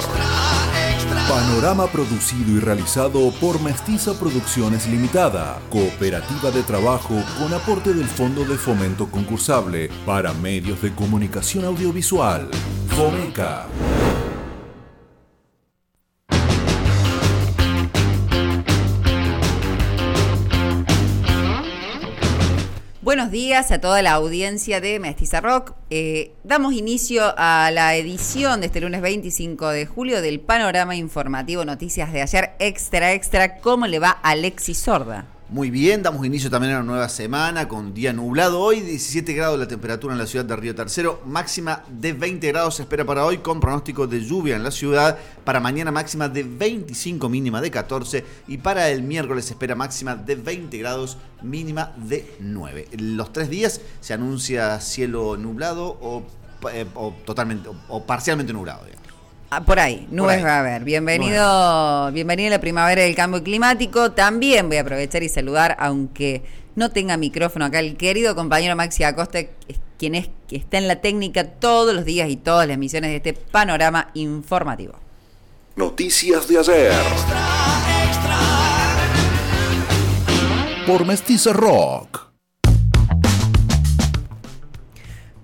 Panorama 1.29 1.87
producido 1.87 2.57
y 2.57 2.59
realizado 2.59 3.31
por 3.41 3.61
Mestiza 3.63 4.19
Producciones 4.19 4.89
Limitada, 4.89 5.61
cooperativa 5.71 6.51
de 6.51 6.63
trabajo 6.63 7.15
con 7.39 7.55
aporte 7.55 7.95
del 7.95 8.07
Fondo 8.07 8.45
de 8.45 8.57
Fomento 8.57 9.09
Concursable 9.09 9.91
para 10.05 10.33
Medios 10.33 10.83
de 10.83 10.93
Comunicación 10.93 11.65
Audiovisual. 11.65 12.51
FOMECA. 12.97 13.67
Buenos 23.09 23.31
días 23.31 23.71
a 23.71 23.81
toda 23.81 24.03
la 24.03 24.13
audiencia 24.13 24.83
de 24.83 25.01
Mestiza 25.01 25.41
Rock. 25.41 25.73
Eh, 25.89 26.35
damos 26.45 26.75
inicio 26.75 27.23
a 27.39 27.71
la 27.71 27.95
edición 27.95 28.61
de 28.61 28.67
este 28.67 28.83
lunes 28.83 29.01
25 29.01 29.69
de 29.71 29.87
julio 29.87 30.21
del 30.21 30.41
panorama 30.41 30.95
informativo 30.95 31.65
Noticias 31.65 32.13
de 32.13 32.21
ayer 32.21 32.51
extra 32.59 33.15
extra. 33.15 33.61
¿Cómo 33.61 33.87
le 33.87 33.99
va 33.99 34.11
Alexis 34.11 34.77
Sorda? 34.77 35.38
Muy 35.51 35.71
bien, 35.71 36.03
damos 36.03 36.27
inicio 36.27 36.51
también 36.51 36.75
a 36.75 36.81
una 36.81 36.87
nueva 36.87 37.09
semana 37.09 37.69
con 37.69 37.95
día 37.95 38.13
nublado 38.13 38.61
hoy, 38.61 38.81
17 38.81 39.33
grados 39.33 39.59
la 39.59 39.67
temperatura 39.67 40.13
en 40.13 40.19
la 40.19 40.27
ciudad 40.27 40.45
de 40.45 40.55
Río 40.55 40.75
Tercero, 40.75 41.23
máxima 41.25 41.85
de 41.89 42.13
20 42.13 42.47
grados 42.49 42.75
se 42.75 42.83
espera 42.83 43.07
para 43.07 43.25
hoy 43.25 43.39
con 43.39 43.59
pronóstico 43.59 44.07
de 44.07 44.21
lluvia 44.21 44.57
en 44.57 44.63
la 44.63 44.71
ciudad, 44.71 45.17
para 45.45 45.59
mañana 45.59 45.91
máxima 45.91 46.29
de 46.29 46.43
25, 46.43 47.31
mínima 47.31 47.63
de 47.63 47.71
14 47.71 48.27
y 48.47 48.59
para 48.59 48.91
el 48.91 49.03
miércoles 49.03 49.47
se 49.47 49.55
espera 49.55 49.75
máxima 49.75 50.17
de 50.17 50.35
20 50.35 50.77
grados, 50.77 51.17
mínima 51.41 51.95
de 51.97 52.31
9. 52.41 52.89
Los 52.99 53.33
tres 53.33 53.49
días 53.49 53.81
se 54.03 54.13
anuncia 54.13 54.79
cielo 54.83 55.39
nublado 55.39 55.97
o, 56.03 56.25
eh, 56.71 56.85
o 56.95 57.15
totalmente 57.25 57.71
o 57.89 58.05
parcialmente 58.05 58.53
nublado. 58.53 58.85
Digamos. 58.85 59.08
Ah, 59.51 59.63
por 59.63 59.81
ahí, 59.81 60.07
nubes 60.11 60.45
va 60.45 60.57
a 60.57 60.61
haber. 60.61 60.85
Bienvenido, 60.85 62.13
bienvenido 62.13 62.49
a 62.49 62.51
la 62.51 62.61
primavera 62.61 63.01
del 63.01 63.15
cambio 63.15 63.43
climático. 63.43 64.13
También 64.13 64.69
voy 64.69 64.77
a 64.77 64.83
aprovechar 64.83 65.23
y 65.23 65.31
saludar, 65.31 65.75
aunque 65.81 66.43
no 66.77 66.91
tenga 66.91 67.17
micrófono 67.17 67.65
acá, 67.65 67.81
el 67.81 67.97
querido 67.97 68.35
compañero 68.35 68.77
Maxi 68.77 69.05
Acosta, 69.05 69.39
quien 69.99 70.17
es, 70.17 70.29
que 70.49 70.57
está 70.57 70.77
en 70.77 70.87
la 70.87 70.97
técnica 70.97 71.45
todos 71.45 71.95
los 71.95 72.05
días 72.05 72.29
y 72.29 72.37
todas 72.37 72.69
las 72.69 72.75
emisiones 72.75 73.11
de 73.11 73.17
este 73.17 73.33
panorama 73.33 74.11
informativo. 74.13 74.97
Noticias 75.77 76.47
de 76.47 76.59
ayer. 76.59 76.93
Por 80.87 81.07
Mestiza 81.07 81.55
Rock. 81.55 82.28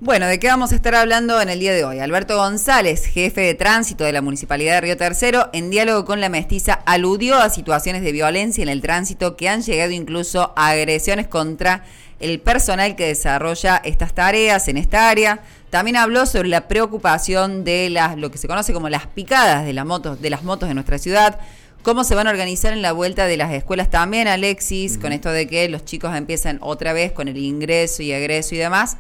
Bueno, 0.05 0.27
¿de 0.27 0.39
qué 0.39 0.49
vamos 0.49 0.71
a 0.71 0.75
estar 0.75 0.95
hablando 0.95 1.41
en 1.41 1.49
el 1.49 1.61
día 1.61 1.73
de 1.73 1.83
hoy? 1.83 1.99
Alberto 1.99 2.37
González, 2.37 3.07
jefe 3.07 3.41
de 3.41 3.55
tránsito 3.55 4.05
de 4.05 4.13
la 4.13 4.21
Municipalidad 4.21 4.75
de 4.75 4.81
Río 4.83 4.97
Tercero, 4.99 5.49
en 5.55 5.71
diálogo 5.71 6.05
con 6.05 6.21
la 6.21 6.29
mestiza, 6.29 6.75
aludió 6.85 7.39
a 7.39 7.49
situaciones 7.49 8.03
de 8.03 8.13
violencia 8.13 8.61
en 8.61 8.69
el 8.69 8.83
tránsito 8.83 9.35
que 9.35 9.49
han 9.49 9.63
llegado 9.63 9.93
incluso 9.93 10.53
a 10.57 10.69
agresiones 10.69 11.27
contra 11.27 11.85
el 12.21 12.39
personal 12.39 12.97
que 12.97 13.07
desarrolla 13.07 13.81
estas 13.83 14.13
tareas 14.13 14.69
en 14.69 14.77
esta 14.77 15.09
área. 15.09 15.41
También 15.71 15.97
habló 15.97 16.27
sobre 16.27 16.51
la 16.51 16.69
preocupación 16.69 17.65
de 17.65 17.89
las, 17.89 18.19
lo 18.19 18.31
que 18.31 18.37
se 18.37 18.47
conoce 18.47 18.75
como 18.75 18.91
las 18.91 19.07
picadas 19.07 19.65
de 19.65 19.73
las 19.73 19.87
motos, 19.87 20.21
de 20.21 20.29
las 20.29 20.43
motos 20.43 20.69
de 20.69 20.75
nuestra 20.75 20.99
ciudad. 20.99 21.41
¿Cómo 21.83 22.05
se 22.05 22.15
van 22.15 22.27
a 22.27 22.31
organizar 22.31 22.75
en 22.75 22.83
la 22.83 22.93
vuelta 22.93 23.25
de 23.25 23.39
las 23.39 23.51
escuelas 23.55 23.89
también, 23.89 24.29
Alexis, 24.29 24.99
con 24.99 25.13
esto 25.13 25.31
de 25.31 25.47
que 25.47 25.67
los 25.71 25.87
chicos 25.87 26.15
empiezan 26.15 26.59
otra 26.61 26.93
vez 26.93 27.13
con 27.13 27.27
el 27.27 27.39
ingreso 27.39 28.03
y 28.03 28.13
egreso 28.13 28.55
y 28.55 28.59
demás? 28.59 28.99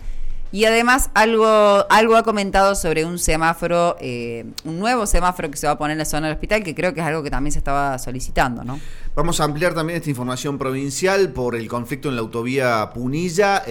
Y 0.54 0.66
además 0.66 1.10
algo, 1.14 1.84
algo 1.90 2.14
ha 2.14 2.22
comentado 2.22 2.76
sobre 2.76 3.04
un 3.04 3.18
semáforo, 3.18 3.96
eh, 3.98 4.44
un 4.62 4.78
nuevo 4.78 5.04
semáforo 5.04 5.50
que 5.50 5.56
se 5.56 5.66
va 5.66 5.72
a 5.72 5.78
poner 5.78 5.94
en 5.94 5.98
la 5.98 6.04
zona 6.04 6.28
del 6.28 6.36
hospital, 6.36 6.62
que 6.62 6.76
creo 6.76 6.94
que 6.94 7.00
es 7.00 7.06
algo 7.06 7.24
que 7.24 7.30
también 7.30 7.50
se 7.50 7.58
estaba 7.58 7.98
solicitando, 7.98 8.62
¿no? 8.62 8.78
Vamos 9.16 9.38
a 9.38 9.44
ampliar 9.44 9.74
también 9.74 9.98
esta 9.98 10.10
información 10.10 10.58
provincial 10.58 11.30
por 11.30 11.54
el 11.54 11.68
conflicto 11.68 12.08
en 12.08 12.16
la 12.16 12.22
autovía 12.22 12.90
Punilla. 12.92 13.62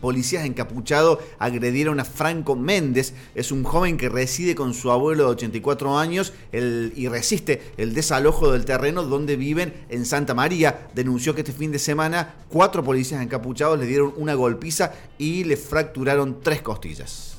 policías 0.00 0.46
encapuchados 0.46 1.18
agredieron 1.38 2.00
a 2.00 2.06
Franco 2.06 2.56
Méndez. 2.56 3.12
Es 3.34 3.52
un 3.52 3.62
joven 3.62 3.98
que 3.98 4.08
reside 4.08 4.54
con 4.54 4.72
su 4.72 4.90
abuelo 4.90 5.24
de 5.24 5.30
84 5.32 5.98
años 5.98 6.32
y 6.50 7.08
resiste 7.08 7.74
el 7.76 7.92
desalojo 7.92 8.50
del 8.50 8.64
terreno 8.64 9.02
donde 9.02 9.36
viven 9.36 9.74
en 9.90 10.06
Santa 10.06 10.32
María. 10.32 10.88
Denunció 10.94 11.34
que 11.34 11.42
este 11.42 11.52
fin 11.52 11.72
de 11.72 11.78
semana 11.78 12.34
cuatro 12.48 12.82
policías 12.82 13.20
encapuchados 13.20 13.78
le 13.78 13.84
dieron 13.84 14.14
una 14.16 14.32
golpiza 14.32 14.94
y 15.18 15.44
le 15.44 15.58
fracturaron 15.58 16.40
tres 16.42 16.62
costillas. 16.62 17.35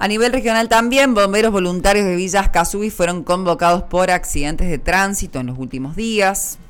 A 0.00 0.06
nivel 0.06 0.32
regional 0.32 0.68
también, 0.68 1.12
bomberos 1.12 1.50
voluntarios 1.50 2.06
de 2.06 2.14
Villas 2.14 2.50
Casubi 2.50 2.88
fueron 2.88 3.24
convocados 3.24 3.82
por 3.82 4.12
accidentes 4.12 4.70
de 4.70 4.78
tránsito 4.78 5.40
en 5.40 5.46
los 5.46 5.58
últimos 5.58 5.96
días. 5.96 6.60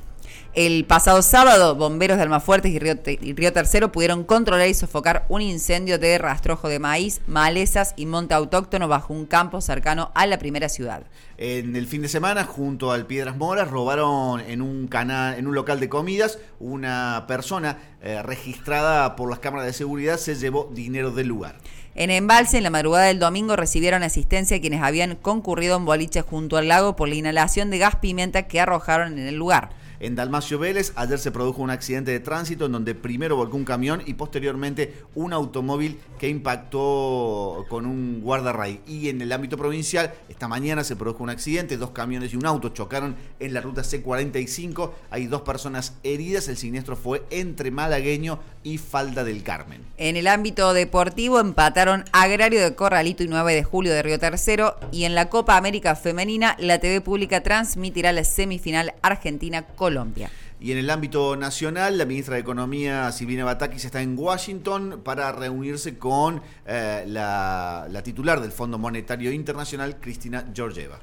El 0.54 0.86
pasado 0.86 1.20
sábado, 1.20 1.74
bomberos 1.74 2.16
de 2.16 2.22
Almafuertes 2.22 2.72
y 2.72 2.78
Río, 2.78 2.94
y 3.04 3.34
Río, 3.34 3.52
Tercero 3.52 3.92
pudieron 3.92 4.24
controlar 4.24 4.66
y 4.66 4.72
sofocar 4.72 5.26
un 5.28 5.42
incendio 5.42 5.98
de 5.98 6.16
rastrojo 6.16 6.68
de 6.68 6.78
maíz, 6.78 7.20
malezas 7.26 7.92
y 7.96 8.06
monte 8.06 8.32
autóctono 8.32 8.88
bajo 8.88 9.12
un 9.12 9.26
campo 9.26 9.60
cercano 9.60 10.10
a 10.14 10.26
la 10.26 10.38
primera 10.38 10.70
ciudad. 10.70 11.02
En 11.36 11.76
el 11.76 11.86
fin 11.86 12.00
de 12.00 12.08
semana, 12.08 12.44
junto 12.44 12.92
al 12.92 13.06
Piedras 13.06 13.36
Moras, 13.36 13.70
robaron 13.70 14.40
en 14.40 14.62
un 14.62 14.88
canal, 14.88 15.38
en 15.38 15.46
un 15.46 15.54
local 15.54 15.80
de 15.80 15.90
comidas, 15.90 16.38
una 16.60 17.26
persona 17.28 17.78
eh, 18.00 18.22
registrada 18.22 19.16
por 19.16 19.28
las 19.28 19.40
cámaras 19.40 19.66
de 19.66 19.74
seguridad 19.74 20.16
se 20.16 20.34
llevó 20.34 20.70
dinero 20.72 21.10
del 21.10 21.28
lugar. 21.28 21.58
En 21.94 22.10
Embalse, 22.10 22.58
en 22.58 22.62
la 22.62 22.70
madrugada 22.70 23.06
del 23.06 23.18
domingo, 23.18 23.56
recibieron 23.56 24.02
asistencia 24.02 24.60
quienes 24.60 24.82
habían 24.82 25.16
concurrido 25.16 25.76
en 25.76 25.84
boliche 25.84 26.22
junto 26.22 26.56
al 26.56 26.68
lago 26.68 26.94
por 26.96 27.08
la 27.08 27.16
inhalación 27.16 27.70
de 27.70 27.78
gas 27.78 27.96
pimienta 27.96 28.46
que 28.46 28.60
arrojaron 28.60 29.18
en 29.18 29.26
el 29.26 29.34
lugar. 29.34 29.70
En 30.00 30.14
Dalmacio 30.14 30.60
Vélez, 30.60 30.92
ayer 30.94 31.18
se 31.18 31.32
produjo 31.32 31.60
un 31.60 31.70
accidente 31.70 32.12
de 32.12 32.20
tránsito 32.20 32.66
en 32.66 32.72
donde 32.72 32.94
primero 32.94 33.36
volcó 33.36 33.56
un 33.56 33.64
camión 33.64 34.00
y 34.06 34.14
posteriormente 34.14 35.02
un 35.16 35.32
automóvil 35.32 35.98
que 36.18 36.28
impactó 36.28 37.66
con 37.68 37.84
un 37.84 38.20
guardarray. 38.20 38.80
Y 38.86 39.08
en 39.08 39.20
el 39.20 39.32
ámbito 39.32 39.56
provincial, 39.56 40.14
esta 40.28 40.46
mañana 40.46 40.84
se 40.84 40.94
produjo 40.94 41.24
un 41.24 41.30
accidente, 41.30 41.76
dos 41.76 41.90
camiones 41.90 42.32
y 42.32 42.36
un 42.36 42.46
auto 42.46 42.68
chocaron 42.68 43.16
en 43.40 43.54
la 43.54 43.60
ruta 43.60 43.82
C45. 43.82 44.92
Hay 45.10 45.26
dos 45.26 45.42
personas 45.42 45.94
heridas, 46.04 46.48
el 46.48 46.56
siniestro 46.56 46.94
fue 46.94 47.24
entre 47.30 47.72
Malagueño 47.72 48.38
y 48.62 48.78
Falda 48.78 49.24
del 49.24 49.42
Carmen. 49.42 49.82
En 49.96 50.16
el 50.16 50.28
ámbito 50.28 50.74
deportivo 50.74 51.40
empataron 51.40 52.04
Agrario 52.12 52.62
de 52.62 52.74
Corralito 52.76 53.24
y 53.24 53.28
9 53.28 53.54
de 53.54 53.64
julio 53.64 53.92
de 53.92 54.02
Río 54.02 54.18
Tercero 54.18 54.76
y 54.92 55.04
en 55.04 55.16
la 55.16 55.28
Copa 55.28 55.56
América 55.56 55.96
Femenina 55.96 56.56
la 56.60 56.78
TV 56.78 57.00
Pública 57.00 57.42
transmitirá 57.42 58.12
la 58.12 58.22
semifinal 58.22 58.94
Argentina 59.02 59.66
Colombia. 59.88 60.30
Y 60.60 60.72
en 60.72 60.78
el 60.78 60.90
ámbito 60.90 61.36
nacional, 61.36 61.98
la 61.98 62.04
ministra 62.04 62.34
de 62.34 62.40
Economía, 62.40 63.10
Silvina 63.12 63.44
Batakis, 63.44 63.84
está 63.84 64.02
en 64.02 64.18
Washington 64.18 65.02
para 65.04 65.30
reunirse 65.32 65.96
con 65.98 66.42
eh, 66.66 67.04
la, 67.06 67.86
la 67.88 68.02
titular 68.02 68.40
del 68.40 68.50
Fondo 68.50 68.76
Monetario 68.76 69.30
Internacional, 69.30 69.96
Cristina 70.00 70.44
Georgieva. 70.52 70.98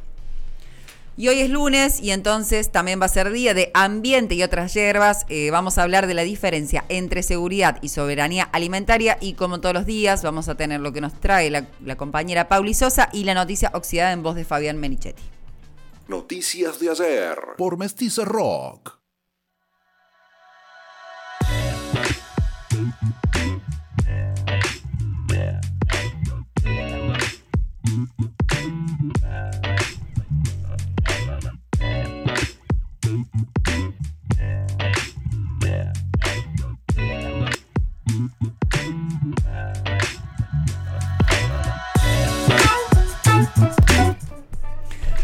Y 1.17 1.29
hoy 1.29 1.39
es 1.39 1.49
lunes 1.49 2.01
y 2.01 2.11
entonces 2.11 2.69
también 2.73 2.99
va 2.99 3.05
a 3.05 3.09
ser 3.09 3.31
día 3.31 3.53
de 3.53 3.71
ambiente 3.73 4.35
y 4.35 4.43
otras 4.43 4.73
hierbas. 4.73 5.25
Eh, 5.29 5.49
vamos 5.49 5.77
a 5.77 5.83
hablar 5.83 6.07
de 6.07 6.13
la 6.13 6.23
diferencia 6.23 6.83
entre 6.89 7.23
seguridad 7.23 7.77
y 7.81 7.87
soberanía 7.87 8.43
alimentaria 8.51 9.17
y 9.21 9.33
como 9.33 9.61
todos 9.61 9.73
los 9.73 9.85
días 9.85 10.23
vamos 10.23 10.49
a 10.49 10.55
tener 10.55 10.81
lo 10.81 10.91
que 10.91 10.99
nos 10.99 11.13
trae 11.13 11.49
la, 11.49 11.67
la 11.85 11.95
compañera 11.95 12.49
Pauli 12.49 12.73
Sosa 12.73 13.07
y 13.13 13.23
la 13.23 13.33
noticia 13.33 13.71
oxidada 13.73 14.11
en 14.11 14.23
voz 14.23 14.35
de 14.35 14.43
Fabián 14.43 14.77
Menichetti. 14.77 15.23
Noticias 16.07 16.79
de 16.79 16.89
ayer 16.89 17.37
por 17.57 17.77
Mestiza 17.77 18.25
Rock. 18.25 18.95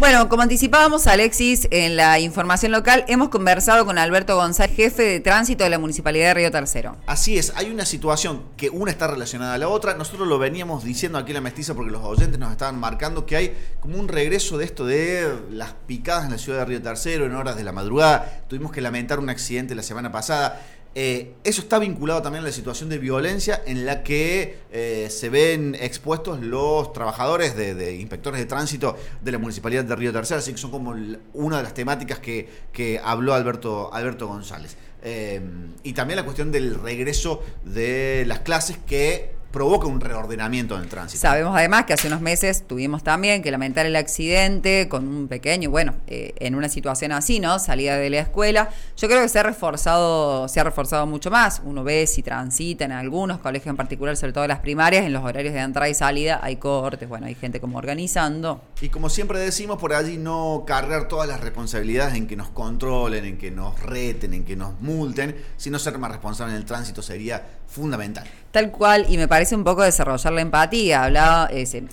Bueno, 0.02 0.30
como 0.30 0.42
anticipábamos, 0.42 1.06
Alexis, 1.06 1.68
en 1.70 1.96
la 1.96 2.20
información 2.20 2.72
local, 2.72 3.06
hemos 3.08 3.30
conversado 3.30 3.86
con 3.86 4.00
Alberto 4.00 4.36
González, 4.36 4.76
jefe 4.76 5.04
de 5.04 5.20
tránsito 5.20 5.64
de 5.64 5.70
la 5.70 5.78
Municipalidad 5.78 6.30
de 6.30 6.34
Río 6.34 6.50
Tercero. 6.50 6.98
Así 7.06 7.38
es, 7.38 7.54
hay 7.56 7.70
una 7.70 7.86
situación 7.86 8.42
que 8.58 8.72
una 8.72 8.90
está 8.90 9.06
relacionada 9.06 9.54
a 9.54 9.58
la 9.60 9.68
otra. 9.68 9.94
Nosotros 9.94 10.28
lo 10.28 10.40
veníamos 10.40 10.84
diciendo 10.84 11.20
aquí 11.20 11.30
en 11.30 11.36
la 11.36 11.42
mestiza 11.42 11.76
porque 11.76 11.92
los 11.92 12.04
oyentes 12.04 12.40
nos 12.40 12.52
estaban 12.52 12.80
marcando 12.80 13.28
que 13.28 13.36
hay 13.36 13.56
como 13.80 14.00
un 14.00 14.08
regreso 14.08 14.58
de 14.58 14.66
esto 14.66 14.88
de 14.88 15.38
las 15.52 15.74
picadas 15.86 16.26
en 16.26 16.32
la 16.32 16.40
ciudad 16.40 16.58
de 16.58 16.66
Río 16.66 16.82
Tercero 16.82 17.28
en 17.28 17.36
horas 17.36 17.56
de 17.56 17.64
la 17.64 17.72
madrugada. 17.72 18.46
Tuvimos 18.48 18.72
que 18.72 18.82
lamentar 18.82 19.20
un 19.20 19.30
accidente 19.30 19.76
la 19.76 19.84
semana 19.84 20.12
pasada. 20.12 20.60
Eh, 20.94 21.36
eso 21.46 21.62
está 21.62 21.80
vinculado 21.80 22.22
también 22.22 22.44
a 22.44 22.48
la 22.48 22.54
situación 22.54 22.90
de 22.90 22.98
violencia 22.98 23.62
en 23.66 23.86
la 23.86 24.04
que 24.04 24.60
eh, 24.72 25.08
se 25.10 25.30
ven 25.30 25.76
expuestos 25.80 26.42
los 26.42 26.92
trabajadores 26.92 27.56
de, 27.56 27.96
inspectores 27.96 28.40
de 28.42 28.46
tránsito 28.46 28.98
de 29.22 29.32
la 29.32 29.38
Municipalidad 29.38 29.86
de 29.86 29.96
Río 29.96 30.12
Tercero, 30.12 30.40
así 30.40 30.52
que 30.52 30.58
son 30.58 30.72
como 30.72 30.94
una 31.34 31.58
de 31.58 31.64
las 31.64 31.74
temáticas 31.74 32.20
que, 32.20 32.50
que 32.74 33.00
habló 33.02 33.34
Alberto, 33.34 33.94
Alberto 33.94 34.28
González. 34.28 34.76
Eh, 35.04 35.42
y 35.84 35.94
también 35.94 36.18
la 36.18 36.26
cuestión 36.26 36.52
del 36.52 36.76
regreso 36.76 37.42
de 37.64 38.26
las 38.28 38.40
clases 38.40 38.78
que 38.86 39.41
provoca 39.52 39.88
un 39.88 40.00
reordenamiento 40.00 40.76
en 40.76 40.82
el 40.84 40.88
tránsito. 40.88 41.22
Sabemos 41.22 41.56
además 41.56 41.86
que 41.86 41.94
hace 41.94 42.08
unos 42.08 42.22
meses 42.22 42.68
tuvimos 42.68 43.04
también 43.04 43.42
que 43.42 43.52
lamentar 43.52 43.86
el 43.86 43.96
accidente 43.96 44.88
con 44.90 45.08
un 45.08 45.28
pequeño, 45.28 45.70
bueno, 45.70 45.96
eh, 46.08 46.34
en 46.40 46.56
una 46.56 46.70
situación 46.70 47.12
así, 47.12 47.40
¿no? 47.40 47.60
Salida 47.60 47.98
de 47.98 48.10
la 48.10 48.20
escuela. 48.20 48.70
Yo 48.98 49.08
creo 49.08 49.22
que 49.22 49.30
se 49.30 49.40
ha 49.40 49.44
reforzado, 49.44 50.48
se 50.48 50.60
ha 50.60 50.64
reforzado 50.64 51.06
mucho 51.06 51.30
más. 51.30 51.62
Uno 51.64 51.84
ve 51.84 52.08
si 52.08 52.24
transita 52.24 52.86
en 52.86 52.92
algunos 52.92 53.40
colegios 53.40 53.68
en 53.68 53.78
particular, 53.78 54.16
sobre 54.18 54.34
todo 54.34 54.48
las 54.48 54.60
primarias, 54.60 55.06
en 55.06 55.14
los 55.14 55.24
horarios 55.24 55.54
de 55.54 55.60
entrada 55.60 55.90
y 55.90 55.94
salida, 55.94 56.40
hay 56.42 56.56
cortes, 56.56 57.08
bueno, 57.08 57.28
hay 57.28 57.36
gente 57.36 57.60
como 57.60 57.78
organizando. 57.78 58.62
Y 58.82 58.90
como 58.90 59.10
siempre 59.10 59.40
decimos, 59.40 59.78
por 59.78 59.94
allí 59.94 60.18
no 60.18 60.64
cargar 60.66 61.08
todas 61.08 61.28
las 61.28 61.42
responsabilidades 61.42 62.16
en 62.16 62.28
que 62.28 62.36
nos 62.36 62.50
controlen, 62.50 63.26
en 63.26 63.38
que 63.38 63.52
nos 63.52 63.80
reten, 63.82 64.34
en 64.34 64.46
que 64.46 64.56
nos 64.56 64.80
multen, 64.82 65.36
sino 65.58 65.78
ser 65.80 65.98
más 65.98 66.12
responsables 66.12 66.56
en 66.56 66.62
el 66.62 66.66
tránsito 66.66 67.02
sería 67.02 67.61
fundamental. 67.72 68.28
Tal 68.52 68.70
cual, 68.70 69.06
y 69.08 69.18
me 69.18 69.30
parece 69.30 69.56
un 69.56 69.64
poco 69.64 69.82
desarrollar 69.82 70.34
la 70.34 70.42
empatía. 70.42 71.06
Hablaba, 71.06 71.50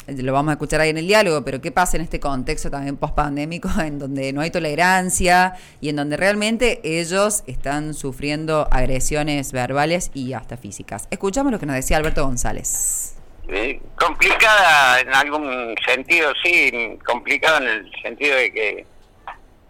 lo 0.09 0.33
vamos 0.33 0.51
a 0.51 0.53
escuchar 0.55 0.81
ahí 0.81 0.91
en 0.91 0.99
el 0.99 1.07
diálogo, 1.07 1.45
pero 1.45 1.61
¿qué 1.61 1.71
pasa 1.71 1.97
en 1.97 2.03
este 2.03 2.19
contexto 2.19 2.69
también 2.69 2.97
post-pandémico, 2.97 3.69
en 3.81 4.01
donde 4.01 4.33
no 4.33 4.41
hay 4.41 4.51
tolerancia 4.51 5.55
y 5.81 5.91
en 5.91 5.97
donde 5.97 6.17
realmente 6.17 6.81
ellos 6.83 7.45
están 7.47 7.95
sufriendo 7.95 8.67
agresiones 8.73 9.53
verbales 9.53 10.11
y 10.15 10.33
hasta 10.33 10.57
físicas? 10.57 11.07
Escuchamos 11.13 11.53
lo 11.53 11.61
que 11.61 11.67
nos 11.67 11.77
decía 11.77 11.97
Alberto 11.97 12.25
González. 12.25 13.15
complicada 13.95 15.01
en 15.01 15.15
algún 15.15 15.77
sentido, 15.87 16.33
sí, 16.43 16.99
complicada 17.07 17.59
en 17.59 17.69
el 17.69 17.93
sentido 18.03 18.35
de 18.35 18.53
que 18.53 18.87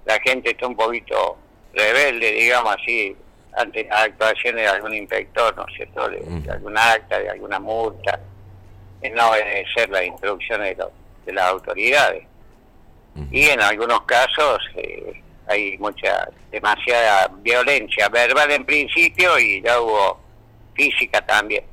la 0.06 0.18
gente 0.20 0.52
está 0.52 0.66
un 0.66 0.74
poquito 0.74 1.36
rebelde, 1.74 2.32
digamos 2.32 2.76
así, 2.80 3.14
ante 3.58 3.88
actuaciones 3.90 4.62
de 4.62 4.68
algún 4.68 4.94
inspector, 4.94 5.54
¿no 5.56 5.66
es 5.68 5.74
cierto?, 5.74 6.08
de, 6.08 6.50
alguna 6.50 6.92
acta, 6.92 7.18
de 7.18 7.30
alguna 7.30 7.58
multa, 7.58 8.18
en 9.02 9.14
no 9.14 9.30
obedecer 9.30 9.88
las 9.90 10.04
instrucciones 10.04 10.76
de, 10.76 11.32
las 11.32 11.44
autoridades. 11.46 12.24
Y 13.32 13.46
en 13.46 13.60
algunos 13.60 14.02
casos 14.02 14.60
eh, 14.76 15.20
hay 15.48 15.76
mucha, 15.78 16.28
demasiada 16.50 17.28
violencia 17.40 18.08
verbal 18.08 18.50
en 18.52 18.64
principio 18.64 19.38
y 19.38 19.60
ya 19.60 19.80
hubo 19.80 20.20
física 20.74 21.20
también. 21.26 21.64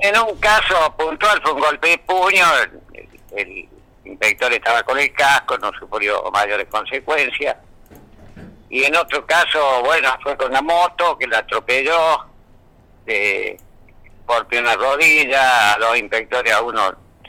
En 0.00 0.18
un 0.18 0.36
caso 0.38 0.94
puntual 0.96 1.40
fue 1.42 1.52
un 1.52 1.60
golpe 1.60 1.88
de 1.88 1.98
puño, 1.98 2.44
el, 3.34 3.68
inspector 4.04 4.52
estaba 4.52 4.82
con 4.82 4.98
el 4.98 5.12
casco, 5.12 5.56
no 5.58 5.72
sufrió 5.78 6.30
mayores 6.32 6.66
consecuencias 6.66 7.56
y 8.72 8.84
en 8.84 8.96
otro 8.96 9.26
caso, 9.26 9.82
bueno, 9.84 10.08
fue 10.22 10.34
con 10.34 10.50
la 10.50 10.62
moto 10.62 11.18
que 11.18 11.26
la 11.26 11.40
atropelló, 11.40 12.24
eh, 13.06 13.54
golpeó 14.26 14.60
una 14.60 14.74
rodilla, 14.74 15.74
a 15.74 15.78
los 15.78 15.98
inspectores 15.98 16.50
a 16.54 16.62
uno 16.62 16.80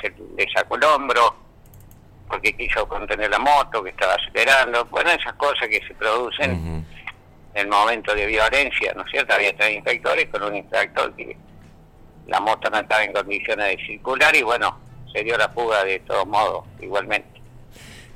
se 0.02 0.10
le 0.38 0.50
sacó 0.56 0.78
el 0.78 0.86
hombro 0.86 1.36
porque 2.30 2.56
quiso 2.56 2.88
contener 2.88 3.30
la 3.30 3.40
moto 3.40 3.84
que 3.84 3.90
estaba 3.90 4.14
acelerando, 4.14 4.86
bueno, 4.86 5.10
esas 5.12 5.34
cosas 5.34 5.68
que 5.68 5.86
se 5.86 5.94
producen 5.96 6.52
en 6.52 6.86
el 7.54 7.68
momento 7.68 8.16
de 8.16 8.26
violencia, 8.26 8.94
¿no 8.96 9.04
es 9.04 9.12
cierto? 9.12 9.34
Había 9.34 9.54
tres 9.58 9.76
inspectores 9.76 10.30
con 10.30 10.44
un 10.44 10.56
inspector 10.56 11.14
que 11.14 11.36
la 12.28 12.40
moto 12.40 12.70
no 12.70 12.80
estaba 12.80 13.04
en 13.04 13.12
condiciones 13.12 13.68
de 13.78 13.86
circular 13.86 14.34
y 14.34 14.44
bueno, 14.44 14.80
se 15.12 15.22
dio 15.26 15.38
la 15.38 15.50
fuga 15.50 15.84
de 15.84 16.00
todos 16.00 16.26
modos, 16.26 16.64
igualmente. 16.80 17.42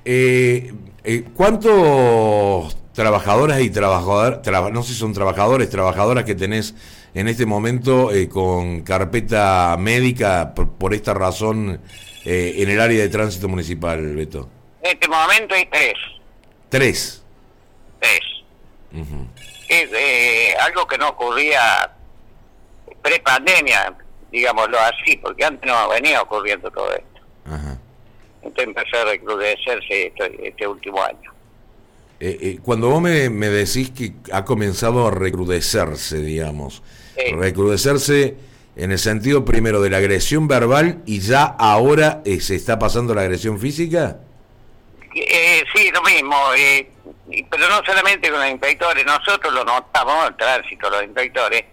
Eh, 0.06 0.71
eh, 1.03 1.25
¿Cuántos 1.35 2.87
trabajadoras 2.97 3.61
y 3.61 3.69
trabajadores, 3.69 4.39
no 4.73 4.81
sé 4.81 4.94
si 4.94 4.97
son 4.97 5.13
trabajadores, 5.13 5.69
trabajadoras 5.69 6.23
que 6.23 6.33
tenés 6.33 6.73
en 7.13 7.27
este 7.27 7.45
momento 7.45 8.11
eh, 8.11 8.27
con 8.27 8.81
carpeta 8.81 9.75
médica 9.77 10.55
por, 10.55 10.95
esta 10.95 11.13
razón 11.13 11.79
eh, 12.25 12.55
en 12.57 12.71
el 12.71 12.81
área 12.81 12.99
de 12.99 13.07
tránsito 13.09 13.47
municipal, 13.47 14.15
Beto? 14.15 14.49
En 14.81 14.94
este 14.94 15.07
momento 15.07 15.53
hay 15.53 15.67
tres. 15.67 15.94
¿Tres? 16.69 17.23
Tres. 17.99 18.21
Es 19.69 19.89
eh, 19.94 20.55
algo 20.59 20.88
que 20.88 20.97
no 20.97 21.09
ocurría 21.09 21.92
pre-pandemia, 23.04 23.94
digámoslo 24.31 24.80
así, 24.80 25.18
porque 25.18 25.45
antes 25.45 25.69
no 25.69 25.87
venía 25.89 26.19
ocurriendo 26.19 26.71
todo 26.71 26.92
esto. 26.95 27.21
Ajá. 27.45 27.77
Entonces 28.42 28.75
empezó 28.75 28.97
a 28.97 29.06
recrudecerse 29.06 30.07
este, 30.07 30.47
este 30.47 30.66
último 30.68 31.04
año. 31.04 31.36
Eh, 32.19 32.38
eh, 32.42 32.59
cuando 32.64 32.90
vos 32.90 33.02
me, 33.02 33.30
me, 33.30 33.47
decís 33.47 33.92
que 33.92 34.14
ha 34.31 34.44
comenzado 34.44 35.07
a 35.07 35.12
recrudecerse, 35.12 36.18
digamos, 36.18 36.81
recrudecerse 37.16 38.36
en 38.76 38.92
el 38.92 38.97
sentido 38.97 39.45
primero 39.45 39.81
de 39.81 39.92
la 39.92 39.97
agresión 39.97 40.47
verbal 40.47 41.04
y 41.06 41.19
ya 41.19 41.44
ahora 41.44 42.21
eh, 42.26 42.40
se 42.40 42.56
está 42.56 42.80
pasando 42.80 43.14
la 43.14 43.21
agresión 43.21 43.59
física? 43.59 44.18
sí, 45.76 45.92
lo 45.92 46.02
mismo, 46.04 46.38
pero 47.50 47.69
no 47.69 47.83
solamente 47.83 48.30
con 48.30 48.40
los 48.40 48.50
inspectores, 48.50 49.04
nosotros 49.06 49.52
lo 49.52 49.64
notamos, 49.64 50.28
el 50.28 50.36
tránsito, 50.38 50.90
los 50.92 51.04
inspectores, 51.04 51.66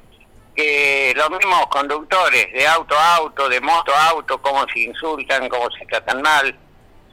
que 0.55 1.13
los 1.15 1.31
mismos 1.31 1.67
conductores 1.67 2.53
de 2.53 2.67
auto 2.67 2.95
a 2.99 3.17
auto, 3.17 3.49
de 3.49 3.61
moto 3.61 3.95
a 3.95 4.09
auto, 4.11 4.41
cómo 4.41 4.67
se 4.73 4.81
insultan, 4.81 5.49
cómo 5.49 5.71
se 5.79 5.85
tratan 5.87 6.23
mal, 6.23 6.59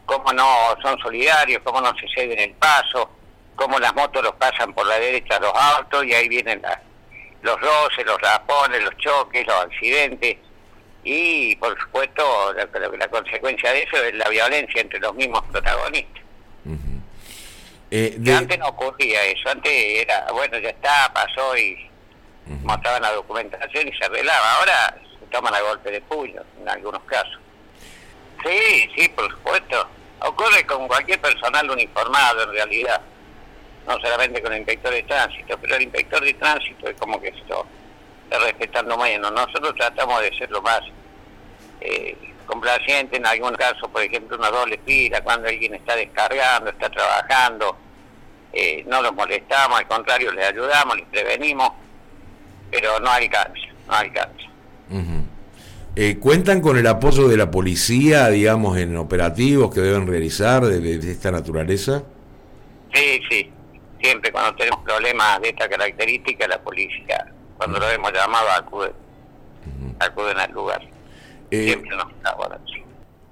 cómo 0.05 0.31
no 0.31 0.75
son 0.81 0.97
solidarios, 0.99 1.61
cómo 1.63 1.81
no 1.81 1.93
se 1.95 2.07
ceden 2.15 2.39
el 2.39 2.53
paso 2.53 3.09
cómo 3.55 3.79
las 3.79 3.93
motos 3.95 4.23
los 4.23 4.33
pasan 4.35 4.73
por 4.73 4.85
la 4.87 4.99
derecha 4.99 5.39
los 5.39 5.53
autos 5.53 6.05
y 6.05 6.13
ahí 6.13 6.27
vienen 6.27 6.61
los 7.41 7.59
roces, 7.59 8.05
los 8.05 8.19
rapones, 8.21 8.83
los 8.83 8.95
choques, 8.97 9.45
los 9.45 9.55
accidentes 9.55 10.37
y 11.03 11.55
por 11.55 11.79
supuesto 11.79 12.53
la, 12.53 12.67
la, 12.97 13.07
consecuencia 13.07 13.71
de 13.71 13.83
eso 13.83 13.97
es 13.97 14.13
la 14.15 14.29
violencia 14.29 14.81
entre 14.81 14.99
los 14.99 15.13
mismos 15.15 15.43
protagonistas. 15.51 16.21
Eh, 17.93 18.17
antes 18.33 18.57
no 18.57 18.67
ocurría 18.67 19.21
eso, 19.25 19.49
antes 19.49 19.71
era, 19.73 20.31
bueno, 20.31 20.57
ya 20.59 20.69
está, 20.69 21.11
pasó 21.13 21.57
y 21.57 21.89
mostraban 22.63 23.01
la 23.01 23.11
documentación 23.11 23.87
y 23.87 23.93
se 23.97 24.05
arreglaba, 24.05 24.53
ahora 24.53 24.95
se 25.19 25.25
toman 25.25 25.53
a 25.53 25.59
golpe 25.59 25.91
de 25.91 25.99
puño 26.01 26.41
en 26.61 26.69
algunos 26.69 27.03
casos. 27.03 27.37
Sí, 28.45 28.89
sí, 28.95 29.09
por 29.09 29.29
supuesto. 29.29 29.87
Ocurre 30.21 30.65
con 30.65 30.87
cualquier 30.87 31.19
personal 31.19 31.69
uniformado 31.69 32.43
en 32.43 32.51
realidad 32.51 33.01
no 33.87 33.99
solamente 33.99 34.41
con 34.41 34.53
el 34.53 34.59
inspector 34.59 34.93
de 34.93 35.03
tránsito, 35.03 35.57
pero 35.57 35.75
el 35.75 35.83
inspector 35.83 36.23
de 36.23 36.33
tránsito 36.33 36.87
es 36.87 36.95
como 36.97 37.19
que 37.19 37.29
esto 37.29 37.65
está 38.23 38.39
respetando 38.39 38.97
menos. 38.97 39.31
Nosotros 39.31 39.73
tratamos 39.75 40.21
de 40.21 40.37
ser 40.37 40.49
lo 40.51 40.61
más 40.61 40.81
eh, 41.81 42.17
complaciente, 42.45 43.17
en 43.17 43.25
algún 43.25 43.53
caso, 43.53 43.87
por 43.89 44.01
ejemplo, 44.01 44.37
una 44.37 44.49
doble 44.49 44.79
fila, 44.85 45.21
cuando 45.21 45.47
alguien 45.47 45.73
está 45.75 45.95
descargando, 45.95 46.69
está 46.69 46.89
trabajando, 46.89 47.77
eh, 48.53 48.83
no 48.87 49.01
lo 49.01 49.13
molestamos, 49.13 49.79
al 49.79 49.87
contrario, 49.87 50.31
le 50.31 50.45
ayudamos, 50.45 50.97
le 50.97 51.05
prevenimos, 51.05 51.71
pero 52.69 52.99
no 52.99 53.09
alcanza, 53.09 53.67
no 53.87 53.93
alcanza. 53.93 54.51
Eh, 55.95 56.17
¿Cuentan 56.19 56.61
con 56.61 56.77
el 56.77 56.87
apoyo 56.87 57.27
de 57.27 57.35
la 57.35 57.51
policía, 57.51 58.29
digamos, 58.29 58.77
en 58.77 58.95
operativos 58.95 59.73
que 59.73 59.81
deben 59.81 60.07
realizar 60.07 60.65
de, 60.65 61.11
esta 61.11 61.31
naturaleza? 61.31 62.03
Sí, 62.93 63.21
sí. 63.29 63.51
Siempre 64.01 64.31
cuando 64.31 64.55
tenemos 64.55 64.83
problemas 64.83 65.41
de 65.41 65.49
esta 65.49 65.69
característica, 65.69 66.47
la 66.47 66.59
policía, 66.61 67.25
cuando 67.57 67.79
lo 67.79 67.89
hemos 67.89 68.11
llamado, 68.11 68.49
acude, 68.51 68.91
acuden 69.99 70.39
al 70.39 70.51
lugar. 70.51 70.81
Eh, 71.51 71.65
Siempre 71.65 71.95
nos 71.95 72.05
colaboran, 72.05 72.61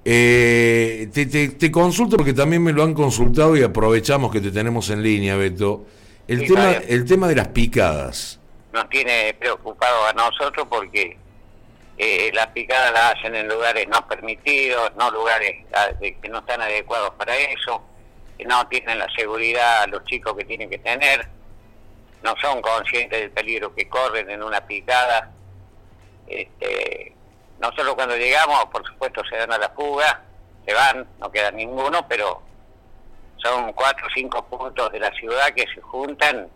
eh, 0.02 1.08
te, 1.12 1.26
te, 1.26 1.70
consulto 1.70 2.16
porque 2.16 2.32
también 2.32 2.62
me 2.62 2.72
lo 2.72 2.82
han 2.82 2.94
consultado 2.94 3.54
y 3.56 3.62
aprovechamos 3.62 4.32
que 4.32 4.40
te 4.40 4.50
tenemos 4.50 4.88
en 4.90 5.02
línea, 5.02 5.36
Beto. 5.36 5.84
El, 6.26 6.46
tema, 6.46 6.72
el 6.72 7.04
tema 7.04 7.28
de 7.28 7.34
las 7.34 7.48
picadas. 7.48 8.40
Nos 8.72 8.88
tiene 8.88 9.34
preocupado 9.34 10.06
a 10.06 10.12
nosotros 10.14 10.66
porque 10.70 11.18
eh, 11.98 12.30
las 12.32 12.46
picadas 12.48 12.92
las 12.92 13.14
hacen 13.16 13.34
en 13.34 13.48
lugares 13.48 13.86
no 13.88 14.06
permitidos, 14.06 14.90
no 14.96 15.10
lugares 15.10 15.66
que 16.00 16.28
no 16.30 16.38
están 16.38 16.62
adecuados 16.62 17.10
para 17.18 17.36
eso, 17.36 17.82
no 18.46 18.66
tienen 18.68 18.98
la 18.98 19.08
seguridad 19.16 19.86
los 19.88 20.04
chicos 20.04 20.36
que 20.36 20.44
tienen 20.44 20.70
que 20.70 20.78
tener, 20.78 21.28
no 22.22 22.34
son 22.40 22.60
conscientes 22.60 23.20
del 23.20 23.30
peligro 23.30 23.74
que 23.74 23.88
corren 23.88 24.30
en 24.30 24.42
una 24.42 24.60
picada. 24.66 25.30
Este, 26.26 27.14
nosotros 27.58 27.94
cuando 27.94 28.16
llegamos, 28.16 28.66
por 28.66 28.86
supuesto, 28.86 29.22
se 29.28 29.36
dan 29.36 29.52
a 29.52 29.58
la 29.58 29.70
fuga, 29.70 30.22
se 30.66 30.74
van, 30.74 31.06
no 31.18 31.30
queda 31.30 31.50
ninguno, 31.50 32.06
pero 32.08 32.42
son 33.38 33.72
cuatro 33.72 34.06
o 34.06 34.10
cinco 34.14 34.44
puntos 34.44 34.92
de 34.92 35.00
la 35.00 35.10
ciudad 35.12 35.48
que 35.54 35.66
se 35.74 35.80
juntan 35.80 36.48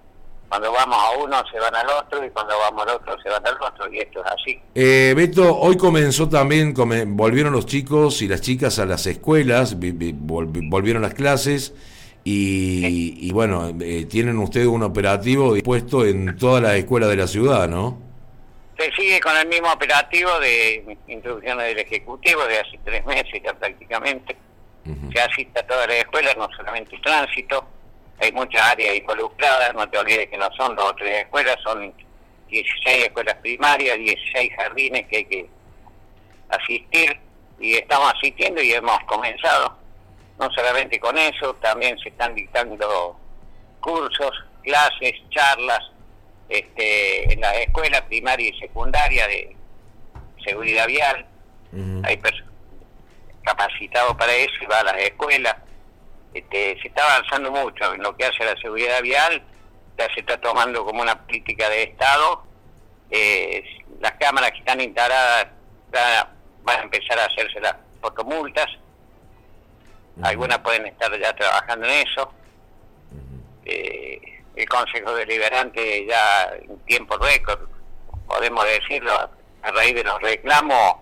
cuando 0.54 0.70
vamos 0.70 0.96
a 0.96 1.18
uno 1.18 1.42
se 1.50 1.58
van 1.58 1.74
al 1.74 1.88
otro 1.88 2.24
y 2.24 2.30
cuando 2.30 2.56
vamos 2.56 2.86
al 2.86 2.94
otro 2.94 3.16
se 3.20 3.28
van 3.28 3.44
al 3.44 3.54
otro 3.60 3.92
y 3.92 3.98
esto 3.98 4.24
es 4.24 4.30
así. 4.30 4.60
Eh, 4.76 5.12
Beto, 5.16 5.58
hoy 5.58 5.76
comenzó 5.76 6.28
también, 6.28 6.72
volvieron 7.16 7.52
los 7.52 7.66
chicos 7.66 8.22
y 8.22 8.28
las 8.28 8.40
chicas 8.40 8.78
a 8.78 8.86
las 8.86 9.04
escuelas, 9.08 9.76
volvieron 9.76 11.02
las 11.02 11.14
clases 11.14 11.74
y, 12.22 13.32
bueno, 13.32 13.72
eh, 13.80 14.04
tienen 14.04 14.38
ustedes 14.38 14.68
un 14.68 14.84
operativo 14.84 15.54
dispuesto 15.54 16.06
en 16.06 16.38
todas 16.38 16.62
las 16.62 16.74
escuelas 16.74 17.10
de 17.10 17.16
la 17.16 17.26
ciudad, 17.26 17.68
¿no? 17.68 18.00
Se 18.78 18.92
sigue 18.92 19.18
con 19.18 19.36
el 19.36 19.48
mismo 19.48 19.72
operativo 19.72 20.38
de 20.38 20.96
introducciones 21.08 21.66
del 21.66 21.80
Ejecutivo 21.80 22.46
de 22.46 22.60
hace 22.60 22.78
tres 22.84 23.04
meses 23.04 23.42
ya 23.44 23.52
prácticamente. 23.54 24.36
Se 25.12 25.20
asiste 25.20 25.58
a 25.58 25.66
todas 25.66 25.88
las 25.88 25.96
escuelas, 25.96 26.36
no 26.36 26.48
solamente 26.56 26.94
el 26.94 27.02
tránsito 27.02 27.66
hay 28.20 28.32
muchas 28.32 28.62
áreas 28.62 28.96
involucradas, 28.96 29.74
no 29.74 29.88
te 29.88 29.98
olvides 29.98 30.28
que 30.28 30.38
no 30.38 30.48
son 30.56 30.76
dos 30.76 30.90
o 30.90 30.94
tres 30.94 31.24
escuelas, 31.24 31.56
son 31.62 31.92
16 32.48 33.04
escuelas 33.04 33.34
primarias, 33.36 33.98
16 33.98 34.52
jardines 34.56 35.06
que 35.08 35.16
hay 35.16 35.24
que 35.24 35.46
asistir 36.48 37.18
y 37.58 37.74
estamos 37.74 38.12
asistiendo 38.14 38.62
y 38.62 38.72
hemos 38.72 38.98
comenzado. 39.04 39.76
No 40.38 40.50
solamente 40.52 40.98
con 40.98 41.16
eso, 41.16 41.54
también 41.56 41.98
se 41.98 42.08
están 42.08 42.34
dictando 42.34 43.16
cursos, 43.80 44.32
clases, 44.62 45.12
charlas 45.30 45.80
este, 46.48 47.32
en 47.32 47.40
las 47.40 47.56
escuelas 47.56 48.02
primaria 48.02 48.48
y 48.48 48.58
secundaria 48.58 49.26
de 49.26 49.56
seguridad 50.44 50.86
vial. 50.86 51.26
Hay 52.04 52.16
personas 52.18 52.52
capacitados 53.42 54.16
para 54.16 54.32
eso 54.32 54.54
y 54.62 54.66
va 54.66 54.80
a 54.80 54.84
las 54.84 54.96
escuelas 54.98 55.56
este, 56.34 56.76
se 56.82 56.88
está 56.88 57.04
avanzando 57.04 57.50
mucho 57.52 57.94
en 57.94 58.02
lo 58.02 58.16
que 58.16 58.24
hace 58.24 58.42
a 58.42 58.54
la 58.54 58.60
seguridad 58.60 59.00
vial, 59.02 59.42
ya 59.96 60.12
se 60.12 60.20
está 60.20 60.40
tomando 60.40 60.84
como 60.84 61.00
una 61.00 61.14
política 61.24 61.68
de 61.68 61.84
Estado. 61.84 62.42
Eh, 63.10 63.62
las 64.00 64.12
cámaras 64.14 64.50
que 64.50 64.58
están 64.58 64.80
instaladas 64.80 65.46
van 66.64 66.80
a 66.80 66.82
empezar 66.82 67.18
a 67.20 67.26
hacerse 67.26 67.60
las 67.60 67.76
fotomultas. 68.00 68.66
Algunas 70.22 70.58
pueden 70.58 70.86
estar 70.86 71.16
ya 71.18 71.32
trabajando 71.34 71.86
en 71.86 72.06
eso. 72.06 72.32
Eh, 73.64 74.20
el 74.56 74.68
Consejo 74.68 75.14
Deliberante 75.14 76.06
ya 76.06 76.52
en 76.56 76.78
tiempo 76.80 77.16
récord, 77.16 77.60
podemos 78.26 78.64
decirlo, 78.64 79.12
a 79.62 79.70
raíz 79.70 79.94
de 79.94 80.04
los 80.04 80.20
reclamos, 80.20 80.96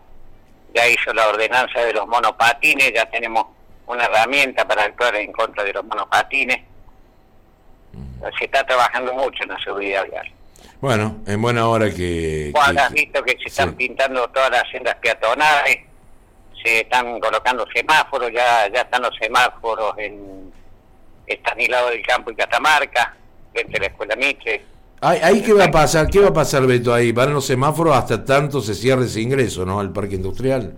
ya 0.75 0.87
hizo 0.89 1.13
la 1.13 1.29
ordenanza 1.29 1.81
de 1.81 1.93
los 1.93 2.07
monopatines, 2.07 2.93
ya 2.95 3.05
tenemos 3.11 3.47
una 3.87 4.05
herramienta 4.05 4.67
para 4.67 4.85
actuar 4.85 5.17
en 5.17 5.33
contra 5.33 5.65
de 5.65 5.73
los 5.73 5.85
monopatines. 5.85 6.61
Se 8.39 8.45
está 8.45 8.65
trabajando 8.65 9.13
mucho 9.15 9.43
en 9.43 9.49
la 9.51 9.59
seguridad 9.63 10.05
vial. 10.09 10.31
Bueno, 10.81 11.21
en 11.27 11.41
buena 11.41 11.69
hora 11.69 11.91
que... 11.91 12.53
has 12.55 12.93
visto 12.93 13.23
que 13.23 13.37
se 13.39 13.49
están 13.49 13.75
pintando 13.75 14.29
todas 14.31 14.51
las 14.51 14.69
sendas 14.71 14.97
peatonales, 14.97 15.79
se 16.63 16.81
están 16.81 17.21
colocando 17.21 17.67
semáforos, 17.73 18.31
ya 18.33 18.69
ya 18.73 18.83
están 18.83 19.03
los 19.03 19.17
semáforos 19.17 19.95
en 19.99 20.53
Estanislao 21.27 21.91
del 21.91 22.05
Campo 22.05 22.31
y 22.31 22.37
Catamarca, 22.37 23.15
frente 23.53 23.77
a 23.77 23.81
la 23.81 23.87
Escuela 23.87 24.17
Mitre. 24.17 24.65
¿Ahí 25.01 25.43
qué 25.43 25.53
va 25.53 25.65
a 25.65 25.71
pasar? 25.71 26.09
¿Qué 26.09 26.21
va 26.21 26.29
a 26.29 26.33
pasar, 26.33 26.65
Beto, 26.65 26.95
ahí? 26.95 27.11
¿Van 27.11 27.33
los 27.33 27.45
semáforos 27.45 27.97
hasta 27.97 28.25
tanto 28.25 28.61
se 28.61 28.75
cierre 28.75 29.07
ese 29.07 29.21
ingreso, 29.21 29.67
no, 29.67 29.81
al 29.81 29.93
parque 29.93 30.15
industrial? 30.15 30.75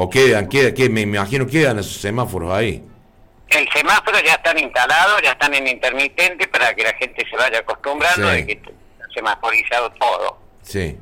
¿O 0.00 0.08
quedan, 0.08 0.48
queda, 0.48 0.72
que 0.72 0.88
me 0.88 1.00
imagino 1.00 1.44
quedan 1.44 1.80
esos 1.80 2.00
semáforos 2.00 2.52
ahí? 2.52 2.84
El 3.48 3.68
semáforo 3.72 4.16
ya 4.24 4.34
están 4.34 4.56
instalados, 4.56 5.20
ya 5.22 5.32
están 5.32 5.52
en 5.54 5.66
intermitente 5.66 6.46
para 6.46 6.72
que 6.72 6.84
la 6.84 6.92
gente 6.94 7.26
se 7.28 7.36
vaya 7.36 7.58
acostumbrando 7.58 8.28
de 8.28 8.46
que 8.46 8.52
está 8.52 8.70
semaforizado 9.12 9.90
todo. 9.98 10.38
Sí. 10.62 10.96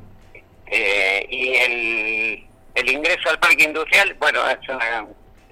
Eh, 0.65 1.27
y 1.29 1.53
el, 1.57 2.47
el 2.73 2.89
ingreso 2.89 3.29
al 3.29 3.37
parque 3.37 3.65
industrial, 3.65 4.15
bueno, 4.17 4.39
es 4.49 4.67
una, 4.67 5.05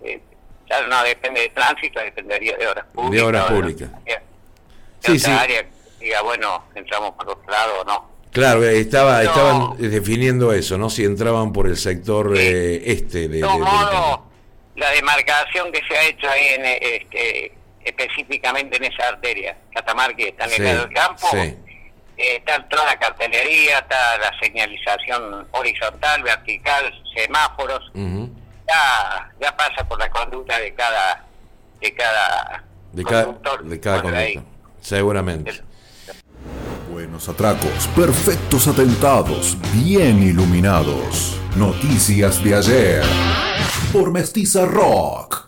eh, 0.04 0.20
ya 0.68 0.82
no 0.88 1.04
depende 1.04 1.42
de 1.42 1.50
tránsito, 1.50 2.00
dependería 2.00 2.58
de 2.58 2.66
horas 2.66 2.86
públicas. 2.96 3.16
De 3.16 3.22
horas 3.22 3.46
públicas. 3.46 3.90
sí, 5.02 5.20
sí. 5.20 5.32
área 5.32 5.64
diga, 6.00 6.24
bueno, 6.24 6.66
entramos 6.74 7.12
por 7.12 7.30
otro 7.30 7.52
lado 7.52 7.82
o 7.82 7.84
no. 7.84 8.15
Claro, 8.36 8.66
estaba, 8.66 9.24
estaban 9.24 9.78
definiendo 9.78 10.52
eso, 10.52 10.78
¿no? 10.78 10.90
Si 10.90 11.06
entraban 11.06 11.54
por 11.54 11.68
el 11.68 11.78
sector 11.78 12.34
eh, 12.36 12.84
este 12.86 13.30
de, 13.30 13.38
de, 13.38 13.48
modo, 13.48 14.26
la 14.76 14.90
demarcación 14.90 15.72
que 15.72 15.82
se 15.88 15.96
ha 15.98 16.04
hecho 16.04 16.30
ahí 16.30 16.48
en, 16.56 16.66
este, 16.66 17.54
específicamente 17.86 18.76
en 18.76 18.92
esa 18.92 19.08
arteria, 19.08 19.56
Catamarca, 19.74 20.22
está 20.22 20.48
en 20.48 20.52
el 20.52 20.64
lado 20.66 20.80
del 20.82 20.94
campo, 20.94 21.28
eh, 21.34 21.58
está 22.18 22.62
toda 22.68 22.84
la 22.88 23.00
cartelería, 23.00 23.80
está 23.80 24.18
la 24.18 24.38
señalización 24.42 25.48
horizontal, 25.52 26.22
vertical, 26.22 26.94
semáforos, 27.16 27.90
ya, 27.96 29.32
ya 29.40 29.56
pasa 29.56 29.88
por 29.88 29.98
la 29.98 30.10
conducta 30.10 30.60
de 30.60 30.74
cada 30.74 31.24
de 31.80 31.94
cada 31.94 32.64
de 32.92 33.04
conductor, 33.04 33.64
de 33.64 33.80
cada 33.80 34.02
conductor, 34.02 34.44
seguramente 34.82 35.62
buenos 37.16 37.30
atracos, 37.30 37.88
perfectos 37.96 38.68
atentados, 38.68 39.58
bien 39.74 40.22
iluminados. 40.22 41.40
Noticias 41.56 42.44
de 42.44 42.56
ayer 42.56 43.04
por 43.94 44.12
Mestiza 44.12 44.66
Rock. 44.66 45.45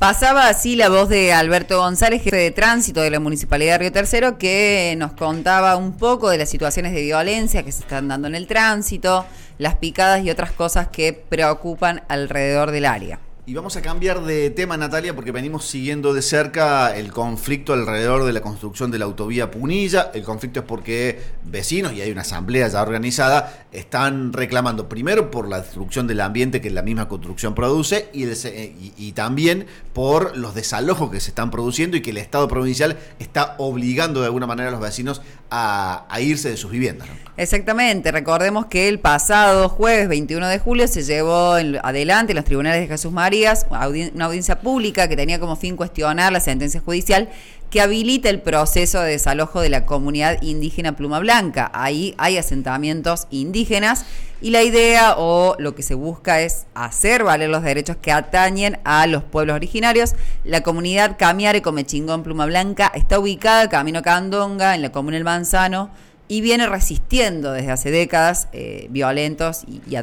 Pasaba 0.00 0.48
así 0.48 0.76
la 0.76 0.88
voz 0.88 1.10
de 1.10 1.34
Alberto 1.34 1.76
González, 1.76 2.22
jefe 2.22 2.34
de 2.34 2.50
tránsito 2.52 3.02
de 3.02 3.10
la 3.10 3.20
Municipalidad 3.20 3.74
de 3.74 3.78
Río 3.80 3.92
Tercero, 3.92 4.38
que 4.38 4.94
nos 4.96 5.12
contaba 5.12 5.76
un 5.76 5.98
poco 5.98 6.30
de 6.30 6.38
las 6.38 6.48
situaciones 6.48 6.94
de 6.94 7.02
violencia 7.02 7.64
que 7.64 7.70
se 7.70 7.82
están 7.82 8.08
dando 8.08 8.26
en 8.26 8.34
el 8.34 8.46
tránsito, 8.46 9.26
las 9.58 9.74
picadas 9.74 10.24
y 10.24 10.30
otras 10.30 10.52
cosas 10.52 10.88
que 10.88 11.12
preocupan 11.12 12.02
alrededor 12.08 12.70
del 12.70 12.86
área. 12.86 13.20
Y 13.50 13.54
vamos 13.54 13.74
a 13.74 13.82
cambiar 13.82 14.22
de 14.22 14.50
tema, 14.50 14.76
Natalia, 14.76 15.12
porque 15.12 15.32
venimos 15.32 15.64
siguiendo 15.64 16.14
de 16.14 16.22
cerca 16.22 16.96
el 16.96 17.10
conflicto 17.12 17.72
alrededor 17.72 18.22
de 18.22 18.32
la 18.32 18.42
construcción 18.42 18.92
de 18.92 19.00
la 19.00 19.06
autovía 19.06 19.50
Punilla. 19.50 20.12
El 20.14 20.22
conflicto 20.22 20.60
es 20.60 20.66
porque 20.66 21.20
vecinos, 21.44 21.92
y 21.92 22.00
hay 22.00 22.12
una 22.12 22.20
asamblea 22.20 22.68
ya 22.68 22.80
organizada, 22.80 23.66
están 23.72 24.32
reclamando 24.32 24.88
primero 24.88 25.32
por 25.32 25.48
la 25.48 25.62
destrucción 25.62 26.06
del 26.06 26.20
ambiente 26.20 26.60
que 26.60 26.70
la 26.70 26.82
misma 26.82 27.08
construcción 27.08 27.56
produce 27.56 28.08
y, 28.12 28.24
y, 28.96 29.12
también 29.14 29.66
por 29.94 30.36
los 30.36 30.54
desalojos 30.54 31.10
que 31.10 31.18
se 31.18 31.30
están 31.30 31.50
produciendo 31.50 31.96
y 31.96 32.02
que 32.02 32.10
el 32.10 32.18
Estado 32.18 32.46
provincial 32.46 32.98
está 33.18 33.56
obligando 33.58 34.20
de 34.20 34.26
alguna 34.26 34.46
manera 34.46 34.68
a 34.68 34.72
los 34.72 34.80
vecinos 34.80 35.22
a, 35.50 36.06
irse 36.20 36.50
de 36.50 36.56
sus 36.56 36.70
viviendas. 36.70 37.08
Exactamente, 37.36 38.12
recordemos 38.12 38.66
que 38.66 38.88
el 38.88 38.98
pasado 38.98 39.68
jueves 39.68 40.08
21 40.08 40.46
de 40.48 40.58
julio 40.58 40.86
se 40.88 41.02
llevó 41.02 41.54
adelante 41.54 42.32
en 42.32 42.36
los 42.36 42.44
tribunales 42.44 42.82
de 42.82 42.86
Jesús 42.86 43.12
Marías 43.12 43.66
una 43.70 44.26
audiencia 44.26 44.60
pública 44.60 45.08
que 45.08 45.16
tenía 45.16 45.38
como 45.40 45.56
fin 45.56 45.76
cuestionar 45.76 46.32
la 46.32 46.40
sentencia 46.40 46.80
judicial 46.80 47.30
que 47.70 47.80
habilita 47.80 48.28
el 48.28 48.40
proceso 48.40 49.00
de 49.00 49.12
desalojo 49.12 49.60
de 49.60 49.70
la 49.70 49.86
comunidad 49.86 50.42
indígena 50.42 50.96
Pluma 50.96 51.20
Blanca. 51.20 51.70
Ahí 51.72 52.14
hay 52.18 52.36
asentamientos 52.36 53.26
indígenas 53.30 54.04
y 54.40 54.50
la 54.50 54.62
idea 54.62 55.14
o 55.16 55.56
lo 55.58 55.74
que 55.74 55.82
se 55.82 55.94
busca 55.94 56.40
es 56.40 56.66
hacer 56.74 57.24
valer 57.24 57.50
los 57.50 57.62
derechos 57.62 57.96
que 58.00 58.12
atañen 58.12 58.78
a 58.84 59.06
los 59.06 59.22
pueblos 59.22 59.56
originarios. 59.56 60.14
La 60.44 60.62
comunidad 60.62 61.16
Camiare 61.18 61.62
Comechingón 61.62 62.22
Pluma 62.22 62.46
Blanca 62.46 62.90
está 62.94 63.18
ubicada 63.18 63.68
camino 63.68 64.02
Candonga 64.02 64.74
en 64.74 64.82
la 64.82 64.92
comuna 64.92 65.16
El 65.16 65.24
Manzano 65.24 65.90
y 66.28 66.40
viene 66.40 66.66
resistiendo 66.66 67.52
desde 67.52 67.72
hace 67.72 67.90
décadas 67.90 68.48
eh, 68.52 68.86
violentos 68.90 69.64
y, 69.66 69.82
y 69.88 69.96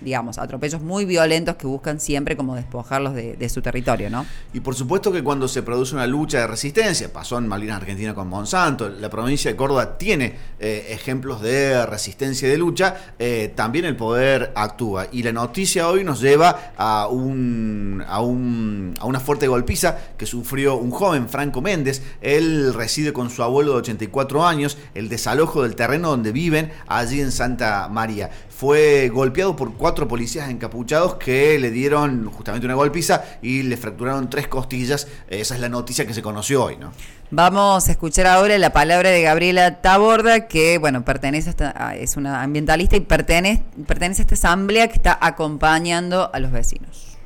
digamos, 0.00 0.38
atropellos 0.38 0.82
muy 0.82 1.04
violentos 1.04 1.56
que 1.56 1.66
buscan 1.66 2.00
siempre 2.00 2.36
como 2.36 2.54
despojarlos 2.54 3.14
de, 3.14 3.48
su 3.48 3.60
territorio, 3.62 4.10
¿no? 4.10 4.26
Y 4.52 4.60
por 4.60 4.74
supuesto 4.74 5.12
que 5.12 5.22
cuando 5.22 5.48
se 5.48 5.62
produce 5.62 5.94
una 5.94 6.06
lucha 6.06 6.38
de 6.38 6.46
resistencia, 6.46 7.12
pasó 7.12 7.38
en 7.38 7.46
Malvinas 7.46 7.76
Argentina 7.76 8.14
con 8.14 8.28
Monsanto, 8.28 8.88
la 8.88 9.10
provincia 9.10 9.50
de 9.50 9.56
Córdoba 9.56 9.96
tiene 9.98 10.34
eh, 10.58 10.86
ejemplos 10.90 11.42
de 11.42 11.84
resistencia 11.86 12.48
y 12.48 12.50
de 12.50 12.58
lucha, 12.58 13.14
eh, 13.18 13.52
también 13.54 13.84
el 13.84 13.96
poder 13.96 14.52
actúa. 14.54 15.06
Y 15.12 15.22
la 15.22 15.32
noticia 15.32 15.88
hoy 15.88 16.04
nos 16.04 16.20
lleva 16.20 16.72
a, 16.76 17.06
un, 17.08 18.02
a, 18.06 18.20
un, 18.20 18.94
a 18.98 19.06
una 19.06 19.20
fuerte 19.20 19.46
golpiza 19.46 19.98
que 20.16 20.26
sufrió 20.26 20.76
un 20.76 20.90
joven, 20.90 21.28
Franco 21.28 21.60
Méndez. 21.60 22.02
Él 22.20 22.72
reside 22.74 23.12
con 23.12 23.30
su 23.30 23.42
abuelo 23.42 23.72
de 23.72 23.78
84 23.78 24.46
años, 24.46 24.78
el 24.94 25.08
desalojo 25.08 25.62
del 25.62 25.76
terreno 25.76 26.10
donde 26.10 26.32
viven 26.32 26.72
allí 26.86 27.20
en 27.20 27.32
Santa 27.32 27.88
María. 27.88 28.30
Fue 28.64 29.10
golpeado 29.10 29.54
por 29.54 29.74
cuatro 29.74 30.08
policías 30.08 30.48
encapuchados 30.48 31.16
que 31.16 31.58
le 31.58 31.70
dieron 31.70 32.30
justamente 32.30 32.64
una 32.64 32.74
golpiza 32.74 33.22
y 33.42 33.62
le 33.62 33.76
fracturaron 33.76 34.30
tres 34.30 34.48
costillas. 34.48 35.06
Esa 35.28 35.54
es 35.54 35.60
la 35.60 35.68
noticia 35.68 36.06
que 36.06 36.14
se 36.14 36.22
conoció 36.22 36.64
hoy, 36.64 36.78
¿no? 36.78 36.90
Vamos 37.30 37.86
a 37.86 37.90
escuchar 37.90 38.26
ahora 38.26 38.56
la 38.56 38.70
palabra 38.70 39.10
de 39.10 39.20
Gabriela 39.20 39.82
Taborda, 39.82 40.48
que 40.48 40.78
bueno, 40.78 41.04
pertenece 41.04 41.50
a 41.50 41.50
esta, 41.50 41.94
es 41.96 42.16
una 42.16 42.42
ambientalista 42.42 42.96
y 42.96 43.00
pertenece, 43.00 43.62
pertenece 43.86 44.22
a 44.22 44.24
esta 44.24 44.34
asamblea 44.34 44.88
que 44.88 44.94
está 44.94 45.18
acompañando 45.20 46.30
a 46.32 46.40
los 46.40 46.50
vecinos. 46.50 47.18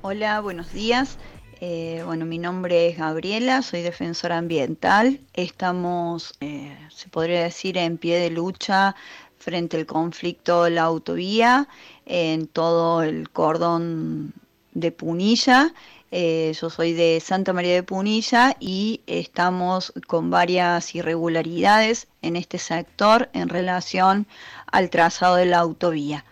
Hola, 0.00 0.40
buenos 0.40 0.72
días. 0.72 1.18
Eh, 1.64 2.02
bueno, 2.04 2.24
mi 2.24 2.38
nombre 2.38 2.88
es 2.88 2.98
Gabriela, 2.98 3.62
soy 3.62 3.82
defensora 3.82 4.36
ambiental. 4.36 5.20
Estamos, 5.32 6.34
eh, 6.40 6.76
se 6.88 7.08
podría 7.08 7.44
decir, 7.44 7.78
en 7.78 7.98
pie 7.98 8.18
de 8.18 8.30
lucha 8.30 8.96
frente 9.42 9.76
al 9.76 9.86
conflicto 9.86 10.64
de 10.64 10.70
la 10.70 10.82
autovía 10.82 11.68
en 12.06 12.46
todo 12.46 13.02
el 13.02 13.28
cordón 13.30 14.32
de 14.72 14.92
Punilla. 14.92 15.74
Eh, 16.12 16.52
yo 16.60 16.70
soy 16.70 16.92
de 16.92 17.20
Santa 17.20 17.52
María 17.52 17.74
de 17.74 17.82
Punilla 17.82 18.54
y 18.60 19.00
estamos 19.06 19.92
con 20.06 20.30
varias 20.30 20.94
irregularidades 20.94 22.06
en 22.20 22.36
este 22.36 22.58
sector 22.58 23.30
en 23.32 23.48
relación 23.48 24.26
al 24.70 24.90
trazado 24.90 25.36
de 25.36 25.46
la 25.46 25.58
autovía. 25.58 26.24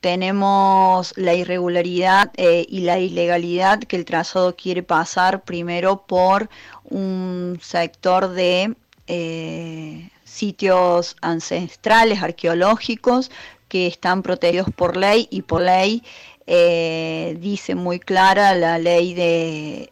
Tenemos 0.00 1.12
la 1.16 1.34
irregularidad 1.34 2.30
eh, 2.36 2.64
y 2.68 2.80
la 2.80 3.00
ilegalidad 3.00 3.80
que 3.80 3.96
el 3.96 4.04
trazado 4.04 4.54
quiere 4.54 4.84
pasar 4.84 5.42
primero 5.42 6.06
por 6.06 6.48
un 6.84 7.58
sector 7.60 8.28
de 8.30 8.76
eh, 9.08 10.08
sitios 10.38 11.16
ancestrales, 11.20 12.22
arqueológicos, 12.22 13.30
que 13.68 13.86
están 13.86 14.22
protegidos 14.22 14.70
por 14.74 14.96
ley 14.96 15.28
y 15.30 15.42
por 15.42 15.60
ley 15.62 16.02
eh, 16.46 17.36
dice 17.40 17.74
muy 17.74 18.00
clara 18.00 18.54
la 18.54 18.78
ley 18.78 19.14
de, 19.14 19.90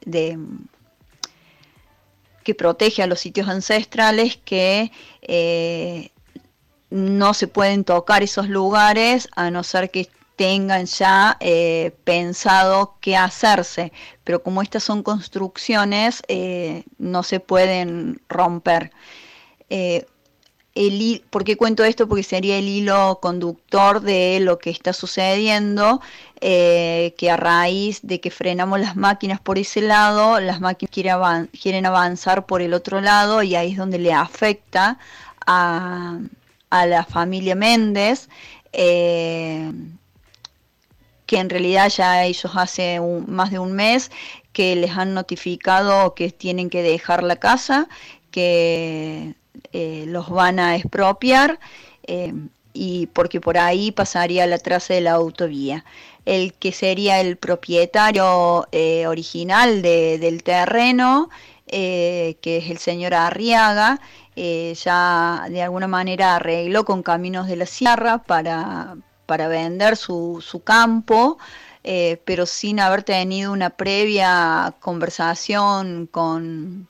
que 2.43 2.55
protege 2.55 3.03
a 3.03 3.07
los 3.07 3.21
sitios 3.21 3.49
ancestrales 3.49 4.39
que 4.39 4.91
eh, 5.21 6.11
no 6.91 7.35
se 7.35 7.49
pueden 7.49 7.85
tocar 7.85 8.23
esos 8.23 8.49
lugares 8.49 9.29
a 9.37 9.51
no 9.51 9.63
ser 9.65 9.91
que 9.91 10.09
tengan 10.37 10.87
ya 10.87 11.37
eh, 11.41 11.93
pensado 12.05 12.97
qué 13.01 13.17
hacerse, 13.17 13.93
pero 14.23 14.43
como 14.43 14.63
estas 14.63 14.85
son 14.85 15.03
construcciones, 15.03 16.23
no 16.99 17.23
se 17.23 17.41
pueden 17.41 18.21
romper. 18.29 18.93
¿Por 21.31 21.45
qué 21.45 21.57
cuento 21.57 21.85
esto? 21.85 22.07
Porque 22.07 22.23
sería 22.23 22.59
el 22.59 22.69
hilo 22.69 23.19
conductor 23.23 24.03
de 24.03 24.41
lo 24.41 24.59
que 24.59 24.69
está 24.69 24.93
sucediendo, 24.93 26.03
eh, 26.43 27.15
que 27.17 27.31
a 27.31 27.39
raíz 27.39 28.01
de 28.03 28.21
que 28.21 28.31
frenamos 28.31 28.81
las 28.81 28.95
máquinas 28.95 29.41
por 29.41 29.59
ese 29.59 29.81
lado, 29.81 30.39
las 30.39 30.61
máquinas 30.61 30.91
quieren, 30.93 31.87
avanzar 31.87 32.45
por 32.45 32.61
el 32.61 32.75
otro 32.75 33.01
lado 33.01 33.43
y 33.43 33.55
ahí 33.55 33.73
es 33.73 33.79
donde 33.79 33.99
le 33.99 34.13
afecta 34.13 34.99
a, 35.47 36.19
la 36.71 37.05
familia 37.05 37.55
Méndez. 37.55 38.29
Eh, 38.73 39.73
que 41.25 41.39
en 41.39 41.51
realidad 41.51 41.89
ya 41.89 42.25
ellos 42.25 42.53
hace 42.55 43.01
más 43.27 43.51
de 43.51 43.59
un 43.59 43.73
mes 43.73 44.11
que 44.53 44.77
les 44.77 44.93
han 44.93 45.15
notificado 45.15 46.15
que 46.15 46.31
tienen 46.31 46.71
que 46.71 46.83
dejar 46.83 47.23
la 47.23 47.37
casa, 47.37 47.89
que 48.31 49.35
eh, 49.73 50.05
los 50.07 50.29
van 50.31 50.59
a 50.59 50.77
expropiar 50.77 51.59
eh, 52.07 52.33
y 52.73 53.07
porque 53.09 53.41
por 53.41 53.59
ahí 53.59 53.91
pasaría 53.93 54.47
la 54.47 54.59
traza 54.59 54.95
de 54.95 55.01
la 55.01 55.13
autovía. 55.13 55.85
El 56.25 56.55
que 56.55 56.73
sería 56.73 57.21
el 57.21 57.37
propietario 57.37 58.67
eh, 58.73 59.07
original 59.07 59.81
del 59.83 60.43
terreno, 60.43 61.31
que 61.67 62.37
es 62.43 62.71
el 62.71 62.79
señor 62.79 63.15
Arriaga, 63.15 64.01
ya 64.37 65.47
de 65.49 65.63
alguna 65.63 65.89
manera 65.89 66.37
arregló 66.37 66.85
con 66.85 67.03
Caminos 67.03 67.49
de 67.49 67.57
la 67.57 67.67
Sierra 67.67 68.19
para, 68.19 68.97
vender 69.27 69.97
su, 69.97 70.63
campo. 70.65 71.39
pero 71.83 72.45
sin 72.47 72.81
haber 72.81 73.03
tenido 73.05 73.53
una 73.53 73.71
previa 73.71 74.75
conversación 74.81 76.07
con, 76.09 76.89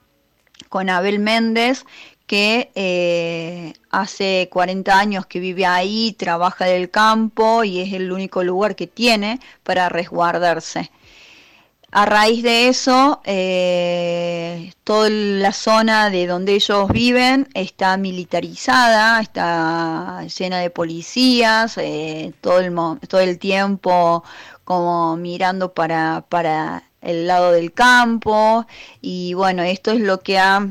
con 0.68 0.90
Abel 0.90 1.18
Méndez, 1.18 1.84
que 2.26 2.70
eh, 2.74 3.74
hace 3.90 4.48
40 4.52 4.98
años 4.98 5.26
que 5.26 5.40
vive 5.40 5.66
ahí, 5.66 6.12
trabaja 6.18 6.66
del 6.66 6.90
campo 6.90 7.64
y 7.64 7.80
es 7.80 7.92
el 7.92 8.12
único 8.12 8.42
lugar 8.44 8.76
que 8.76 8.86
tiene 8.86 9.40
para 9.62 9.88
resguardarse. 9.88 10.90
A 11.92 12.04
raíz 12.04 12.42
de 12.42 12.68
eso, 12.68 13.22
eh, 13.24 14.72
toda 14.84 15.08
la 15.08 15.52
zona 15.52 16.10
de 16.10 16.26
donde 16.26 16.54
ellos 16.54 16.88
viven 16.90 17.48
está 17.54 17.96
militarizada, 17.96 19.20
está 19.20 20.26
llena 20.26 20.58
de 20.58 20.68
policías, 20.70 21.78
eh, 21.78 22.34
todo, 22.40 22.58
el, 22.60 22.74
todo 23.08 23.20
el 23.20 23.38
tiempo 23.38 24.24
como 24.64 25.16
mirando 25.16 25.72
para, 25.72 26.26
para 26.28 26.82
el 27.00 27.26
lado 27.26 27.52
del 27.52 27.72
campo 27.72 28.66
y 29.00 29.34
bueno, 29.34 29.62
esto 29.62 29.92
es 29.92 30.00
lo 30.00 30.20
que 30.20 30.38
ha 30.38 30.66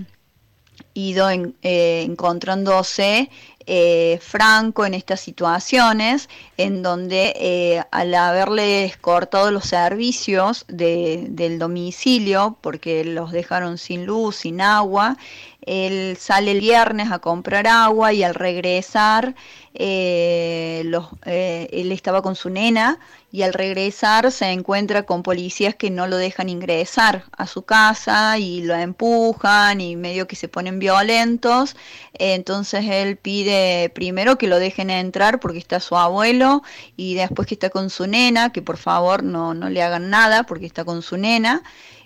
ido 0.96 1.30
eh, 1.30 2.02
encontrándose 2.04 3.30
eh, 3.68 4.20
Franco 4.22 4.86
en 4.86 4.94
estas 4.94 5.20
situaciones 5.20 6.30
en 6.58 6.82
donde 6.82 7.34
eh, 7.36 7.84
al 7.92 8.16
haberles 8.16 8.96
cortado 8.98 9.52
los 9.52 9.66
servicios 9.66 10.66
del 10.68 11.60
domicilio 11.60 12.58
porque 12.62 13.04
los 13.04 13.32
dejaron 13.32 13.78
sin 13.78 14.06
luz, 14.06 14.38
sin 14.38 14.62
agua, 14.62 15.18
él 15.62 16.16
sale 16.18 16.52
el 16.52 16.62
viernes 16.62 17.12
a 17.12 17.20
comprar 17.20 17.68
agua 17.68 18.14
y 18.14 18.24
al 18.24 18.36
regresar 18.36 19.36
los, 19.78 21.08
él 21.26 21.92
estaba 21.92 22.22
con 22.22 22.36
su 22.36 22.50
nena 22.50 23.00
y 23.36 23.42
al 23.42 23.54
regresar 23.54 24.32
se 24.32 24.52
encuentra 24.52 25.04
con 25.04 25.22
policías 25.22 25.76
que 25.76 25.90
no 25.90 26.08
lo 26.08 26.16
dejan 26.16 26.48
ingresar 26.48 27.26
a 27.36 27.48
su 27.48 27.64
casa 27.64 28.38
y 28.38 28.62
lo 28.62 28.74
empujan 28.76 29.82
y 29.82 29.98
medio 29.98 30.26
que 30.26 30.38
se 30.38 30.48
ponen 30.48 30.80
violentos. 30.80 31.76
Entonces 32.14 32.86
él 32.86 33.18
pide 33.18 33.92
primero 33.94 34.38
que 34.38 34.48
lo 34.48 34.58
dejen 34.58 34.90
entrar 34.90 35.42
porque 35.42 35.58
está 35.60 35.82
su 35.82 35.98
abuelo 35.98 36.64
y 36.96 37.16
después 37.16 37.46
que 37.46 37.56
está 37.56 37.70
con 37.70 37.90
su 37.90 38.08
nena, 38.08 38.54
que 38.54 38.62
por 38.62 38.78
favor 38.78 39.22
no, 39.24 39.54
no 39.54 39.70
le 39.70 39.84
hagan 39.84 40.10
nada 40.10 40.44
porque 40.44 40.66
está 40.66 40.86
con 40.86 41.02
su 41.02 41.18
nena. 41.18 41.62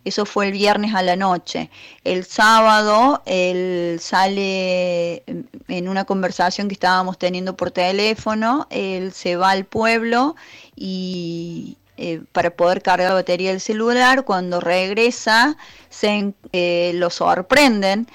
Eso 0.06 0.26
fue 0.26 0.48
el 0.48 0.54
viernes 0.54 0.96
a 0.96 1.02
la 1.02 1.16
noche. 1.16 1.70
El 2.04 2.26
sábado 2.26 3.22
él 3.26 4.00
sale 4.02 5.24
en 5.68 5.90
una 5.90 6.06
conversación 6.06 6.68
que 6.68 6.74
estábamos 6.74 7.18
teniendo 7.18 7.56
por 7.60 7.72
teléfono, 7.72 8.68
él 8.70 9.12
se 9.12 9.36
va 9.36 9.50
al 9.50 9.66
pueblo 9.66 10.38
y 10.78 11.76
eh, 11.98 12.22
para 12.32 12.52
poder 12.52 12.82
cargar 12.82 13.10
la 13.10 13.16
batería 13.16 13.50
del 13.50 13.60
celular. 13.60 14.24
Cuando 14.24 14.62
regresa, 14.62 15.58
se 15.90 16.34
eh, 16.54 16.92
lo 16.96 17.10
sorprenden 17.10 18.08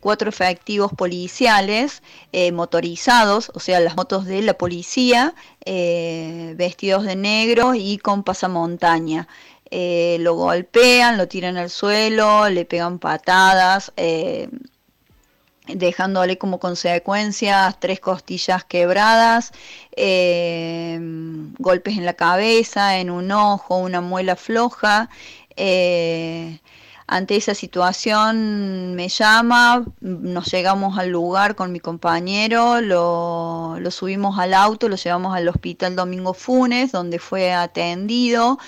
cuatro 0.00 0.28
efectivos 0.28 0.92
policiales 0.92 2.02
motorizados, 2.52 3.52
o 3.54 3.60
sea, 3.60 3.78
las 3.78 3.94
motos 3.94 4.24
de 4.24 4.42
la 4.42 4.54
policía, 4.54 5.34
vestidos 5.64 7.04
de 7.04 7.14
negro 7.14 7.74
y 7.76 7.98
con 7.98 8.24
pasamontaña. 8.24 9.28
lo 9.70 10.34
golpean, 10.34 11.16
lo 11.16 11.28
tiran 11.28 11.56
al 11.56 11.70
suelo, 11.70 12.48
le 12.48 12.64
pegan 12.64 12.98
patadas 12.98 13.92
dejándole 15.74 16.38
como 16.38 16.58
consecuencias 16.58 17.78
tres 17.80 18.00
costillas 18.00 18.64
quebradas, 18.64 19.52
eh, 19.96 20.98
golpes 21.58 21.96
en 21.96 22.04
la 22.04 22.14
cabeza, 22.14 22.98
en 22.98 23.10
un 23.10 23.30
ojo, 23.32 23.76
una 23.76 24.00
muela 24.00 24.36
floja. 24.36 25.08
Eh, 25.56 26.60
ante 27.10 27.36
esa 27.36 27.54
situación 27.54 28.94
me 28.94 29.08
llama, 29.08 29.86
nos 30.00 30.52
llegamos 30.52 30.98
al 30.98 31.08
lugar 31.08 31.54
con 31.54 31.72
mi 31.72 31.80
compañero, 31.80 32.82
lo, 32.82 33.76
lo 33.80 33.90
subimos 33.90 34.38
al 34.38 34.52
auto, 34.52 34.90
lo 34.90 34.96
llevamos 34.96 35.34
al 35.34 35.48
hospital 35.48 35.96
Domingo 35.96 36.34
Funes, 36.34 36.92
donde 36.92 37.18
fue 37.18 37.54
atendido. 37.54 38.58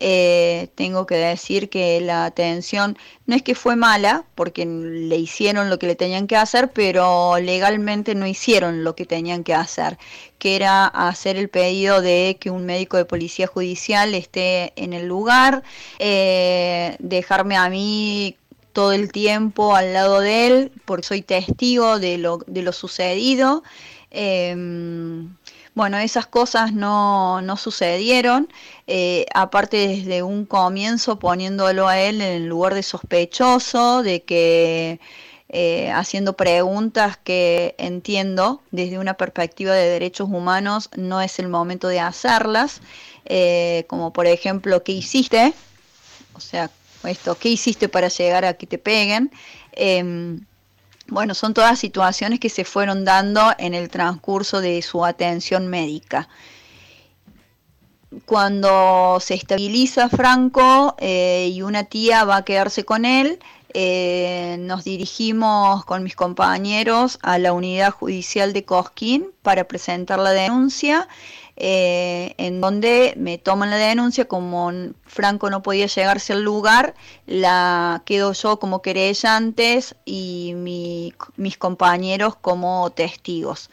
Eh, 0.00 0.68
tengo 0.76 1.06
que 1.06 1.16
decir 1.16 1.68
que 1.68 2.00
la 2.00 2.24
atención 2.24 2.96
no 3.26 3.34
es 3.34 3.42
que 3.42 3.56
fue 3.56 3.74
mala, 3.74 4.24
porque 4.36 4.64
le 4.64 5.16
hicieron 5.16 5.70
lo 5.70 5.78
que 5.80 5.88
le 5.88 5.96
tenían 5.96 6.28
que 6.28 6.36
hacer, 6.36 6.70
pero 6.72 7.38
legalmente 7.40 8.14
no 8.14 8.26
hicieron 8.26 8.84
lo 8.84 8.94
que 8.94 9.06
tenían 9.06 9.42
que 9.42 9.54
hacer, 9.54 9.98
que 10.38 10.54
era 10.54 10.86
hacer 10.86 11.36
el 11.36 11.48
pedido 11.48 12.00
de 12.00 12.36
que 12.40 12.50
un 12.50 12.64
médico 12.64 12.96
de 12.96 13.06
policía 13.06 13.48
judicial 13.48 14.14
esté 14.14 14.72
en 14.76 14.92
el 14.92 15.06
lugar, 15.06 15.64
eh, 15.98 16.96
dejarme 17.00 17.56
a 17.56 17.68
mí 17.68 18.36
todo 18.72 18.92
el 18.92 19.10
tiempo 19.10 19.74
al 19.74 19.92
lado 19.94 20.20
de 20.20 20.46
él, 20.46 20.72
porque 20.84 21.02
soy 21.02 21.22
testigo 21.22 21.98
de 21.98 22.18
lo, 22.18 22.38
de 22.46 22.62
lo 22.62 22.72
sucedido. 22.72 23.64
Em, 24.10 25.36
bueno, 25.78 25.96
esas 25.98 26.26
cosas 26.26 26.72
no, 26.72 27.40
no 27.40 27.56
sucedieron, 27.56 28.48
eh, 28.88 29.26
aparte 29.32 29.76
desde 29.76 30.24
un 30.24 30.44
comienzo 30.44 31.20
poniéndolo 31.20 31.86
a 31.86 32.00
él 32.00 32.20
en 32.20 32.42
el 32.42 32.46
lugar 32.48 32.74
de 32.74 32.82
sospechoso, 32.82 34.02
de 34.02 34.24
que 34.24 34.98
eh, 35.48 35.88
haciendo 35.92 36.32
preguntas 36.32 37.16
que 37.16 37.76
entiendo 37.78 38.60
desde 38.72 38.98
una 38.98 39.14
perspectiva 39.14 39.72
de 39.72 39.88
derechos 39.88 40.28
humanos 40.28 40.90
no 40.96 41.20
es 41.20 41.38
el 41.38 41.48
momento 41.48 41.86
de 41.86 42.00
hacerlas, 42.00 42.80
eh, 43.24 43.84
como 43.86 44.12
por 44.12 44.26
ejemplo, 44.26 44.82
¿qué 44.82 44.90
hiciste? 44.90 45.54
O 46.34 46.40
sea, 46.40 46.72
esto, 47.04 47.36
¿qué 47.36 47.50
hiciste 47.50 47.88
para 47.88 48.08
llegar 48.08 48.44
a 48.44 48.54
que 48.54 48.66
te 48.66 48.78
peguen? 48.78 49.30
Em, 49.70 50.40
bueno, 51.08 51.34
son 51.34 51.54
todas 51.54 51.78
situaciones 51.78 52.38
que 52.38 52.50
se 52.50 52.64
fueron 52.64 53.04
dando 53.04 53.52
en 53.58 53.74
el 53.74 53.88
transcurso 53.88 54.60
de 54.60 54.82
su 54.82 55.04
atención 55.04 55.66
médica. 55.66 56.28
Cuando 58.24 59.18
se 59.20 59.34
estabiliza 59.34 60.08
Franco 60.08 60.96
eh, 60.98 61.50
y 61.52 61.62
una 61.62 61.84
tía 61.84 62.24
va 62.24 62.36
a 62.36 62.44
quedarse 62.44 62.84
con 62.84 63.04
él, 63.04 63.38
eh, 63.74 64.56
nos 64.60 64.84
dirigimos 64.84 65.84
con 65.84 66.02
mis 66.02 66.16
compañeros 66.16 67.18
a 67.22 67.38
la 67.38 67.52
unidad 67.52 67.90
judicial 67.90 68.52
de 68.52 68.64
Cosquín 68.64 69.30
para 69.42 69.64
presentar 69.64 70.18
la 70.18 70.30
denuncia 70.30 71.06
eh, 71.60 72.34
en 72.38 72.60
donde 72.60 73.14
me 73.16 73.36
toman 73.36 73.70
la 73.70 73.76
denuncia, 73.78 74.26
como 74.26 74.70
Franco 75.04 75.50
no 75.50 75.60
podía 75.60 75.86
llegarse 75.86 76.32
al 76.32 76.42
lugar, 76.42 76.94
la 77.26 78.02
quedo 78.06 78.32
yo 78.32 78.60
como 78.60 78.80
querellantes 78.80 79.96
y 80.04 80.54
mis 80.54 81.58
compañeros 81.58 82.36
como 82.36 82.90
testigos. 82.90 83.70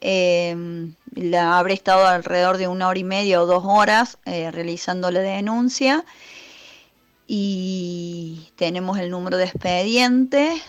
Em, 0.00 0.94
la 1.14 1.58
habré 1.58 1.74
estado 1.74 2.06
alrededor 2.06 2.56
de 2.56 2.68
una 2.68 2.86
hora 2.86 2.98
y 3.00 3.04
media 3.04 3.42
o 3.42 3.46
dos 3.46 3.64
horas 3.66 4.18
eh, 4.26 4.52
realizando 4.52 5.10
la 5.10 5.20
denuncia 5.20 6.04
y 7.26 8.48
tenemos 8.54 8.98
el 8.98 9.10
número 9.10 9.38
de 9.38 9.44
expediente 9.46 10.62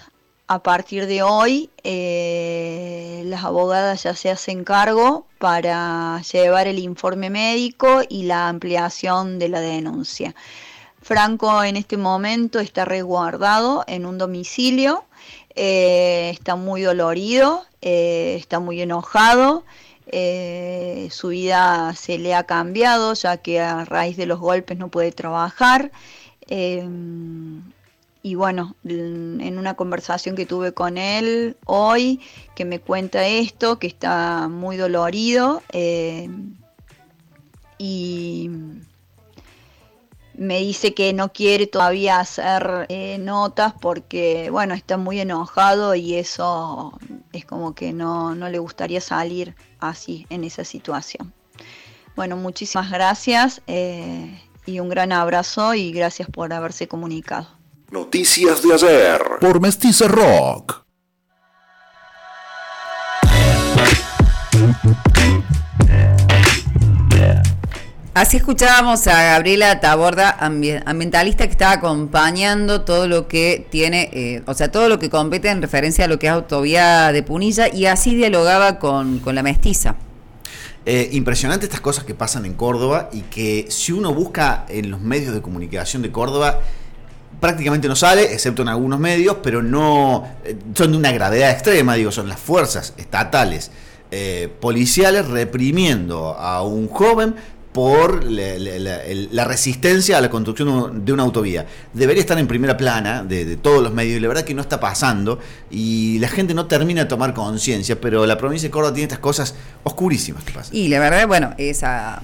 a 0.48 0.62
partir 0.62 1.08
de 1.08 1.24
hoy 1.24 1.70
eh, 1.84 3.24
las 3.26 3.44
abogadas 3.44 4.04
ya 4.04 4.16
se 4.16 4.30
hacen 4.30 4.64
cargo 4.64 5.26
para 5.40 6.22
llevar 6.22 6.68
el 6.68 6.80
informe 6.80 7.30
médico 7.30 8.02
y 8.08 8.24
la 8.24 8.48
ampliación 8.48 9.40
de 9.40 9.50
la 9.50 9.60
denuncia. 9.60 10.36
Franco 11.02 11.64
en 11.64 11.78
este 11.78 11.98
momento 11.98 12.60
está 12.60 12.86
resguardado 12.86 13.84
en 13.88 14.06
un 14.06 14.18
domicilio, 14.18 15.06
eh, 15.56 16.32
está 16.34 16.56
muy 16.56 16.82
dolorido, 16.82 17.64
eh, 17.82 18.36
está 18.40 18.60
muy 18.60 18.82
enojado, 18.82 19.64
su 21.10 21.28
vida 21.30 21.94
se 21.96 22.18
le 22.20 22.36
ha 22.36 22.44
cambiado 22.44 23.14
ya 23.16 23.38
que 23.38 23.60
a 23.60 23.84
raíz 23.86 24.16
de 24.16 24.26
los 24.26 24.40
golpes 24.40 24.78
no 24.78 24.88
puede 24.90 25.12
trabajar 25.12 25.92
y 28.26 28.34
bueno, 28.34 28.76
en 28.84 29.60
una 29.60 29.76
conversación 29.76 30.36
que 30.36 30.48
tuve 30.48 30.74
con 30.74 30.98
él 30.98 31.58
hoy, 31.68 32.20
que 32.56 32.66
me 32.66 32.80
cuenta 32.80 33.28
esto, 33.28 33.78
que 33.78 33.86
está 33.86 34.48
muy 34.48 34.78
dolorido 34.78 35.62
eh, 35.72 36.28
y 37.78 38.50
me 40.34 40.58
dice 40.58 40.96
que 40.96 41.14
no 41.14 41.32
quiere 41.32 41.68
todavía 41.68 42.20
hacer 42.20 42.88
eh, 42.90 43.20
notas 43.20 43.76
porque, 43.80 44.50
bueno, 44.50 44.74
está 44.74 44.98
muy 44.98 45.20
enojado 45.20 45.94
y 45.94 46.16
eso 46.16 46.98
es 47.32 47.46
como 47.46 47.76
que 47.76 47.94
no, 47.94 48.34
no 48.34 48.50
le 48.50 48.58
gustaría 48.58 49.02
salir 49.02 49.54
así 49.80 50.26
en 50.32 50.46
esa 50.46 50.64
situación. 50.64 51.32
Bueno, 52.16 52.38
muchísimas 52.38 52.90
gracias 52.90 53.62
eh, 53.68 54.42
y 54.66 54.80
un 54.80 54.90
gran 54.90 55.12
abrazo 55.12 55.76
y 55.76 55.92
gracias 55.92 56.28
por 56.28 56.52
haberse 56.54 56.88
comunicado. 56.88 57.65
Noticias 57.92 58.64
de 58.64 58.74
ayer 58.74 59.22
por 59.40 59.62
Mestiza 59.62 60.08
Rock. 60.08 60.86
Así 68.16 68.38
escuchábamos 68.38 69.06
a 69.08 69.22
Gabriela 69.22 69.80
Taborda, 69.82 70.36
ambientalista 70.40 71.46
que 71.46 71.52
está 71.52 71.74
acompañando 71.74 72.82
todo 72.82 73.08
lo 73.08 73.28
que 73.28 73.68
tiene, 73.70 74.10
eh, 74.14 74.42
o 74.48 74.54
sea, 74.56 74.72
todo 74.72 74.90
lo 74.90 74.98
que 74.98 75.10
compete 75.10 75.50
en 75.50 75.62
referencia 75.62 76.06
a 76.06 76.08
lo 76.08 76.18
que 76.18 76.28
es 76.28 76.34
autovía 76.34 77.12
de 77.12 77.22
Punilla 77.22 77.68
y 77.72 77.86
así 77.86 78.16
dialogaba 78.16 78.80
con, 78.80 79.22
la 79.26 79.44
mestiza. 79.44 79.96
Eh, 80.88 81.10
impresionante 81.12 81.66
estas 81.66 81.82
cosas 81.82 82.04
que 82.04 82.16
pasan 82.16 82.46
en 82.46 82.54
Córdoba 82.54 83.10
y 83.12 83.22
que 83.22 83.68
si 83.70 83.92
uno 83.92 84.14
busca 84.14 84.66
en 84.70 84.90
los 84.92 85.02
medios 85.02 85.34
de 85.34 85.42
comunicación 85.42 86.02
de 86.02 86.12
Córdoba, 86.12 86.62
prácticamente 87.40 87.88
no 87.88 87.96
sale, 87.96 88.34
excepto 88.34 88.62
en 88.62 88.70
algunos 88.70 89.00
medios, 89.00 89.38
pero 89.44 89.62
no 89.62 90.28
eh, 90.44 90.56
son 90.74 90.92
de 90.92 90.98
una 90.98 91.12
gravedad 91.12 91.52
extrema, 91.52 91.96
digo, 91.96 92.12
son 92.12 92.28
las 92.28 92.40
fuerzas 92.40 92.94
estatales 92.98 93.72
eh, 94.12 94.50
policiales 94.60 95.28
reprimiendo 95.28 96.36
a 96.36 96.64
un 96.64 96.88
joven 96.88 97.36
por 97.76 98.24
la, 98.24 99.44
resistencia 99.44 100.18
a 100.18 100.22
la 100.22 100.30
construcción 100.30 101.04
de 101.04 101.12
una 101.12 101.24
autovía. 101.24 101.66
Debería 101.92 102.22
estar 102.22 102.40
en 102.40 102.48
primera 102.48 102.78
plana 102.78 103.22
de, 103.26 103.58
todos 103.58 103.84
los 103.84 103.92
medios 103.92 104.16
y 104.16 104.22
la 104.22 104.30
verdad 104.30 104.44
que 104.44 104.54
no 104.54 104.62
está 104.62 104.80
pasando 104.80 105.40
y 105.70 106.18
la 106.20 106.30
gente 106.30 106.54
no 106.54 106.68
termina 106.68 107.02
de 107.02 107.10
tomar 107.10 107.34
conciencia, 107.34 108.00
pero 108.00 108.26
la 108.26 108.38
provincia 108.38 108.70
de 108.70 108.72
Córdoba 108.72 108.94
tiene 108.94 109.04
estas 109.06 109.20
cosas 109.20 109.56
oscurísimas 109.84 110.46
que 110.46 110.54
pasan. 110.54 110.74
Y 110.74 110.88
la 110.88 111.00
verdad, 111.00 111.28
bueno, 111.28 111.54
esa 111.58 112.22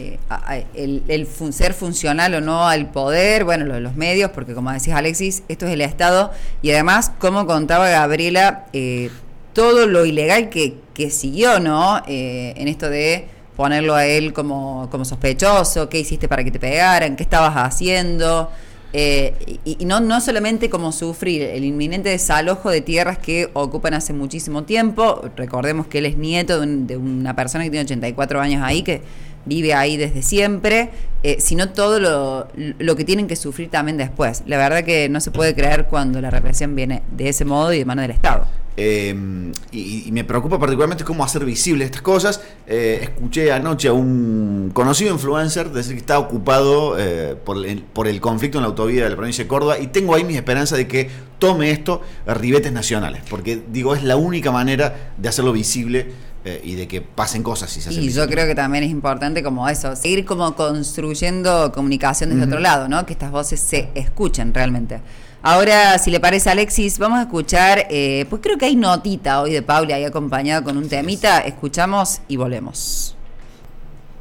eh, 0.00 0.66
el, 0.74 1.26
ser 1.52 1.74
funcional 1.74 2.34
o 2.34 2.40
no 2.40 2.66
al 2.66 2.90
poder, 2.90 3.44
bueno, 3.44 3.78
los 3.80 3.96
medios, 3.96 4.30
porque 4.30 4.54
como 4.54 4.72
decís 4.72 4.94
Alexis, 4.94 5.42
esto 5.48 5.66
es 5.66 5.72
el 5.72 5.80
Estado, 5.82 6.30
y 6.62 6.70
además, 6.70 7.12
como 7.18 7.46
contaba 7.46 7.88
Gabriela, 7.88 8.66
eh, 8.72 9.10
todo 9.52 9.86
lo 9.86 10.06
ilegal 10.06 10.48
que, 10.48 10.78
siguió, 11.10 11.60
¿no? 11.60 12.02
Eh, 12.06 12.52
en 12.56 12.68
esto 12.68 12.90
de 12.90 13.26
ponerlo 13.56 13.94
a 13.94 14.04
él 14.04 14.34
como, 14.34 14.88
sospechoso, 15.02 15.88
qué 15.88 16.00
hiciste 16.00 16.28
para 16.28 16.44
que 16.44 16.50
te 16.50 16.58
pegaran, 16.58 17.16
qué 17.16 17.22
estabas 17.22 17.54
haciendo. 17.56 18.50
y, 18.92 19.84
no, 19.86 20.00
no 20.00 20.20
solamente 20.20 20.68
como 20.68 20.92
sufrir 20.92 21.42
el 21.42 21.64
inminente 21.64 22.10
desalojo 22.10 22.68
de 22.70 22.82
tierras 22.82 23.16
que 23.16 23.48
ocupan 23.54 23.94
hace 23.94 24.12
muchísimo 24.12 24.64
tiempo, 24.64 25.22
recordemos 25.36 25.86
que 25.86 25.98
él 25.98 26.06
es 26.06 26.18
nieto 26.18 26.60
de, 26.60 26.66
de 26.66 26.96
una 26.98 27.34
persona 27.34 27.64
que 27.64 27.70
tiene 27.70 27.84
84 27.84 28.40
años 28.42 28.62
ahí, 28.62 28.82
que 28.82 29.02
vive 29.44 29.74
ahí 29.74 29.96
desde 29.96 30.22
siempre, 30.22 30.90
eh, 31.22 31.36
sino 31.40 31.70
todo 31.70 32.00
lo, 32.00 32.48
lo, 32.78 32.96
que 32.96 33.04
tienen 33.04 33.26
que 33.26 33.36
sufrir 33.36 33.70
también 33.70 33.96
después. 33.96 34.42
La 34.46 34.56
verdad 34.56 34.84
que 34.84 35.08
no 35.08 35.20
se 35.20 35.30
puede 35.30 35.54
creer 35.54 35.86
cuando 35.86 36.20
la 36.20 36.30
represión 36.30 36.74
viene 36.74 37.02
de 37.10 37.28
ese 37.28 37.44
modo 37.44 37.72
y 37.72 37.78
de 37.78 37.84
mano 37.84 38.02
del 38.02 38.12
Estado. 38.12 38.46
Y, 38.76 40.04
y 40.06 40.12
me 40.12 40.24
preocupa 40.24 40.58
particularmente 40.58 41.04
cómo 41.04 41.22
hacer 41.22 41.44
visibles 41.44 41.86
estas 41.86 42.00
cosas. 42.00 42.40
Eh, 42.66 43.00
escuché 43.02 43.52
anoche 43.52 43.88
a 43.88 43.92
un 43.92 44.70
conocido 44.72 45.12
influencer 45.12 45.70
decir 45.70 45.92
que 45.92 45.98
está 45.98 46.18
ocupado 46.18 46.98
eh, 46.98 47.36
por, 47.44 47.64
el, 47.66 47.82
por 47.82 48.08
el 48.08 48.20
conflicto 48.20 48.58
en 48.58 48.62
la 48.62 48.68
autovía 48.68 49.04
de 49.04 49.10
la 49.10 49.16
provincia 49.16 49.44
de 49.44 49.48
Córdoba 49.48 49.78
y 49.78 49.88
tengo 49.88 50.14
ahí 50.14 50.24
mis 50.24 50.36
esperanzas 50.36 50.78
de 50.78 50.88
que 50.88 51.10
tome 51.38 51.70
esto 51.70 52.00
a 52.26 52.34
ribetes 52.34 52.72
nacionales, 52.72 53.22
porque 53.28 53.60
digo, 53.70 53.94
es 53.94 54.02
la 54.02 54.16
única 54.16 54.50
manera 54.50 55.12
de 55.16 55.28
hacerlo 55.28 55.52
visible 55.52 56.12
eh, 56.44 56.60
y 56.64 56.74
de 56.74 56.88
que 56.88 57.02
pasen 57.02 57.42
cosas 57.42 57.76
y 57.76 57.80
se 57.80 57.90
hacen 57.90 58.02
Y 58.02 58.10
yo 58.10 58.26
creo 58.26 58.46
que 58.46 58.54
también 58.54 58.84
es 58.84 58.90
importante 58.90 59.42
como 59.42 59.68
eso, 59.68 59.94
seguir 59.94 60.24
como 60.24 60.54
construyendo 60.54 61.70
comunicación 61.72 62.30
desde 62.30 62.44
otro 62.44 62.60
lado, 62.60 62.88
¿no? 62.88 63.04
Que 63.04 63.12
estas 63.12 63.30
voces 63.30 63.60
se 63.60 63.90
escuchen 63.94 64.54
realmente. 64.54 65.00
Ahora, 65.42 65.98
si 65.98 66.10
le 66.10 66.20
parece 66.20 66.50
Alexis, 66.50 66.98
vamos 66.98 67.18
a 67.18 67.22
escuchar, 67.22 67.86
eh, 67.90 68.26
pues 68.28 68.42
creo 68.42 68.58
que 68.58 68.66
hay 68.66 68.76
notita 68.76 69.40
hoy 69.40 69.52
de 69.52 69.62
Pauli 69.62 69.92
ahí 69.92 70.04
acompañada 70.04 70.62
con 70.62 70.76
un 70.76 70.88
temita, 70.88 71.40
escuchamos 71.40 72.20
y 72.28 72.36
volvemos. 72.36 73.16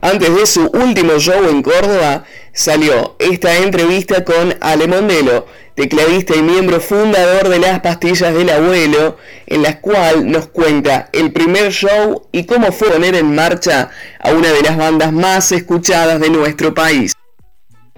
Antes 0.01 0.33
de 0.33 0.45
su 0.45 0.65
último 0.67 1.19
show 1.19 1.49
en 1.49 1.61
Córdoba, 1.61 2.23
salió 2.53 3.17
esta 3.19 3.57
entrevista 3.57 4.23
con 4.23 4.55
Ale 4.61 4.87
Mondelo, 4.87 5.45
tecladista 5.75 6.37
y 6.37 6.41
miembro 6.41 6.79
fundador 6.79 7.49
de 7.49 7.59
las 7.59 7.81
pastillas 7.81 8.33
del 8.33 8.49
abuelo, 8.49 9.17
en 9.45 9.61
la 9.61 9.81
cual 9.81 10.31
nos 10.31 10.47
cuenta 10.47 11.09
el 11.11 11.33
primer 11.33 11.73
show 11.73 12.27
y 12.31 12.45
cómo 12.45 12.71
fue 12.71 12.89
poner 12.91 13.15
en 13.15 13.35
marcha 13.35 13.89
a 14.21 14.31
una 14.31 14.53
de 14.53 14.61
las 14.61 14.77
bandas 14.77 15.11
más 15.11 15.51
escuchadas 15.51 16.21
de 16.21 16.29
nuestro 16.29 16.73
país. 16.73 17.13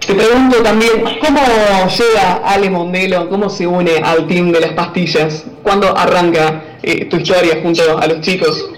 Te 0.04 0.14
pregunto 0.14 0.60
también, 0.60 1.04
¿cómo 1.24 1.40
llega 1.86 2.40
Ale 2.44 2.68
Mondelo, 2.68 3.28
cómo 3.28 3.48
se 3.48 3.64
une 3.64 3.98
al 3.98 4.26
team 4.26 4.50
de 4.50 4.60
las 4.60 4.72
pastillas? 4.72 5.44
¿Cuándo 5.62 5.96
arranca 5.96 6.78
eh, 6.82 7.04
tu 7.04 7.18
historia 7.18 7.60
junto 7.62 7.96
a 7.96 8.08
los 8.08 8.20
chicos? 8.22 8.68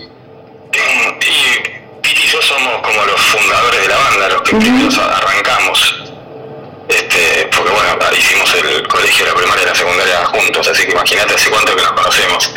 Somos 2.65 2.81
como 2.81 3.05
los 3.05 3.21
fundadores 3.21 3.83
de 3.83 3.89
la 3.89 3.97
banda, 3.99 4.29
los 4.31 4.43
que 4.43 4.57
primeros 4.57 4.97
arrancamos. 4.99 5.97
Este, 6.89 7.47
porque 7.55 7.71
bueno, 7.73 7.99
hicimos 8.17 8.55
el 8.55 8.87
colegio, 8.89 9.27
la 9.27 9.35
primaria 9.35 9.65
y 9.65 9.67
la 9.67 9.75
secundaria 9.75 10.25
juntos, 10.27 10.69
así 10.69 10.85
que 10.87 10.93
imagínate 10.93 11.35
hace 11.35 11.51
cuánto 11.51 11.77
que 11.77 11.83
nos 11.83 11.93
conocemos. 11.93 12.51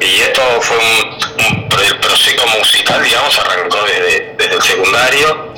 Y 0.00 0.20
esto 0.20 0.42
fue 0.62 0.78
un, 0.78 1.46
un 1.46 1.68
pro- 1.68 1.80
el 1.82 1.98
proceso 1.98 2.46
musical, 2.58 3.02
digamos, 3.02 3.38
arrancó 3.38 3.82
desde, 3.84 4.34
desde 4.38 4.54
el 4.54 4.62
secundario, 4.62 5.52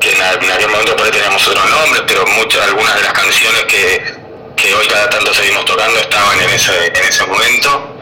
que 0.00 0.10
en, 0.12 0.20
en 0.44 0.50
aquel 0.50 0.68
momento 0.68 0.96
por 0.96 1.06
ahí 1.06 1.12
teníamos 1.12 1.46
otros 1.46 1.70
nombres, 1.70 2.02
pero 2.08 2.26
muchas, 2.26 2.62
algunas 2.66 2.94
de 2.96 3.02
las 3.02 3.12
canciones 3.12 3.62
que, 3.64 4.14
que 4.56 4.74
hoy 4.74 4.86
cada 4.88 5.08
tanto 5.10 5.32
seguimos 5.32 5.64
tocando 5.64 6.00
estaban 6.00 6.40
en 6.40 6.50
ese, 6.50 6.86
en 6.88 7.04
ese 7.08 7.24
momento. 7.24 7.98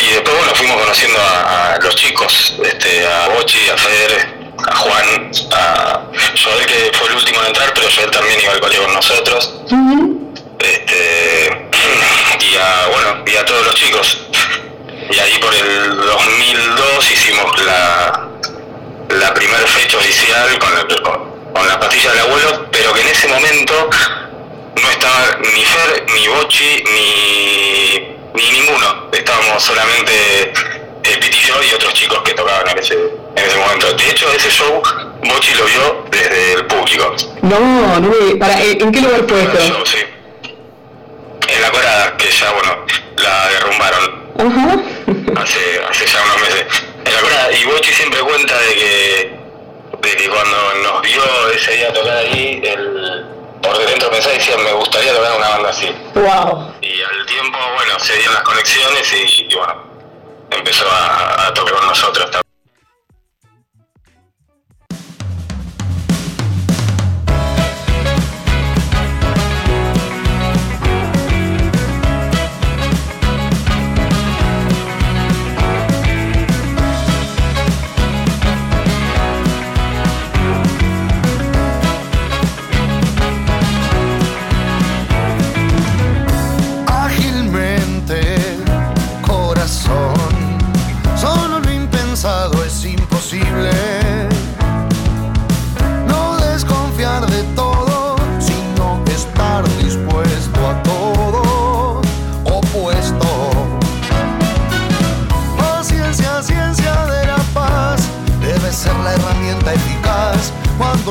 Y 0.00 0.06
después, 0.14 0.36
bueno, 0.36 0.54
fuimos 0.54 0.80
conociendo 0.80 1.18
a, 1.20 1.74
a 1.74 1.78
los 1.78 1.94
chicos, 1.96 2.54
este, 2.64 3.06
a 3.06 3.28
Bochi, 3.28 3.68
a 3.68 3.76
Feder, 3.76 4.28
a 4.66 4.74
Juan, 4.76 5.30
a 5.52 6.00
Joel, 6.42 6.66
que 6.66 6.90
fue 6.96 7.08
el 7.08 7.14
último 7.16 7.40
en 7.40 7.46
entrar, 7.48 7.72
pero 7.74 7.88
Joel 7.94 8.10
también 8.10 8.40
iba 8.40 8.52
al 8.52 8.60
colegio 8.60 8.84
con 8.84 8.94
nosotros. 8.94 9.54
Este 10.58 11.68
y 12.40 12.56
a 12.56 12.86
bueno 12.88 13.24
y 13.26 13.36
a 13.36 13.44
todos 13.44 13.66
los 13.66 13.74
chicos. 13.74 14.18
Y 15.10 15.18
ahí 15.18 15.38
por 15.38 15.54
el 15.54 15.96
2002 15.96 17.10
hicimos 17.10 17.62
la 17.64 18.28
la 19.10 19.34
primera 19.34 19.66
fecha 19.66 19.98
oficial 19.98 20.58
con, 20.58 20.70
el- 20.78 21.02
con, 21.02 21.52
con 21.52 21.68
la 21.68 21.78
pastilla 21.78 22.12
del 22.12 22.20
abuelo 22.20 22.66
pero 22.72 22.94
que 22.94 23.00
en 23.02 23.08
ese 23.08 23.28
momento 23.28 23.90
no 24.80 24.90
estaba 24.90 25.36
ni 25.54 25.62
Fer 25.64 26.06
ni 26.14 26.28
Bochi 26.28 26.82
ni 26.94 28.16
ni 28.34 28.50
ninguno 28.50 29.08
estábamos 29.12 29.62
solamente 29.62 30.52
el 31.04 31.18
Piti 31.18 31.38
y 31.38 31.46
yo 31.46 31.54
y 31.62 31.74
otros 31.74 31.92
chicos 31.94 32.20
que 32.24 32.32
tocaban 32.34 32.68
en 32.68 32.78
ese 32.78 32.94
en 32.94 33.44
ese 33.44 33.56
momento 33.58 33.92
de 33.92 34.10
hecho 34.10 34.32
ese 34.32 34.50
show 34.50 34.82
Bochi 35.22 35.54
lo 35.54 35.64
vio 35.64 36.04
desde 36.10 36.52
el 36.54 36.66
público 36.66 37.14
no, 37.42 38.00
no 38.00 38.08
me... 38.08 38.36
Para, 38.36 38.60
¿En 38.62 38.80
en 38.80 38.92
qué 38.92 39.00
lugar 39.00 39.24
fue 39.28 39.42
esto? 39.42 39.58
show, 39.58 39.84
sí. 39.86 39.98
En 41.48 41.60
la 41.60 41.70
corada, 41.70 42.16
que 42.16 42.30
ya, 42.30 42.50
bueno, 42.52 42.76
la 43.18 43.48
derrumbaron 43.48 44.22
hace, 45.36 45.80
hace 45.90 46.06
ya 46.06 46.22
unos 46.22 46.40
meses. 46.40 46.66
En 47.04 47.12
la 47.12 47.20
corada, 47.20 47.52
y 47.52 47.64
Bochi 47.64 47.92
siempre 47.92 48.20
cuenta 48.20 48.58
de 48.58 48.74
que, 48.74 49.36
de 50.02 50.16
que 50.16 50.28
cuando 50.28 50.56
nos 50.82 51.02
vio 51.02 51.22
ese 51.54 51.72
día 51.72 51.92
tocar 51.92 52.16
ahí, 52.16 52.62
el, 52.64 53.26
por 53.62 53.78
dentro 53.78 54.10
pensaba 54.10 54.34
y 54.34 54.38
decía, 54.38 54.56
me 54.58 54.72
gustaría 54.72 55.14
tocar 55.14 55.36
una 55.36 55.48
banda 55.48 55.70
así. 55.70 55.94
Wow. 56.14 56.74
Y 56.80 57.00
al 57.02 57.26
tiempo, 57.26 57.58
bueno, 57.76 57.98
se 57.98 58.14
dieron 58.16 58.34
las 58.34 58.42
conexiones 58.42 59.12
y, 59.12 59.46
y 59.50 59.54
bueno, 59.54 59.84
empezó 60.50 60.84
a, 60.90 61.46
a 61.46 61.54
tocar 61.54 61.74
con 61.74 61.86
nosotros 61.86 62.24
también. 62.24 62.41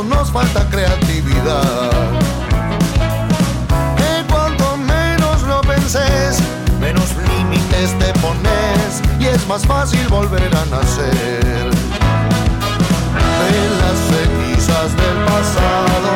Nos 0.03 0.31
falta 0.31 0.67
creatividad 0.69 1.99
que 3.97 4.25
cuanto 4.31 4.77
menos 4.77 5.41
lo 5.43 5.61
penses, 5.61 6.39
menos 6.79 7.09
límites 7.27 7.97
te 7.99 8.13
pones 8.19 9.01
y 9.19 9.27
es 9.27 9.47
más 9.47 9.65
fácil 9.65 10.07
volver 10.09 10.49
a 10.55 10.65
nacer. 10.65 11.69
De 13.41 13.69
las 13.81 13.97
cenizas 14.09 14.95
del 14.97 15.17
pasado, 15.25 16.11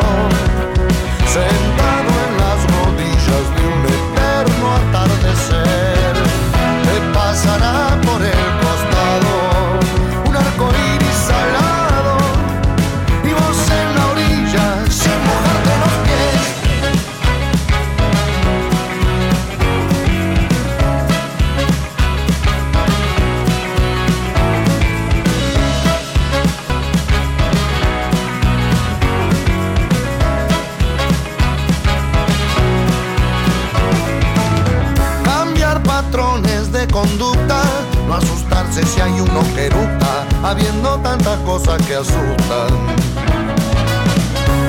si 38.85 39.01
hay 39.01 39.19
uno 39.19 39.41
que 39.53 39.65
eructa, 39.67 40.25
habiendo 40.43 40.97
tantas 40.99 41.37
cosas 41.39 41.81
que 41.87 41.95
asustan. 41.95 42.69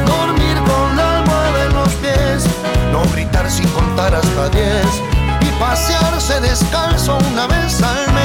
Dormir 0.07 0.57
con 0.67 0.97
la 0.97 1.19
almohada 1.19 1.65
en 1.67 1.75
los 1.75 1.93
pies, 1.95 2.45
no 2.93 3.03
gritar 3.13 3.51
sin 3.51 3.69
contar 3.69 4.15
hasta 4.15 4.49
diez 4.51 4.87
y 5.41 5.61
pasearse 5.61 6.41
descalzo 6.41 7.19
una 7.31 7.47
vez 7.47 7.83
al 7.83 8.16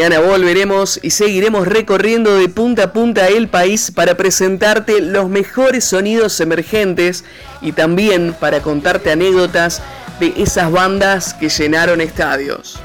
Mañana 0.00 0.20
volveremos 0.20 0.98
y 1.02 1.10
seguiremos 1.10 1.68
recorriendo 1.68 2.38
de 2.38 2.48
punta 2.48 2.84
a 2.84 2.92
punta 2.94 3.28
el 3.28 3.48
país 3.48 3.90
para 3.94 4.16
presentarte 4.16 5.02
los 5.02 5.28
mejores 5.28 5.84
sonidos 5.84 6.40
emergentes 6.40 7.22
y 7.60 7.72
también 7.72 8.32
para 8.32 8.62
contarte 8.62 9.10
anécdotas 9.10 9.82
de 10.18 10.32
esas 10.38 10.72
bandas 10.72 11.34
que 11.34 11.50
llenaron 11.50 12.00
estadios. 12.00 12.80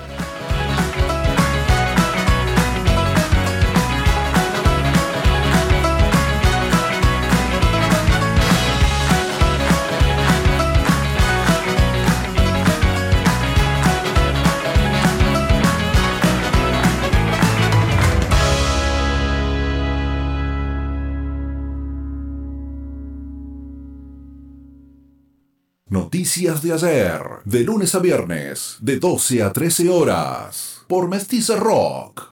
Noticias 26.15 26.61
de 26.61 26.71
ayer, 26.71 27.21
de 27.43 27.59
lunes 27.65 27.93
a 27.93 27.99
viernes, 27.99 28.77
de 28.79 28.99
12 28.99 29.43
a 29.43 29.51
13 29.51 29.89
horas, 29.89 30.81
por 30.87 31.09
Mestiza 31.09 31.57
Rock. 31.57 32.31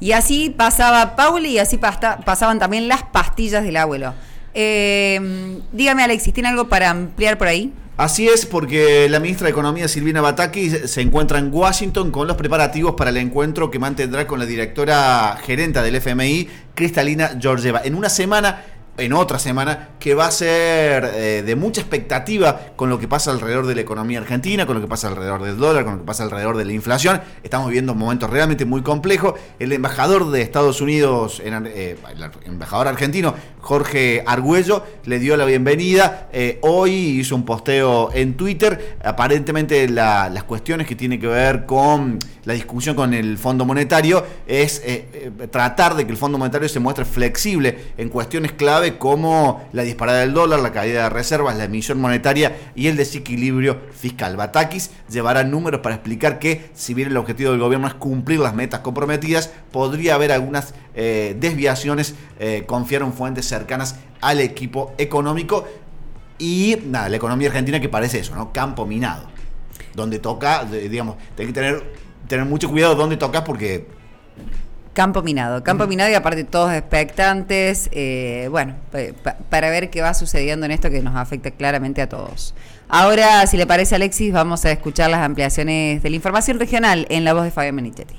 Y 0.00 0.12
así 0.12 0.48
pasaba 0.48 1.16
Pauli 1.16 1.50
y 1.50 1.58
así 1.58 1.76
pasaban 1.76 2.58
también 2.58 2.88
las 2.88 3.02
pastillas 3.02 3.62
del 3.62 3.76
abuelo. 3.76 4.14
Eh, 4.54 5.60
dígame, 5.72 6.02
Alexis, 6.02 6.32
¿tiene 6.32 6.48
algo 6.48 6.70
para 6.70 6.88
ampliar 6.88 7.36
por 7.36 7.48
ahí? 7.48 7.74
Así 8.02 8.26
es, 8.26 8.46
porque 8.46 9.08
la 9.08 9.20
ministra 9.20 9.44
de 9.44 9.52
Economía, 9.52 9.86
Silvina 9.86 10.20
Bataki, 10.20 10.70
se 10.70 11.00
encuentra 11.02 11.38
en 11.38 11.54
Washington 11.54 12.10
con 12.10 12.26
los 12.26 12.36
preparativos 12.36 12.96
para 12.96 13.10
el 13.10 13.16
encuentro 13.16 13.70
que 13.70 13.78
mantendrá 13.78 14.26
con 14.26 14.40
la 14.40 14.44
directora 14.44 15.38
gerenta 15.40 15.84
del 15.84 15.94
FMI, 15.94 16.48
Cristalina 16.74 17.38
Georgieva. 17.40 17.80
En 17.84 17.94
una 17.94 18.08
semana, 18.08 18.64
en 18.98 19.14
otra 19.14 19.38
semana, 19.38 19.88
que 19.98 20.14
va 20.14 20.26
a 20.26 20.30
ser 20.30 21.10
eh, 21.14 21.42
de 21.44 21.56
mucha 21.56 21.80
expectativa 21.80 22.60
con 22.76 22.90
lo 22.90 22.98
que 22.98 23.08
pasa 23.08 23.30
alrededor 23.30 23.66
de 23.66 23.74
la 23.74 23.80
economía 23.80 24.18
argentina, 24.18 24.66
con 24.66 24.74
lo 24.76 24.82
que 24.82 24.86
pasa 24.86 25.08
alrededor 25.08 25.42
del 25.42 25.56
dólar, 25.56 25.84
con 25.84 25.94
lo 25.94 26.00
que 26.00 26.06
pasa 26.06 26.24
alrededor 26.24 26.58
de 26.58 26.66
la 26.66 26.72
inflación. 26.72 27.22
Estamos 27.42 27.68
viviendo 27.68 27.94
momentos 27.94 28.28
realmente 28.28 28.66
muy 28.66 28.82
complejos. 28.82 29.34
El 29.58 29.72
embajador 29.72 30.30
de 30.30 30.42
Estados 30.42 30.82
Unidos, 30.82 31.40
eh, 31.42 31.96
el 32.14 32.30
embajador 32.44 32.86
argentino, 32.88 33.34
Jorge 33.60 34.22
Argüello, 34.26 34.84
le 35.06 35.18
dio 35.18 35.36
la 35.38 35.46
bienvenida. 35.46 36.28
Eh, 36.32 36.58
hoy 36.60 36.92
hizo 37.20 37.34
un 37.34 37.44
posteo 37.46 38.10
en 38.12 38.34
Twitter. 38.36 38.98
Aparentemente 39.02 39.88
la- 39.88 40.28
las 40.28 40.44
cuestiones 40.44 40.86
que 40.86 40.96
tienen 40.96 41.18
que 41.18 41.28
ver 41.28 41.64
con 41.64 42.18
la 42.44 42.52
discusión 42.54 42.94
con 42.94 43.14
el 43.14 43.38
Fondo 43.38 43.64
Monetario 43.64 44.26
es 44.46 44.82
tratar 45.50 45.94
de 45.94 46.04
que 46.04 46.10
el 46.12 46.18
Fondo 46.18 46.38
Monetario 46.38 46.68
se 46.68 46.80
muestre 46.80 47.04
flexible 47.04 47.92
en 47.96 48.08
cuestiones 48.08 48.52
clave 48.52 48.81
como 48.90 49.68
la 49.72 49.82
disparada 49.82 50.20
del 50.20 50.34
dólar, 50.34 50.60
la 50.60 50.72
caída 50.72 51.04
de 51.04 51.10
reservas, 51.10 51.56
la 51.56 51.64
emisión 51.64 52.00
monetaria 52.00 52.56
y 52.74 52.88
el 52.88 52.96
desequilibrio 52.96 53.78
fiscal. 53.92 54.36
Batakis 54.36 54.90
llevará 55.08 55.44
números 55.44 55.80
para 55.80 55.94
explicar 55.94 56.38
que, 56.38 56.70
si 56.74 56.94
bien 56.94 57.08
el 57.08 57.16
objetivo 57.16 57.52
del 57.52 57.60
gobierno 57.60 57.86
es 57.86 57.94
cumplir 57.94 58.40
las 58.40 58.54
metas 58.54 58.80
comprometidas, 58.80 59.50
podría 59.70 60.16
haber 60.16 60.32
algunas 60.32 60.74
eh, 60.94 61.36
desviaciones, 61.38 62.14
eh, 62.38 62.64
confiaron 62.66 63.12
fuentes 63.12 63.46
cercanas 63.46 63.96
al 64.20 64.40
equipo 64.40 64.94
económico 64.98 65.66
y 66.38 66.76
nada, 66.86 67.08
la 67.08 67.16
economía 67.16 67.48
argentina 67.48 67.80
que 67.80 67.88
parece 67.88 68.18
eso, 68.18 68.34
¿no? 68.34 68.52
Campo 68.52 68.84
minado. 68.84 69.28
Donde 69.94 70.18
toca, 70.18 70.64
digamos, 70.64 71.16
hay 71.38 71.46
que 71.46 71.52
tener, 71.52 71.92
tener 72.26 72.46
mucho 72.46 72.68
cuidado 72.68 72.94
donde 72.94 73.16
tocas 73.16 73.42
porque 73.42 73.86
Campo 74.92 75.22
minado, 75.22 75.62
campo 75.64 75.86
minado 75.86 76.10
y 76.10 76.14
aparte 76.14 76.44
todos 76.44 76.70
expectantes, 76.72 77.88
eh, 77.92 78.48
bueno, 78.50 78.74
pa- 78.90 78.98
pa- 79.22 79.36
para 79.48 79.70
ver 79.70 79.88
qué 79.88 80.02
va 80.02 80.12
sucediendo 80.12 80.66
en 80.66 80.72
esto 80.72 80.90
que 80.90 81.00
nos 81.00 81.16
afecta 81.16 81.50
claramente 81.50 82.02
a 82.02 82.08
todos. 82.10 82.54
Ahora, 82.88 83.46
si 83.46 83.56
le 83.56 83.66
parece 83.66 83.94
Alexis, 83.94 84.34
vamos 84.34 84.66
a 84.66 84.70
escuchar 84.70 85.08
las 85.08 85.20
ampliaciones 85.20 86.02
de 86.02 86.10
la 86.10 86.16
información 86.16 86.58
regional 86.58 87.06
en 87.08 87.24
la 87.24 87.32
voz 87.32 87.44
de 87.44 87.50
Fabián 87.50 87.76
Benichetti. 87.76 88.16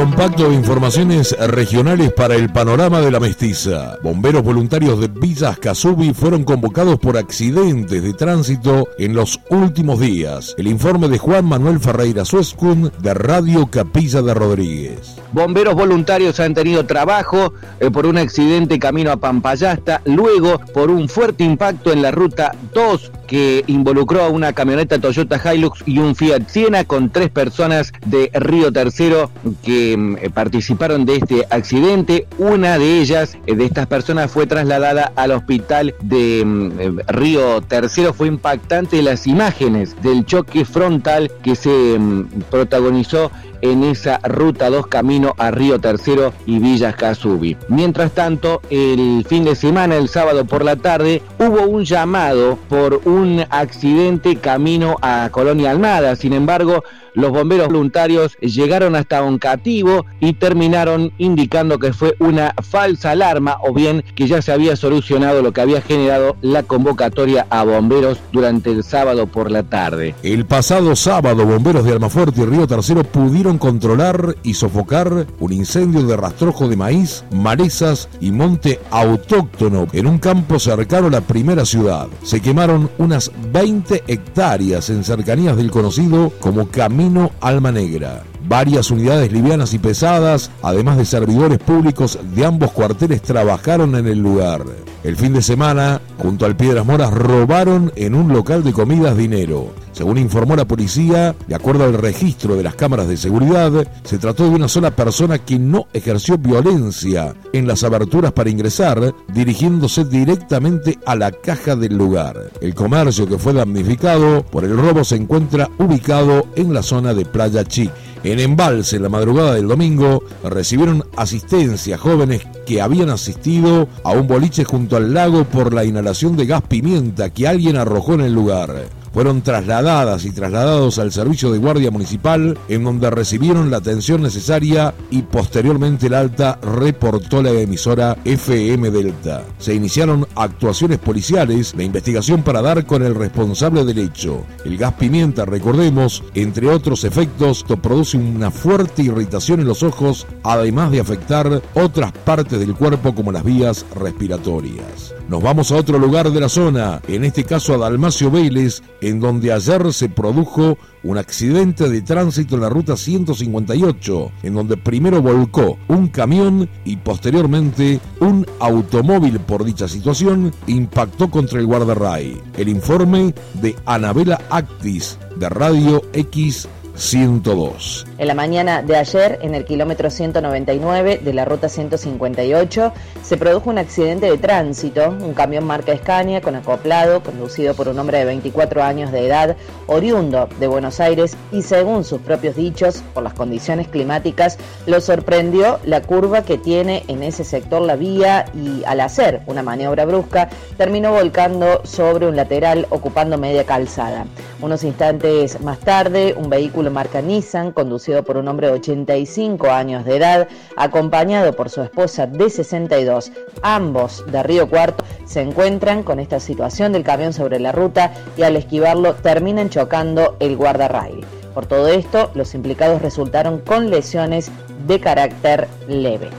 Compacto 0.00 0.48
de 0.48 0.54
informaciones 0.54 1.36
regionales 1.38 2.10
para 2.14 2.34
el 2.34 2.50
panorama 2.50 3.02
de 3.02 3.10
la 3.10 3.20
mestiza. 3.20 3.98
Bomberos 4.02 4.42
voluntarios 4.42 4.98
de 4.98 5.08
Villas 5.08 5.58
Casubi 5.58 6.14
fueron 6.14 6.42
convocados 6.42 6.98
por 6.98 7.18
accidentes 7.18 8.02
de 8.02 8.14
tránsito 8.14 8.88
en 8.98 9.14
los 9.14 9.38
últimos 9.50 10.00
días. 10.00 10.54
El 10.56 10.68
informe 10.68 11.06
de 11.08 11.18
Juan 11.18 11.44
Manuel 11.44 11.80
Ferreira 11.80 12.24
Suescun 12.24 12.90
de 13.02 13.12
Radio 13.12 13.66
Capilla 13.66 14.22
de 14.22 14.32
Rodríguez. 14.32 15.16
Bomberos 15.32 15.74
voluntarios 15.74 16.40
han 16.40 16.54
tenido 16.54 16.86
trabajo 16.86 17.52
eh, 17.78 17.90
por 17.90 18.06
un 18.06 18.16
accidente 18.16 18.78
camino 18.78 19.12
a 19.12 19.18
Pampayasta, 19.18 20.00
luego 20.06 20.60
por 20.72 20.90
un 20.90 21.10
fuerte 21.10 21.44
impacto 21.44 21.92
en 21.92 22.00
la 22.00 22.10
ruta 22.10 22.52
2 22.72 23.12
que 23.30 23.62
involucró 23.68 24.24
a 24.24 24.28
una 24.28 24.52
camioneta 24.52 24.98
Toyota 24.98 25.40
Hilux 25.54 25.84
y 25.86 26.00
un 26.00 26.16
Fiat 26.16 26.48
Siena 26.48 26.84
con 26.84 27.10
tres 27.10 27.30
personas 27.30 27.92
de 28.04 28.28
Río 28.34 28.72
Tercero 28.72 29.30
que 29.62 29.89
eh, 29.94 30.30
participaron 30.30 31.04
de 31.04 31.16
este 31.16 31.46
accidente. 31.50 32.26
Una 32.38 32.78
de 32.78 33.00
ellas, 33.00 33.36
eh, 33.46 33.54
de 33.54 33.64
estas 33.64 33.86
personas, 33.86 34.30
fue 34.30 34.46
trasladada 34.46 35.12
al 35.16 35.32
hospital 35.32 35.94
de 36.02 36.44
mm, 36.44 36.80
eh, 36.80 36.92
Río 37.08 37.60
Tercero. 37.62 38.12
Fue 38.12 38.28
impactante 38.28 39.02
las 39.02 39.26
imágenes 39.26 40.00
del 40.02 40.24
choque 40.24 40.64
frontal 40.64 41.30
que 41.42 41.54
se 41.54 41.98
mm, 41.98 42.42
protagonizó 42.50 43.30
en 43.62 43.84
esa 43.84 44.18
ruta 44.18 44.70
2 44.70 44.86
camino 44.86 45.34
a 45.38 45.50
Río 45.50 45.78
Tercero 45.78 46.32
y 46.46 46.58
Villas 46.58 46.96
Casubi. 46.96 47.56
Mientras 47.68 48.12
tanto, 48.12 48.60
el 48.70 49.24
fin 49.28 49.44
de 49.44 49.54
semana, 49.54 49.96
el 49.96 50.08
sábado 50.08 50.44
por 50.44 50.64
la 50.64 50.76
tarde, 50.76 51.22
hubo 51.38 51.66
un 51.66 51.84
llamado 51.84 52.58
por 52.68 53.02
un 53.04 53.44
accidente 53.50 54.36
camino 54.36 54.96
a 55.02 55.28
Colonia 55.30 55.70
Almada. 55.70 56.16
Sin 56.16 56.32
embargo, 56.32 56.84
los 57.14 57.30
bomberos 57.32 57.68
voluntarios 57.68 58.36
llegaron 58.38 58.94
hasta 58.94 59.22
Oncativo 59.22 60.06
y 60.20 60.34
terminaron 60.34 61.12
indicando 61.18 61.78
que 61.78 61.92
fue 61.92 62.14
una 62.18 62.54
falsa 62.62 63.10
alarma 63.10 63.56
o 63.62 63.72
bien 63.72 64.04
que 64.14 64.28
ya 64.28 64.40
se 64.42 64.52
había 64.52 64.76
solucionado 64.76 65.42
lo 65.42 65.52
que 65.52 65.60
había 65.60 65.80
generado 65.82 66.36
la 66.40 66.62
convocatoria 66.62 67.46
a 67.50 67.64
bomberos 67.64 68.20
durante 68.32 68.70
el 68.70 68.84
sábado 68.84 69.26
por 69.26 69.50
la 69.50 69.62
tarde. 69.62 70.14
El 70.22 70.46
pasado 70.46 70.94
sábado, 70.96 71.44
bomberos 71.44 71.84
de 71.84 71.92
Almafuerte 71.92 72.42
y 72.42 72.44
Río 72.44 72.66
Tercero 72.66 73.02
pudieron 73.02 73.49
controlar 73.58 74.36
y 74.42 74.54
sofocar 74.54 75.26
un 75.38 75.52
incendio 75.52 76.02
de 76.04 76.16
rastrojo 76.16 76.68
de 76.68 76.76
maíz, 76.76 77.24
malezas 77.30 78.08
y 78.20 78.30
monte 78.30 78.80
autóctono 78.90 79.86
en 79.92 80.06
un 80.06 80.18
campo 80.18 80.58
cercano 80.58 81.08
a 81.08 81.10
la 81.10 81.20
primera 81.20 81.64
ciudad. 81.64 82.08
Se 82.22 82.40
quemaron 82.40 82.90
unas 82.98 83.30
20 83.52 84.04
hectáreas 84.06 84.90
en 84.90 85.04
cercanías 85.04 85.56
del 85.56 85.70
conocido 85.70 86.30
como 86.40 86.68
Camino 86.68 87.30
Alma 87.40 87.72
Negra. 87.72 88.29
Varias 88.48 88.90
unidades 88.90 89.32
livianas 89.32 89.74
y 89.74 89.78
pesadas, 89.78 90.50
además 90.62 90.96
de 90.96 91.04
servidores 91.04 91.58
públicos 91.58 92.18
de 92.34 92.44
ambos 92.44 92.72
cuarteles, 92.72 93.22
trabajaron 93.22 93.94
en 93.96 94.06
el 94.06 94.18
lugar. 94.18 94.64
El 95.02 95.16
fin 95.16 95.32
de 95.32 95.40
semana, 95.40 96.00
junto 96.18 96.44
al 96.44 96.56
Piedras 96.56 96.84
Moras, 96.84 97.12
robaron 97.12 97.90
en 97.96 98.14
un 98.14 98.32
local 98.32 98.62
de 98.62 98.72
comidas 98.72 99.16
dinero. 99.16 99.72
Según 99.92 100.18
informó 100.18 100.56
la 100.56 100.66
policía, 100.66 101.34
de 101.46 101.54
acuerdo 101.54 101.84
al 101.84 101.94
registro 101.94 102.54
de 102.54 102.62
las 102.62 102.74
cámaras 102.74 103.08
de 103.08 103.16
seguridad, 103.16 103.72
se 104.04 104.18
trató 104.18 104.44
de 104.44 104.50
una 104.50 104.68
sola 104.68 104.90
persona 104.90 105.38
que 105.38 105.58
no 105.58 105.86
ejerció 105.92 106.38
violencia 106.38 107.34
en 107.52 107.66
las 107.66 107.82
aberturas 107.82 108.32
para 108.32 108.50
ingresar, 108.50 109.14
dirigiéndose 109.28 110.04
directamente 110.04 110.98
a 111.06 111.16
la 111.16 111.32
caja 111.32 111.76
del 111.76 111.96
lugar. 111.96 112.50
El 112.60 112.74
comercio 112.74 113.26
que 113.26 113.38
fue 113.38 113.52
damnificado 113.52 114.42
por 114.44 114.64
el 114.64 114.76
robo 114.76 115.02
se 115.02 115.16
encuentra 115.16 115.68
ubicado 115.78 116.46
en 116.56 116.72
la 116.72 116.82
zona 116.82 117.14
de 117.14 117.24
Playa 117.24 117.64
Chic. 117.64 117.90
En 118.22 118.38
Embalse, 118.38 119.00
la 119.00 119.08
madrugada 119.08 119.54
del 119.54 119.66
domingo, 119.66 120.22
recibieron 120.44 121.04
asistencia 121.16 121.96
jóvenes 121.96 122.42
que 122.66 122.82
habían 122.82 123.08
asistido 123.08 123.88
a 124.04 124.12
un 124.12 124.26
boliche 124.26 124.64
junto 124.64 124.96
al 124.96 125.14
lago 125.14 125.44
por 125.44 125.72
la 125.72 125.84
inhalación 125.86 126.36
de 126.36 126.44
gas 126.44 126.62
pimienta 126.68 127.30
que 127.30 127.48
alguien 127.48 127.76
arrojó 127.76 128.14
en 128.14 128.20
el 128.20 128.34
lugar. 128.34 128.99
Fueron 129.12 129.42
trasladadas 129.42 130.24
y 130.24 130.30
trasladados 130.30 130.98
al 130.98 131.12
servicio 131.12 131.50
de 131.50 131.58
guardia 131.58 131.90
municipal 131.90 132.56
en 132.68 132.84
donde 132.84 133.10
recibieron 133.10 133.70
la 133.70 133.78
atención 133.78 134.22
necesaria 134.22 134.94
y 135.10 135.22
posteriormente 135.22 136.06
el 136.06 136.14
alta 136.14 136.58
reportó 136.62 137.42
la 137.42 137.50
emisora 137.50 138.16
FM 138.24 138.90
Delta. 138.90 139.44
Se 139.58 139.74
iniciaron 139.74 140.26
actuaciones 140.36 140.98
policiales 140.98 141.76
de 141.76 141.84
investigación 141.84 142.42
para 142.42 142.62
dar 142.62 142.86
con 142.86 143.02
el 143.02 143.14
responsable 143.14 143.84
del 143.84 143.98
hecho. 143.98 144.44
El 144.64 144.76
gas 144.76 144.94
pimienta, 144.94 145.44
recordemos, 145.44 146.22
entre 146.34 146.68
otros 146.68 147.04
efectos, 147.04 147.64
produce 147.80 148.16
una 148.16 148.50
fuerte 148.50 149.02
irritación 149.02 149.60
en 149.60 149.66
los 149.66 149.82
ojos, 149.82 150.26
además 150.42 150.90
de 150.90 151.00
afectar 151.00 151.62
otras 151.74 152.12
partes 152.12 152.58
del 152.58 152.74
cuerpo 152.74 153.14
como 153.14 153.32
las 153.32 153.44
vías 153.44 153.86
respiratorias. 153.94 155.14
Nos 155.28 155.42
vamos 155.42 155.70
a 155.70 155.76
otro 155.76 155.98
lugar 155.98 156.30
de 156.30 156.40
la 156.40 156.48
zona, 156.48 157.00
en 157.06 157.24
este 157.24 157.44
caso 157.44 157.74
a 157.74 157.78
Dalmacio 157.78 158.30
Vélez, 158.30 158.82
en 159.00 159.20
donde 159.20 159.52
ayer 159.52 159.92
se 159.92 160.08
produjo 160.08 160.78
un 161.02 161.18
accidente 161.18 161.88
de 161.88 162.02
tránsito 162.02 162.54
en 162.54 162.60
la 162.62 162.68
ruta 162.68 162.96
158, 162.96 164.32
en 164.42 164.54
donde 164.54 164.76
primero 164.76 165.22
volcó 165.22 165.78
un 165.88 166.08
camión 166.08 166.68
y 166.84 166.96
posteriormente 166.96 168.00
un 168.20 168.46
automóvil 168.58 169.40
por 169.40 169.64
dicha 169.64 169.88
situación 169.88 170.52
impactó 170.66 171.30
contra 171.30 171.58
el 171.58 171.66
guardarray. 171.66 172.40
El 172.56 172.68
informe 172.68 173.34
de 173.54 173.76
Anabela 173.86 174.40
Actis 174.50 175.18
de 175.36 175.48
Radio 175.48 176.02
X 176.12 176.68
102. 176.94 178.06
En 178.18 178.28
la 178.28 178.34
mañana 178.34 178.82
de 178.82 178.96
ayer, 178.96 179.38
en 179.42 179.54
el 179.54 179.64
kilómetro 179.64 180.10
199 180.10 181.20
de 181.24 181.32
la 181.32 181.44
ruta 181.44 181.68
158, 181.68 182.92
se 183.22 183.36
produjo 183.36 183.70
un 183.70 183.78
accidente 183.78 184.30
de 184.30 184.36
tránsito. 184.36 185.08
Un 185.08 185.32
camión 185.32 185.64
marca 185.64 185.92
Escaña 185.92 186.40
con 186.40 186.56
acoplado, 186.56 187.22
conducido 187.22 187.74
por 187.74 187.88
un 187.88 187.98
hombre 187.98 188.18
de 188.18 188.24
24 188.26 188.82
años 188.82 189.12
de 189.12 189.26
edad, 189.26 189.56
oriundo 189.86 190.48
de 190.58 190.66
Buenos 190.66 191.00
Aires, 191.00 191.36
y 191.52 191.62
según 191.62 192.04
sus 192.04 192.20
propios 192.20 192.56
dichos, 192.56 193.02
por 193.14 193.22
las 193.22 193.34
condiciones 193.34 193.88
climáticas, 193.88 194.58
lo 194.86 195.00
sorprendió 195.00 195.78
la 195.84 196.02
curva 196.02 196.42
que 196.42 196.58
tiene 196.58 197.04
en 197.08 197.22
ese 197.22 197.44
sector 197.44 197.82
la 197.82 197.96
vía 197.96 198.44
y 198.54 198.84
al 198.84 199.00
hacer 199.00 199.42
una 199.46 199.62
maniobra 199.62 200.04
brusca, 200.04 200.48
terminó 200.76 201.12
volcando 201.12 201.80
sobre 201.84 202.26
un 202.26 202.36
lateral 202.36 202.86
ocupando 202.90 203.38
media 203.38 203.64
calzada. 203.64 204.26
Unos 204.60 204.84
instantes 204.84 205.60
más 205.60 205.78
tarde, 205.78 206.34
un 206.36 206.50
vehículo 206.50 206.89
marca 206.90 207.22
Nissan, 207.22 207.72
conducido 207.72 208.22
por 208.22 208.36
un 208.36 208.48
hombre 208.48 208.66
de 208.66 208.74
85 208.74 209.70
años 209.70 210.04
de 210.04 210.16
edad, 210.16 210.48
acompañado 210.76 211.54
por 211.54 211.70
su 211.70 211.82
esposa 211.82 212.26
de 212.26 212.50
62, 212.50 213.32
ambos 213.62 214.24
de 214.30 214.42
Río 214.42 214.68
Cuarto, 214.68 215.04
se 215.24 215.40
encuentran 215.40 216.02
con 216.02 216.20
esta 216.20 216.40
situación 216.40 216.92
del 216.92 217.04
camión 217.04 217.32
sobre 217.32 217.60
la 217.60 217.72
ruta 217.72 218.12
y 218.36 218.42
al 218.42 218.56
esquivarlo 218.56 219.14
terminan 219.14 219.70
chocando 219.70 220.36
el 220.40 220.56
guardarrail. 220.56 221.24
Por 221.54 221.66
todo 221.66 221.88
esto, 221.88 222.30
los 222.34 222.54
implicados 222.54 223.02
resultaron 223.02 223.58
con 223.58 223.90
lesiones 223.90 224.50
de 224.86 225.00
carácter 225.00 225.68
leve. 225.88 226.30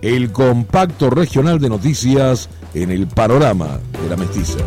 El 0.00 0.32
compacto 0.32 1.10
regional 1.10 1.58
de 1.58 1.68
noticias 1.68 2.48
en 2.74 2.90
el 2.90 3.06
panorama 3.06 3.78
de 4.02 4.08
la 4.08 4.16
mestiza. 4.16 4.58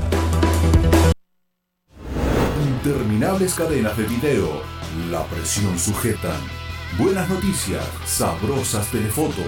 Interminables 2.87 3.53
cadenas 3.53 3.97
de 3.97 4.03
video, 4.03 4.61
la 5.11 5.23
presión 5.25 5.77
sujetan. 5.77 6.41
Buenas 6.97 7.29
noticias, 7.29 7.83
sabrosas 8.05 8.89
telefotos. 8.91 9.45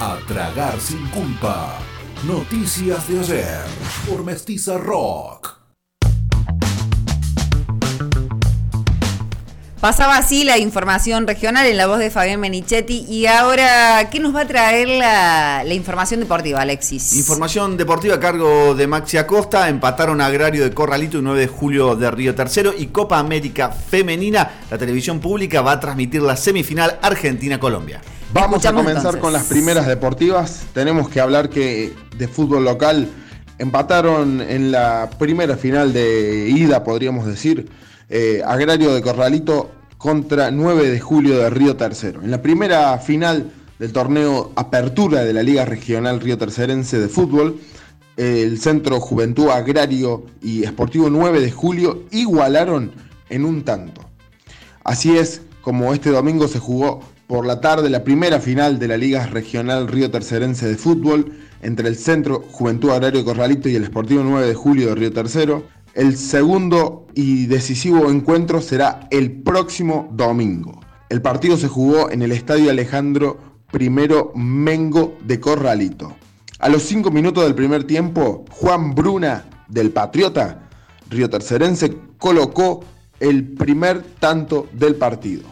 A 0.00 0.16
tragar 0.26 0.78
sin 0.80 1.04
culpa. 1.08 1.78
Noticias 2.26 3.08
de 3.08 3.20
ayer 3.20 3.64
por 4.08 4.24
Mestiza 4.24 4.78
Rock. 4.78 5.65
Pasaba 9.80 10.16
así 10.16 10.44
la 10.44 10.56
información 10.56 11.26
regional 11.26 11.66
en 11.66 11.76
la 11.76 11.86
voz 11.86 11.98
de 11.98 12.10
Fabián 12.10 12.40
Menichetti 12.40 13.04
y 13.10 13.26
ahora, 13.26 14.08
¿qué 14.10 14.20
nos 14.20 14.34
va 14.34 14.40
a 14.40 14.46
traer 14.46 14.88
la, 14.88 15.64
la, 15.64 15.74
información 15.74 16.20
deportiva, 16.20 16.62
Alexis? 16.62 17.14
Información 17.14 17.76
deportiva 17.76 18.14
a 18.14 18.20
cargo 18.20 18.74
de 18.74 18.86
Maxi 18.86 19.18
Acosta, 19.18 19.68
empataron 19.68 20.22
Agrario 20.22 20.64
de 20.64 20.72
Corralito 20.72 21.18
y 21.18 21.22
9 21.22 21.40
de 21.40 21.46
julio 21.46 21.94
de 21.94 22.10
Río 22.10 22.34
Tercero 22.34 22.72
y 22.76 22.86
Copa 22.86 23.18
América 23.18 23.68
Femenina, 23.68 24.50
la 24.70 24.78
televisión 24.78 25.20
pública 25.20 25.60
va 25.60 25.72
a 25.72 25.80
transmitir 25.80 26.22
la 26.22 26.36
semifinal 26.36 26.98
Argentina-Colombia. 27.02 28.00
Vamos 28.32 28.64
a 28.64 28.72
comenzar 28.72 28.96
entonces. 28.96 29.20
con 29.20 29.32
las 29.34 29.44
primeras 29.44 29.86
deportivas, 29.86 30.62
tenemos 30.72 31.10
que 31.10 31.20
hablar 31.20 31.50
que 31.50 31.94
de 32.16 32.28
fútbol 32.28 32.64
local 32.64 33.10
empataron 33.58 34.40
en 34.40 34.72
la 34.72 35.10
primera 35.18 35.56
final 35.56 35.92
de 35.92 36.48
ida, 36.48 36.82
podríamos 36.82 37.26
decir, 37.26 37.68
eh, 38.08 38.42
Agrario 38.44 38.94
de 38.94 39.02
Corralito 39.02 39.70
contra 39.98 40.50
9 40.50 40.90
de 40.90 41.00
julio 41.00 41.38
de 41.38 41.50
Río 41.50 41.76
Tercero. 41.76 42.22
En 42.22 42.30
la 42.30 42.42
primera 42.42 42.98
final 42.98 43.50
del 43.78 43.92
torneo 43.92 44.52
Apertura 44.56 45.24
de 45.24 45.32
la 45.32 45.42
Liga 45.42 45.64
Regional 45.64 46.20
Río 46.20 46.38
Tercerense 46.38 46.98
de 46.98 47.08
Fútbol, 47.08 47.58
el 48.16 48.58
Centro 48.58 49.00
Juventud 49.00 49.50
Agrario 49.50 50.24
y 50.42 50.64
Esportivo 50.64 51.10
9 51.10 51.40
de 51.40 51.50
julio 51.50 52.04
igualaron 52.10 52.92
en 53.28 53.44
un 53.44 53.62
tanto. 53.62 54.02
Así 54.84 55.16
es 55.16 55.42
como 55.60 55.92
este 55.92 56.10
domingo 56.10 56.48
se 56.48 56.58
jugó 56.58 57.00
por 57.26 57.44
la 57.44 57.60
tarde 57.60 57.90
la 57.90 58.04
primera 58.04 58.38
final 58.38 58.78
de 58.78 58.88
la 58.88 58.96
Liga 58.96 59.26
Regional 59.26 59.88
Río 59.88 60.10
Tercerense 60.10 60.68
de 60.68 60.76
Fútbol 60.76 61.32
entre 61.60 61.88
el 61.88 61.96
Centro 61.96 62.44
Juventud 62.52 62.90
Agrario 62.90 63.24
Corralito 63.24 63.68
y 63.68 63.74
el 63.74 63.82
Esportivo 63.82 64.22
9 64.22 64.46
de 64.46 64.54
julio 64.54 64.88
de 64.88 64.94
Río 64.94 65.12
Tercero. 65.12 65.64
El 65.96 66.18
segundo 66.18 67.06
y 67.14 67.46
decisivo 67.46 68.10
encuentro 68.10 68.60
será 68.60 69.08
el 69.10 69.32
próximo 69.32 70.10
domingo. 70.12 70.78
El 71.08 71.22
partido 71.22 71.56
se 71.56 71.68
jugó 71.68 72.10
en 72.10 72.20
el 72.20 72.32
Estadio 72.32 72.68
Alejandro 72.68 73.38
I 73.72 73.88
Mengo 74.34 75.16
de 75.24 75.40
Corralito. 75.40 76.14
A 76.58 76.68
los 76.68 76.82
5 76.82 77.10
minutos 77.10 77.44
del 77.44 77.54
primer 77.54 77.84
tiempo, 77.84 78.44
Juan 78.50 78.94
Bruna 78.94 79.46
del 79.68 79.90
Patriota, 79.90 80.68
Río 81.08 81.30
Tercerense, 81.30 81.96
colocó 82.18 82.84
el 83.18 83.54
primer 83.54 84.02
tanto 84.20 84.68
del 84.74 84.96
partido. 84.96 85.44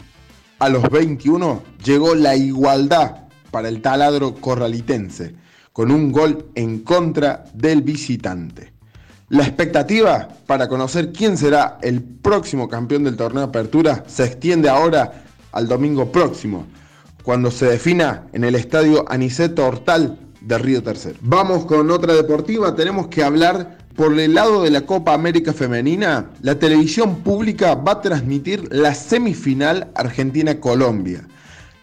A 0.59 0.69
los 0.69 0.83
21 0.91 1.63
llegó 1.83 2.15
la 2.15 2.37
igualdad 2.37 3.29
para 3.51 3.71
el 3.71 3.81
taladro 3.81 4.35
corralitense, 4.35 5.37
con 5.73 5.91
un 5.91 6.13
gol 6.13 6.51
en 6.55 6.81
contra 6.81 7.45
del 7.55 7.81
visitante. 7.81 8.74
La 9.31 9.45
expectativa 9.45 10.29
para 10.47 10.69
conocer 10.69 11.11
quién 11.11 11.39
será 11.39 11.79
el 11.81 12.03
próximo 12.03 12.69
campeón 12.69 13.05
del 13.05 13.17
torneo 13.17 13.45
apertura 13.45 14.05
se 14.07 14.25
extiende 14.25 14.69
ahora 14.69 15.25
al 15.53 15.67
domingo 15.67 16.13
próximo, 16.13 16.67
cuando 17.23 17.51
se 17.51 17.67
defina 17.67 18.25
en 18.35 18.45
el 18.45 18.55
estadio 18.55 19.05
Aniceto 19.09 19.67
Hortal 19.67 20.19
de 20.43 20.59
Río 20.59 20.83
Tercero. 20.83 21.19
Vamos 21.23 21.65
con 21.65 21.91
otra 21.91 22.13
deportiva, 22.13 22.75
tenemos 22.75 23.07
que 23.07 23.25
hablar 23.25 23.79
por 23.97 24.19
el 24.19 24.35
lado 24.35 24.63
de 24.63 24.71
la 24.71 24.83
Copa 24.83 25.15
América 25.15 25.55
Femenina, 25.55 26.31
la 26.43 26.59
televisión 26.59 27.21
pública 27.21 27.77
va 27.77 27.93
a 27.93 28.01
transmitir 28.03 28.69
la 28.73 28.95
semifinal 28.95 29.89
Argentina-Colombia. 29.95 31.27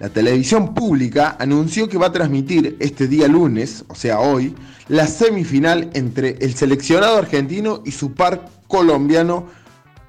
La 0.02 0.10
televisión 0.10 0.74
pública 0.74 1.36
anunció 1.38 1.88
que 1.88 2.00
va 2.00 2.08
a 2.08 2.12
transmitir 2.12 2.76
este 2.80 3.08
día 3.08 3.28
lunes, 3.28 3.86
o 3.88 3.94
sea 3.94 4.20
hoy, 4.20 4.56
la 4.88 5.06
semifinal 5.06 5.92
entre 5.94 6.38
el 6.42 6.56
seleccionado 6.56 7.18
argentino 7.18 7.84
y 7.86 7.92
su 7.92 8.16
par 8.16 8.50
colombiano 8.68 9.46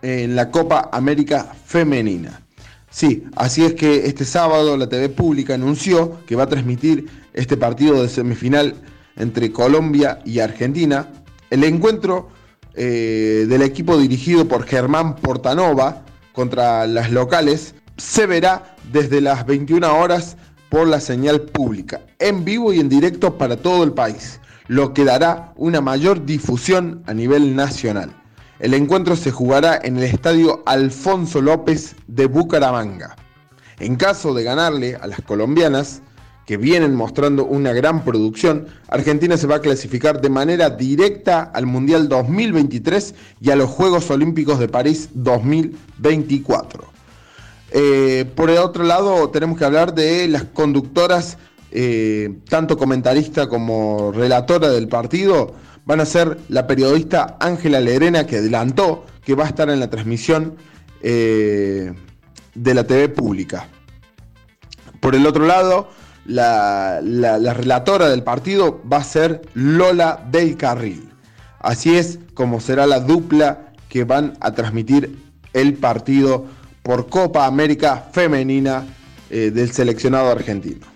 en 0.00 0.34
la 0.34 0.50
Copa 0.50 0.88
América 0.94 1.54
Femenina. 1.66 2.40
Sí, 2.88 3.24
así 3.36 3.66
es 3.66 3.74
que 3.74 4.06
este 4.06 4.24
sábado 4.24 4.78
la 4.78 4.88
TV 4.88 5.10
pública 5.10 5.56
anunció 5.56 6.24
que 6.24 6.36
va 6.36 6.44
a 6.44 6.48
transmitir 6.48 7.10
este 7.34 7.58
partido 7.58 8.02
de 8.02 8.08
semifinal 8.08 8.76
entre 9.16 9.52
Colombia 9.52 10.20
y 10.24 10.38
Argentina. 10.38 11.10
El 11.50 11.64
encuentro 11.64 12.30
eh, 12.72 13.44
del 13.46 13.60
equipo 13.60 13.98
dirigido 13.98 14.48
por 14.48 14.64
Germán 14.64 15.16
Portanova 15.16 16.06
contra 16.32 16.86
las 16.86 17.10
locales 17.10 17.74
se 18.02 18.26
verá 18.26 18.74
desde 18.92 19.20
las 19.20 19.46
21 19.46 19.96
horas 19.96 20.36
por 20.70 20.88
la 20.88 20.98
señal 20.98 21.42
pública, 21.42 22.00
en 22.18 22.44
vivo 22.44 22.72
y 22.72 22.80
en 22.80 22.88
directo 22.88 23.38
para 23.38 23.56
todo 23.56 23.84
el 23.84 23.92
país, 23.92 24.40
lo 24.66 24.92
que 24.92 25.04
dará 25.04 25.52
una 25.56 25.80
mayor 25.80 26.26
difusión 26.26 27.04
a 27.06 27.14
nivel 27.14 27.54
nacional. 27.54 28.12
El 28.58 28.74
encuentro 28.74 29.14
se 29.14 29.30
jugará 29.30 29.78
en 29.80 29.98
el 29.98 30.02
estadio 30.02 30.64
Alfonso 30.66 31.40
López 31.40 31.94
de 32.08 32.26
Bucaramanga. 32.26 33.14
En 33.78 33.94
caso 33.94 34.34
de 34.34 34.42
ganarle 34.42 34.96
a 34.96 35.06
las 35.06 35.20
colombianas, 35.22 36.02
que 36.44 36.56
vienen 36.56 36.96
mostrando 36.96 37.44
una 37.44 37.72
gran 37.72 38.04
producción, 38.04 38.66
Argentina 38.88 39.36
se 39.36 39.46
va 39.46 39.56
a 39.56 39.60
clasificar 39.60 40.20
de 40.20 40.28
manera 40.28 40.70
directa 40.70 41.42
al 41.54 41.66
Mundial 41.66 42.08
2023 42.08 43.14
y 43.40 43.50
a 43.50 43.56
los 43.56 43.70
Juegos 43.70 44.10
Olímpicos 44.10 44.58
de 44.58 44.66
París 44.66 45.10
2024. 45.14 46.91
Eh, 47.74 48.26
por 48.34 48.50
el 48.50 48.58
otro 48.58 48.84
lado, 48.84 49.30
tenemos 49.30 49.58
que 49.58 49.64
hablar 49.64 49.94
de 49.94 50.28
las 50.28 50.44
conductoras, 50.44 51.38
eh, 51.70 52.38
tanto 52.48 52.76
comentarista 52.76 53.48
como 53.48 54.12
relatora 54.12 54.68
del 54.68 54.88
partido, 54.88 55.54
van 55.86 56.00
a 56.00 56.04
ser 56.04 56.38
la 56.48 56.66
periodista 56.66 57.38
Ángela 57.40 57.80
Lerena, 57.80 58.26
que 58.26 58.36
adelantó 58.36 59.06
que 59.24 59.34
va 59.34 59.44
a 59.44 59.48
estar 59.48 59.70
en 59.70 59.80
la 59.80 59.88
transmisión 59.88 60.56
eh, 61.00 61.94
de 62.54 62.74
la 62.74 62.84
TV 62.84 63.08
pública. 63.08 63.68
Por 65.00 65.14
el 65.14 65.26
otro 65.26 65.46
lado, 65.46 65.88
la, 66.26 67.00
la 67.02 67.54
relatora 67.54 68.08
del 68.10 68.22
partido 68.22 68.82
va 68.90 68.98
a 68.98 69.04
ser 69.04 69.40
Lola 69.54 70.22
del 70.30 70.56
Carril. 70.58 71.08
Así 71.58 71.96
es 71.96 72.18
como 72.34 72.60
será 72.60 72.86
la 72.86 73.00
dupla 73.00 73.72
que 73.88 74.04
van 74.04 74.34
a 74.40 74.52
transmitir 74.52 75.16
el 75.54 75.74
partido 75.74 76.46
por 76.82 77.08
Copa 77.08 77.46
América 77.46 78.08
Femenina 78.12 78.86
eh, 79.30 79.50
del 79.50 79.72
seleccionado 79.72 80.30
argentino. 80.30 80.86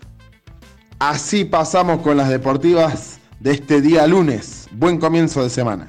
Así 0.99 1.45
pasamos 1.45 2.01
con 2.03 2.17
las 2.17 2.29
deportivas 2.29 3.19
de 3.41 3.53
este 3.53 3.81
día 3.81 4.07
lunes. 4.07 4.69
Buen 4.73 4.99
comienzo 4.99 5.43
de 5.43 5.51
semana. 5.51 5.87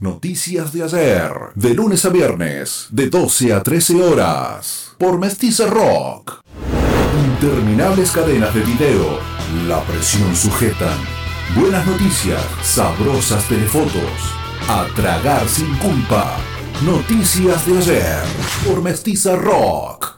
Noticias 0.00 0.72
de 0.72 0.84
ayer, 0.84 1.32
de 1.54 1.74
lunes 1.74 2.04
a 2.04 2.08
viernes, 2.08 2.86
de 2.90 3.10
12 3.10 3.52
a 3.52 3.62
13 3.62 4.02
horas, 4.02 4.92
por 4.96 5.18
Mestiza 5.18 5.66
Rock. 5.66 6.40
Interminables 7.34 8.12
cadenas 8.12 8.54
de 8.54 8.60
video, 8.60 9.18
la 9.66 9.82
presión 9.82 10.34
sujetan. 10.36 10.98
Buenas 11.56 11.84
noticias, 11.86 12.40
sabrosas 12.62 13.46
telefotos, 13.48 14.12
a 14.68 14.86
tragar 14.94 15.48
sin 15.48 15.74
culpa. 15.78 16.36
Noticias 16.84 17.66
de 17.66 17.76
ayer, 17.76 18.22
por 18.64 18.80
Mestiza 18.80 19.34
Rock. 19.34 20.16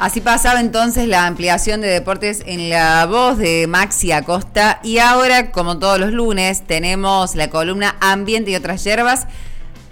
Así 0.00 0.20
pasaba 0.20 0.58
entonces 0.58 1.06
la 1.06 1.28
ampliación 1.28 1.80
de 1.80 1.86
deportes 1.86 2.42
en 2.46 2.68
la 2.68 3.06
voz 3.06 3.38
de 3.38 3.68
Maxi 3.68 4.10
Acosta 4.10 4.80
y 4.82 4.98
ahora, 4.98 5.52
como 5.52 5.78
todos 5.78 6.00
los 6.00 6.12
lunes, 6.12 6.66
tenemos 6.66 7.36
la 7.36 7.48
columna 7.48 7.96
Ambiente 8.00 8.50
y 8.50 8.56
otras 8.56 8.82
hierbas. 8.82 9.28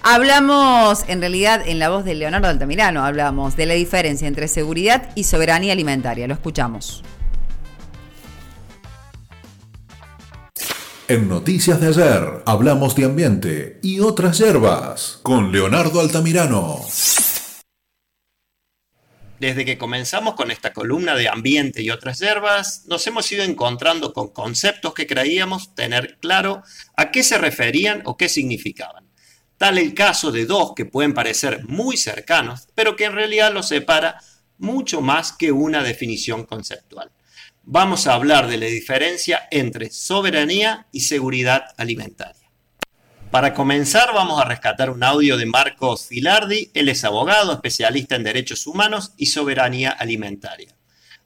Hablamos, 0.05 1.05
en 1.07 1.21
realidad, 1.21 1.63
en 1.65 1.79
la 1.79 1.89
voz 1.89 2.05
de 2.05 2.17
Leonardo 2.17 2.49
Altamirano, 2.49 3.05
hablamos 3.05 3.55
de 3.55 3.67
la 3.67 3.75
diferencia 3.75 4.27
entre 4.27 4.49
seguridad 4.49 5.11
y 5.15 5.23
soberanía 5.23 5.73
alimentaria. 5.73 6.27
Lo 6.27 6.35
escuchamos. 6.35 7.05
En 11.07 11.29
Noticias 11.29 11.81
de 11.81 11.89
ayer 11.89 12.43
hablamos 12.47 12.97
de 12.97 13.05
ambiente 13.05 13.79
y 13.83 14.01
otras 14.01 14.39
hierbas 14.39 15.21
con 15.23 15.53
Leonardo 15.53 16.01
Altamirano. 16.01 16.81
Desde 19.39 19.65
que 19.65 19.79
comenzamos 19.79 20.35
con 20.35 20.51
esta 20.51 20.73
columna 20.73 21.15
de 21.15 21.29
ambiente 21.29 21.81
y 21.81 21.91
otras 21.91 22.19
hierbas, 22.19 22.87
nos 22.87 23.07
hemos 23.07 23.31
ido 23.31 23.45
encontrando 23.45 24.13
con 24.13 24.33
conceptos 24.33 24.95
que 24.95 25.07
creíamos 25.07 25.77
tener 25.77 26.19
claro 26.21 26.63
a 26.97 27.13
qué 27.13 27.23
se 27.23 27.39
referían 27.39 28.03
o 28.05 28.17
qué 28.17 28.29
significaban. 28.29 29.12
Tal 29.63 29.79
el 29.79 29.95
caso 29.95 30.33
de 30.33 30.45
dos 30.45 30.73
que 30.75 30.87
pueden 30.87 31.15
parecer 31.15 31.65
muy 31.69 31.97
cercanos, 31.97 32.67
pero 32.75 32.97
que 32.97 33.05
en 33.05 33.13
realidad 33.13 33.55
los 33.55 33.69
separa 33.69 34.21
mucho 34.59 35.01
más 35.01 35.33
que 35.33 35.53
una 35.53 35.85
definición 35.85 36.47
conceptual. 36.47 37.13
Vamos 37.63 38.09
a 38.09 38.15
hablar 38.15 38.49
de 38.49 38.57
la 38.57 38.67
diferencia 38.67 39.47
entre 39.53 39.93
soberanía 39.93 40.89
y 40.91 41.03
seguridad 41.03 41.67
alimentaria. 41.77 42.51
Para 43.31 43.55
comenzar, 43.55 44.13
vamos 44.13 44.43
a 44.43 44.47
rescatar 44.47 44.91
un 44.91 45.05
audio 45.05 45.37
de 45.37 45.47
Marcos 45.47 46.09
Filardi. 46.09 46.73
Él 46.75 46.89
es 46.89 47.05
abogado, 47.05 47.53
especialista 47.53 48.17
en 48.17 48.25
derechos 48.25 48.67
humanos 48.67 49.13
y 49.17 49.27
soberanía 49.27 49.91
alimentaria. 49.91 50.75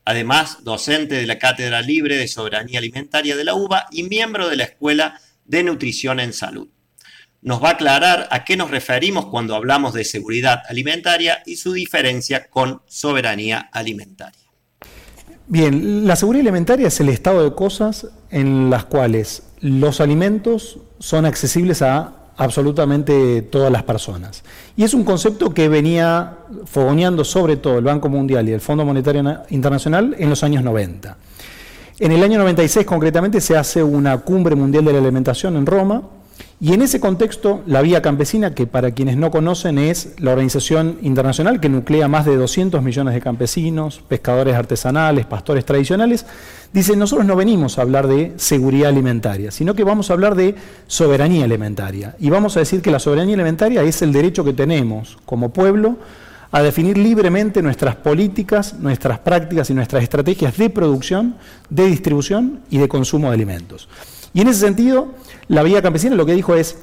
Además, 0.05 0.63
docente 0.63 1.15
de 1.15 1.27
la 1.27 1.39
Cátedra 1.39 1.81
Libre 1.81 2.19
de 2.19 2.29
Soberanía 2.29 2.81
Alimentaria 2.81 3.35
de 3.35 3.45
la 3.45 3.55
UBA 3.55 3.87
y 3.93 4.03
miembro 4.03 4.51
de 4.51 4.57
la 4.57 4.65
Escuela 4.65 5.19
de 5.47 5.63
Nutrición 5.63 6.21
en 6.21 6.35
Salud. 6.35 6.69
Nos 7.43 7.63
va 7.63 7.69
a 7.69 7.73
aclarar 7.73 8.29
a 8.31 8.45
qué 8.45 8.57
nos 8.57 8.71
referimos 8.71 9.27
cuando 9.27 9.55
hablamos 9.55 9.95
de 9.95 10.05
seguridad 10.05 10.63
alimentaria 10.69 11.43
y 11.47 11.57
su 11.57 11.73
diferencia 11.73 12.49
con 12.49 12.83
soberanía 12.87 13.69
alimentaria. 13.73 14.41
Bien, 15.49 16.07
la 16.07 16.17
seguridad 16.17 16.43
alimentaria 16.43 16.89
es 16.89 16.99
el 17.01 17.09
estado 17.09 17.45
de 17.45 17.55
cosas 17.55 18.09
en 18.31 18.69
las 18.69 18.85
cuales 18.85 19.45
los 19.61 20.01
alimentos 20.01 20.79
son 20.99 21.25
accesibles 21.25 21.83
a 21.83 22.13
absolutamente 22.37 23.43
todas 23.43 23.73
las 23.73 23.83
personas. 23.83 24.43
Y 24.77 24.85
es 24.85 24.93
un 24.95 25.05
concepto 25.05 25.55
que 25.55 25.69
venía 25.69 26.39
fogoneando 26.65 27.25
sobre 27.25 27.57
todo 27.57 27.79
el 27.79 27.85
Banco 27.85 28.09
Mundial 28.09 28.49
y 28.49 28.53
el 28.53 28.61
Fondo 28.61 28.85
Monetario 28.85 29.43
Internacional 29.51 30.15
en 30.19 30.31
los 30.31 30.43
años 30.43 30.63
90. 30.63 31.17
En 31.99 32.13
el 32.13 32.23
año 32.23 32.39
96 32.39 32.85
concretamente 32.85 33.41
se 33.41 33.57
hace 33.57 33.83
una 33.83 34.19
cumbre 34.19 34.55
mundial 34.55 34.85
de 34.85 34.93
la 34.93 34.99
alimentación 34.99 35.57
en 35.57 35.65
Roma, 35.65 36.03
y 36.59 36.73
en 36.73 36.81
ese 36.81 37.01
contexto, 37.01 37.63
la 37.67 37.83
Vía 37.83 38.01
Campesina, 38.01 38.55
que 38.55 38.67
para 38.67 38.93
quienes 38.93 39.19
no 39.19 39.31
conocen 39.31 39.77
es 39.77 40.15
la 40.19 40.31
organización 40.31 40.99
internacional 41.03 41.61
que 41.61 41.69
nuclea 41.69 42.09
más 42.09 42.25
de 42.25 42.35
200 42.37 42.83
millones 42.83 43.13
de 43.13 43.21
campesinos, 43.21 44.01
pescadores 44.09 44.55
artesanales, 44.55 45.27
pastores 45.27 45.67
tradicionales, 45.67 46.25
dice, 46.73 46.97
nosotros 46.97 47.27
no 47.27 47.37
venimos 47.37 47.79
a 47.79 47.83
hablar 47.83 48.07
de 48.07 48.33
seguridad 48.37 48.89
alimentaria, 48.89 49.51
sino 49.51 49.75
que 49.75 49.85
vamos 49.85 50.09
a 50.09 50.15
hablar 50.15 50.35
de 50.35 50.55
soberanía 50.87 51.45
alimentaria. 51.45 52.17
Y 52.19 52.31
vamos 52.31 52.57
a 52.57 52.61
decir 52.61 52.81
que 52.81 52.91
la 52.91 53.01
soberanía 53.01 53.35
alimentaria 53.35 53.83
es 53.83 54.01
el 54.01 54.13
derecho 54.13 54.43
que 54.43 54.55
tenemos 54.55 55.19
como 55.27 55.51
pueblo 55.51 55.97
a 56.53 56.63
definir 56.63 56.97
libremente 56.97 57.61
nuestras 57.61 57.97
políticas, 57.97 58.73
nuestras 58.79 59.19
prácticas 59.19 59.69
y 59.69 59.75
nuestras 59.75 60.03
estrategias 60.03 60.57
de 60.57 60.71
producción, 60.71 61.35
de 61.69 61.85
distribución 61.85 62.61
y 62.71 62.79
de 62.79 62.89
consumo 62.89 63.29
de 63.29 63.35
alimentos. 63.35 63.91
Y 64.37 64.43
en 64.43 64.49
ese 64.49 64.61
sentido, 64.61 65.09
la 65.49 65.63
Vía 65.63 65.81
Campesina 65.81 66.15
lo 66.15 66.27
que 66.27 66.35
dijo 66.35 66.55
es, 66.55 66.77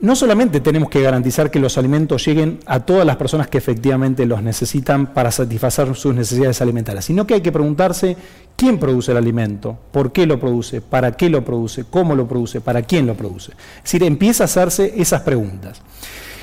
no 0.00 0.16
solamente 0.16 0.58
tenemos 0.58 0.90
que 0.90 1.00
garantizar 1.00 1.48
que 1.48 1.60
los 1.60 1.78
alimentos 1.78 2.26
lleguen 2.26 2.58
a 2.66 2.80
todas 2.80 3.06
las 3.06 3.14
personas 3.14 3.46
que 3.46 3.58
efectivamente 3.58 4.26
los 4.26 4.42
necesitan 4.42 5.14
para 5.14 5.30
satisfacer 5.30 5.94
sus 5.94 6.12
necesidades 6.12 6.60
alimentarias, 6.60 7.04
sino 7.04 7.24
que 7.24 7.34
hay 7.34 7.40
que 7.40 7.52
preguntarse 7.52 8.16
quién 8.56 8.80
produce 8.80 9.12
el 9.12 9.18
alimento, 9.18 9.78
por 9.92 10.10
qué 10.10 10.26
lo 10.26 10.40
produce, 10.40 10.80
para 10.80 11.12
qué 11.12 11.30
lo 11.30 11.44
produce, 11.44 11.84
cómo 11.88 12.16
lo 12.16 12.26
produce, 12.26 12.60
para 12.60 12.82
quién 12.82 13.06
lo 13.06 13.14
produce. 13.14 13.52
Es 13.52 13.84
decir, 13.84 14.02
empieza 14.02 14.42
a 14.42 14.46
hacerse 14.46 14.92
esas 14.96 15.20
preguntas. 15.20 15.80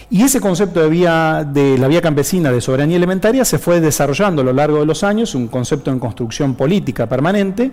Y 0.09 0.23
ese 0.23 0.39
concepto 0.39 0.81
de, 0.81 0.87
vía, 0.87 1.45
de 1.45 1.77
la 1.77 1.89
vía 1.89 2.01
campesina 2.01 2.49
de 2.49 2.61
soberanía 2.61 2.95
alimentaria 2.95 3.43
se 3.43 3.59
fue 3.59 3.81
desarrollando 3.81 4.41
a 4.41 4.45
lo 4.45 4.53
largo 4.53 4.79
de 4.79 4.85
los 4.85 5.03
años, 5.03 5.35
un 5.35 5.49
concepto 5.49 5.91
en 5.91 5.99
construcción 5.99 6.55
política 6.55 7.09
permanente, 7.09 7.71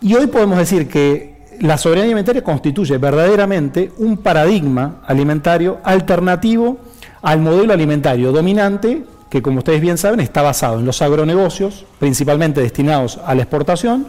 y 0.00 0.14
hoy 0.14 0.28
podemos 0.28 0.58
decir 0.58 0.86
que 0.86 1.33
la 1.60 1.78
soberanía 1.78 2.06
alimentaria 2.06 2.42
constituye 2.42 2.98
verdaderamente 2.98 3.92
un 3.98 4.18
paradigma 4.18 5.02
alimentario 5.06 5.78
alternativo 5.84 6.78
al 7.22 7.40
modelo 7.40 7.72
alimentario 7.72 8.32
dominante 8.32 9.04
que 9.34 9.42
como 9.42 9.58
ustedes 9.58 9.80
bien 9.80 9.98
saben 9.98 10.20
está 10.20 10.42
basado 10.42 10.78
en 10.78 10.86
los 10.86 11.02
agronegocios, 11.02 11.86
principalmente 11.98 12.60
destinados 12.60 13.18
a 13.26 13.34
la 13.34 13.42
exportación, 13.42 14.06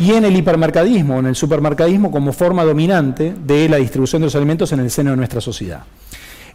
y 0.00 0.12
en 0.12 0.24
el 0.24 0.34
hipermercadismo, 0.34 1.18
en 1.18 1.26
el 1.26 1.36
supermercadismo 1.36 2.10
como 2.10 2.32
forma 2.32 2.64
dominante 2.64 3.34
de 3.44 3.68
la 3.68 3.76
distribución 3.76 4.22
de 4.22 4.28
los 4.28 4.34
alimentos 4.34 4.72
en 4.72 4.80
el 4.80 4.90
seno 4.90 5.10
de 5.10 5.18
nuestra 5.18 5.42
sociedad. 5.42 5.82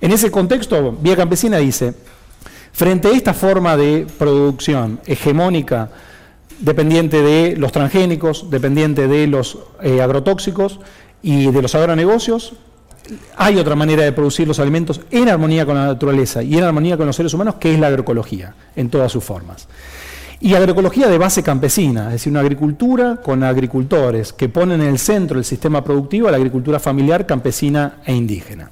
En 0.01 0.11
ese 0.11 0.31
contexto, 0.31 0.97
Vía 0.99 1.15
Campesina 1.15 1.57
dice, 1.57 1.93
frente 2.71 3.09
a 3.09 3.11
esta 3.11 3.35
forma 3.35 3.77
de 3.77 4.07
producción 4.17 4.99
hegemónica 5.05 5.91
dependiente 6.59 7.21
de 7.21 7.55
los 7.57 7.71
transgénicos, 7.71 8.49
dependiente 8.49 9.07
de 9.07 9.27
los 9.27 9.57
eh, 9.81 10.01
agrotóxicos 10.01 10.79
y 11.21 11.51
de 11.51 11.61
los 11.61 11.75
agronegocios. 11.75 12.53
Hay 13.37 13.57
otra 13.57 13.75
manera 13.75 14.03
de 14.03 14.11
producir 14.11 14.47
los 14.47 14.59
alimentos 14.59 15.01
en 15.11 15.29
armonía 15.29 15.65
con 15.65 15.75
la 15.75 15.85
naturaleza 15.85 16.43
y 16.43 16.57
en 16.57 16.63
armonía 16.63 16.97
con 16.97 17.05
los 17.05 17.15
seres 17.15 17.33
humanos, 17.33 17.55
que 17.55 17.73
es 17.73 17.79
la 17.79 17.87
agroecología, 17.87 18.53
en 18.75 18.89
todas 18.89 19.11
sus 19.11 19.23
formas. 19.23 19.67
Y 20.39 20.53
agroecología 20.53 21.07
de 21.07 21.17
base 21.17 21.41
campesina, 21.41 22.07
es 22.07 22.13
decir, 22.13 22.31
una 22.31 22.41
agricultura 22.41 23.17
con 23.23 23.43
agricultores 23.43 24.33
que 24.33 24.49
ponen 24.49 24.81
en 24.81 24.89
el 24.89 24.99
centro 24.99 25.37
del 25.37 25.45
sistema 25.45 25.83
productivo 25.83 26.27
a 26.27 26.31
la 26.31 26.37
agricultura 26.37 26.79
familiar, 26.79 27.25
campesina 27.25 27.97
e 28.05 28.13
indígena. 28.13 28.69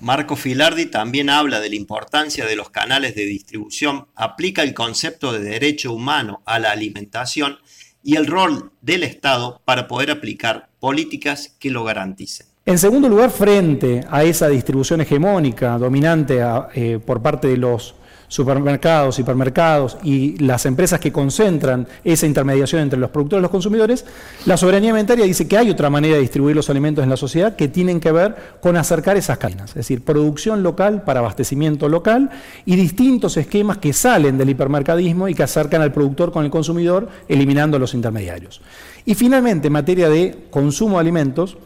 Marco 0.00 0.36
Filardi 0.36 0.86
también 0.86 1.28
habla 1.28 1.60
de 1.60 1.70
la 1.70 1.74
importancia 1.74 2.46
de 2.46 2.54
los 2.54 2.70
canales 2.70 3.14
de 3.16 3.24
distribución, 3.24 4.06
aplica 4.14 4.62
el 4.62 4.72
concepto 4.72 5.32
de 5.32 5.40
derecho 5.40 5.92
humano 5.92 6.40
a 6.44 6.58
la 6.60 6.70
alimentación 6.70 7.58
y 8.02 8.14
el 8.16 8.26
rol 8.26 8.70
del 8.80 9.02
Estado 9.02 9.60
para 9.64 9.88
poder 9.88 10.10
aplicar 10.10 10.68
políticas 10.78 11.56
que 11.58 11.70
lo 11.70 11.82
garanticen. 11.82 12.46
En 12.64 12.78
segundo 12.78 13.08
lugar, 13.08 13.30
frente 13.30 14.02
a 14.10 14.22
esa 14.22 14.48
distribución 14.48 15.00
hegemónica 15.00 15.78
dominante 15.78 16.38
eh, 16.74 16.98
por 17.04 17.22
parte 17.22 17.48
de 17.48 17.56
los 17.56 17.94
supermercados, 18.28 19.18
hipermercados 19.18 19.96
y 20.02 20.36
las 20.38 20.66
empresas 20.66 21.00
que 21.00 21.10
concentran 21.10 21.88
esa 22.04 22.26
intermediación 22.26 22.82
entre 22.82 22.98
los 22.98 23.10
productores 23.10 23.40
y 23.40 23.42
los 23.42 23.50
consumidores, 23.50 24.04
la 24.46 24.56
soberanía 24.56 24.90
alimentaria 24.90 25.24
dice 25.24 25.48
que 25.48 25.56
hay 25.56 25.70
otra 25.70 25.90
manera 25.90 26.16
de 26.16 26.20
distribuir 26.20 26.54
los 26.54 26.70
alimentos 26.70 27.02
en 27.02 27.10
la 27.10 27.16
sociedad 27.16 27.56
que 27.56 27.68
tienen 27.68 28.00
que 28.00 28.12
ver 28.12 28.36
con 28.60 28.76
acercar 28.76 29.16
esas 29.16 29.38
cadenas, 29.38 29.70
es 29.70 29.76
decir, 29.76 30.04
producción 30.04 30.62
local 30.62 31.02
para 31.02 31.20
abastecimiento 31.20 31.88
local 31.88 32.30
y 32.66 32.76
distintos 32.76 33.36
esquemas 33.36 33.78
que 33.78 33.92
salen 33.92 34.38
del 34.38 34.50
hipermercadismo 34.50 35.28
y 35.28 35.34
que 35.34 35.42
acercan 35.42 35.82
al 35.82 35.92
productor 35.92 36.30
con 36.30 36.44
el 36.44 36.50
consumidor, 36.50 37.08
eliminando 37.28 37.78
los 37.78 37.94
intermediarios. 37.94 38.60
Y 39.06 39.14
finalmente, 39.14 39.68
en 39.68 39.72
materia 39.72 40.10
de 40.10 40.46
consumo 40.50 40.96
de 40.96 41.00
alimentos, 41.00 41.56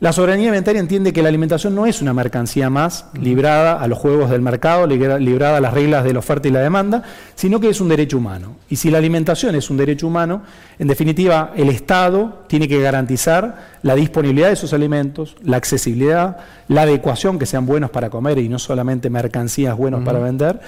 la 0.00 0.12
soberanía 0.12 0.48
alimentaria 0.48 0.80
entiende 0.80 1.12
que 1.12 1.22
la 1.22 1.28
alimentación 1.28 1.74
no 1.74 1.86
es 1.86 2.02
una 2.02 2.12
mercancía 2.12 2.68
más 2.68 3.06
librada 3.14 3.80
a 3.80 3.86
los 3.86 3.96
juegos 3.96 4.28
del 4.28 4.42
mercado, 4.42 4.86
librada 4.86 5.56
a 5.56 5.60
las 5.60 5.72
reglas 5.72 6.04
de 6.04 6.12
la 6.12 6.18
oferta 6.18 6.48
y 6.48 6.50
la 6.50 6.60
demanda, 6.60 7.04
sino 7.36 7.60
que 7.60 7.68
es 7.68 7.80
un 7.80 7.88
derecho 7.88 8.18
humano. 8.18 8.56
Y 8.68 8.76
si 8.76 8.90
la 8.90 8.98
alimentación 8.98 9.54
es 9.54 9.70
un 9.70 9.76
derecho 9.76 10.08
humano, 10.08 10.42
en 10.78 10.88
definitiva, 10.88 11.52
el 11.56 11.68
Estado 11.68 12.44
tiene 12.48 12.66
que 12.66 12.80
garantizar 12.80 13.76
la 13.82 13.94
disponibilidad 13.94 14.48
de 14.48 14.54
esos 14.54 14.72
alimentos, 14.72 15.36
la 15.42 15.58
accesibilidad, 15.58 16.38
la 16.68 16.82
adecuación, 16.82 17.38
que 17.38 17.46
sean 17.46 17.64
buenos 17.64 17.90
para 17.90 18.10
comer 18.10 18.38
y 18.38 18.48
no 18.48 18.58
solamente 18.58 19.10
mercancías 19.10 19.76
buenos 19.76 20.04
para 20.04 20.18
vender, 20.18 20.60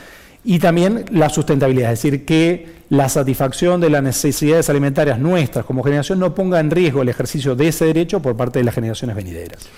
y 0.47 0.61
también 0.61 1.05
la 1.11 1.29
sustentabilidad, 1.29 1.93
es 1.93 2.01
decir, 2.03 2.25
que 2.25 2.77
la 2.89 3.09
satisfacción 3.09 3.81
de 3.81 3.91
las 3.91 4.01
necesidades 4.01 4.71
alimentarias 4.71 5.19
nuestras 5.19 5.67
como 5.67 5.83
generación 5.83 6.21
no 6.21 6.37
ponga 6.37 6.61
en 6.61 6.71
riesgo 6.71 7.03
el 7.03 7.09
ejercicio 7.09 7.57
de 7.57 7.67
ese 7.67 7.87
derecho 7.87 8.23
por 8.23 8.37
parte 8.37 8.61
de 8.61 8.65
las 8.65 8.77
generaciones 8.77 9.17
venideras. 9.17 9.69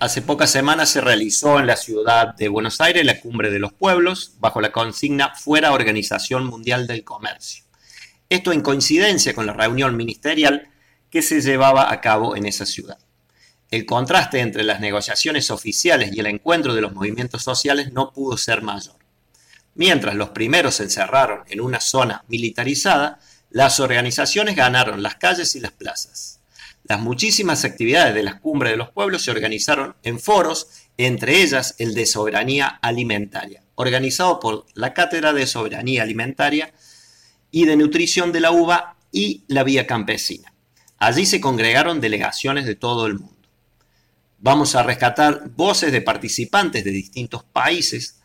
Hace 0.00 0.20
pocas 0.22 0.50
semanas 0.50 0.90
se 0.90 1.00
realizó 1.00 1.60
en 1.60 1.68
la 1.68 1.76
ciudad 1.76 2.34
de 2.34 2.48
Buenos 2.48 2.80
Aires 2.80 3.06
la 3.06 3.20
Cumbre 3.20 3.50
de 3.50 3.60
los 3.60 3.72
Pueblos 3.72 4.32
bajo 4.40 4.60
la 4.60 4.72
consigna 4.72 5.32
Fuera 5.36 5.72
Organización 5.72 6.44
Mundial 6.46 6.88
del 6.88 7.04
Comercio. 7.04 7.64
Esto 8.28 8.50
en 8.50 8.62
coincidencia 8.62 9.32
con 9.32 9.46
la 9.46 9.52
reunión 9.52 9.96
ministerial 9.96 10.70
que 11.08 11.22
se 11.22 11.40
llevaba 11.40 11.92
a 11.92 12.00
cabo 12.00 12.34
en 12.34 12.46
esa 12.46 12.66
ciudad. 12.66 12.98
El 13.70 13.86
contraste 13.86 14.40
entre 14.40 14.64
las 14.64 14.80
negociaciones 14.80 15.52
oficiales 15.52 16.10
y 16.12 16.18
el 16.18 16.26
encuentro 16.26 16.74
de 16.74 16.80
los 16.80 16.94
movimientos 16.94 17.44
sociales 17.44 17.92
no 17.92 18.12
pudo 18.12 18.36
ser 18.36 18.62
mayor. 18.62 18.97
Mientras 19.78 20.16
los 20.16 20.30
primeros 20.30 20.74
se 20.74 20.82
encerraron 20.82 21.44
en 21.48 21.60
una 21.60 21.78
zona 21.78 22.24
militarizada, 22.26 23.20
las 23.48 23.78
organizaciones 23.78 24.56
ganaron 24.56 25.04
las 25.04 25.14
calles 25.14 25.54
y 25.54 25.60
las 25.60 25.70
plazas. 25.70 26.40
Las 26.82 26.98
muchísimas 26.98 27.64
actividades 27.64 28.12
de 28.12 28.24
las 28.24 28.40
cumbres 28.40 28.72
de 28.72 28.76
los 28.76 28.90
pueblos 28.90 29.22
se 29.22 29.30
organizaron 29.30 29.94
en 30.02 30.18
foros, 30.18 30.66
entre 30.96 31.42
ellas 31.42 31.76
el 31.78 31.94
de 31.94 32.06
soberanía 32.06 32.66
alimentaria, 32.66 33.62
organizado 33.76 34.40
por 34.40 34.66
la 34.74 34.94
Cátedra 34.94 35.32
de 35.32 35.46
Soberanía 35.46 36.02
Alimentaria 36.02 36.74
y 37.52 37.64
de 37.64 37.76
Nutrición 37.76 38.32
de 38.32 38.40
la 38.40 38.50
Uva 38.50 38.96
y 39.12 39.44
la 39.46 39.62
Vía 39.62 39.86
Campesina. 39.86 40.52
Allí 40.98 41.24
se 41.24 41.40
congregaron 41.40 42.00
delegaciones 42.00 42.66
de 42.66 42.74
todo 42.74 43.06
el 43.06 43.20
mundo. 43.20 43.48
Vamos 44.38 44.74
a 44.74 44.82
rescatar 44.82 45.50
voces 45.50 45.92
de 45.92 46.00
participantes 46.00 46.82
de 46.82 46.90
distintos 46.90 47.44
países 47.44 48.17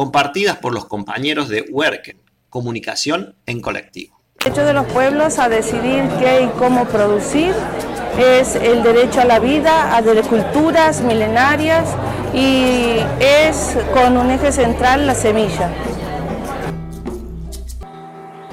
compartidas 0.00 0.56
por 0.56 0.72
los 0.72 0.86
compañeros 0.86 1.50
de 1.50 1.66
Werken, 1.70 2.16
Comunicación 2.48 3.34
en 3.44 3.60
Colectivo. 3.60 4.18
El 4.38 4.44
derecho 4.44 4.64
de 4.64 4.72
los 4.72 4.86
pueblos 4.86 5.38
a 5.38 5.50
decidir 5.50 6.08
qué 6.18 6.44
y 6.44 6.58
cómo 6.58 6.86
producir 6.86 7.52
es 8.18 8.56
el 8.56 8.82
derecho 8.82 9.20
a 9.20 9.26
la 9.26 9.38
vida, 9.40 9.94
a 9.94 10.00
de 10.00 10.22
culturas 10.22 11.02
milenarias 11.02 11.84
y 12.32 12.96
es 13.20 13.76
con 13.92 14.16
un 14.16 14.30
eje 14.30 14.52
central 14.52 15.06
la 15.06 15.14
semilla. 15.14 15.70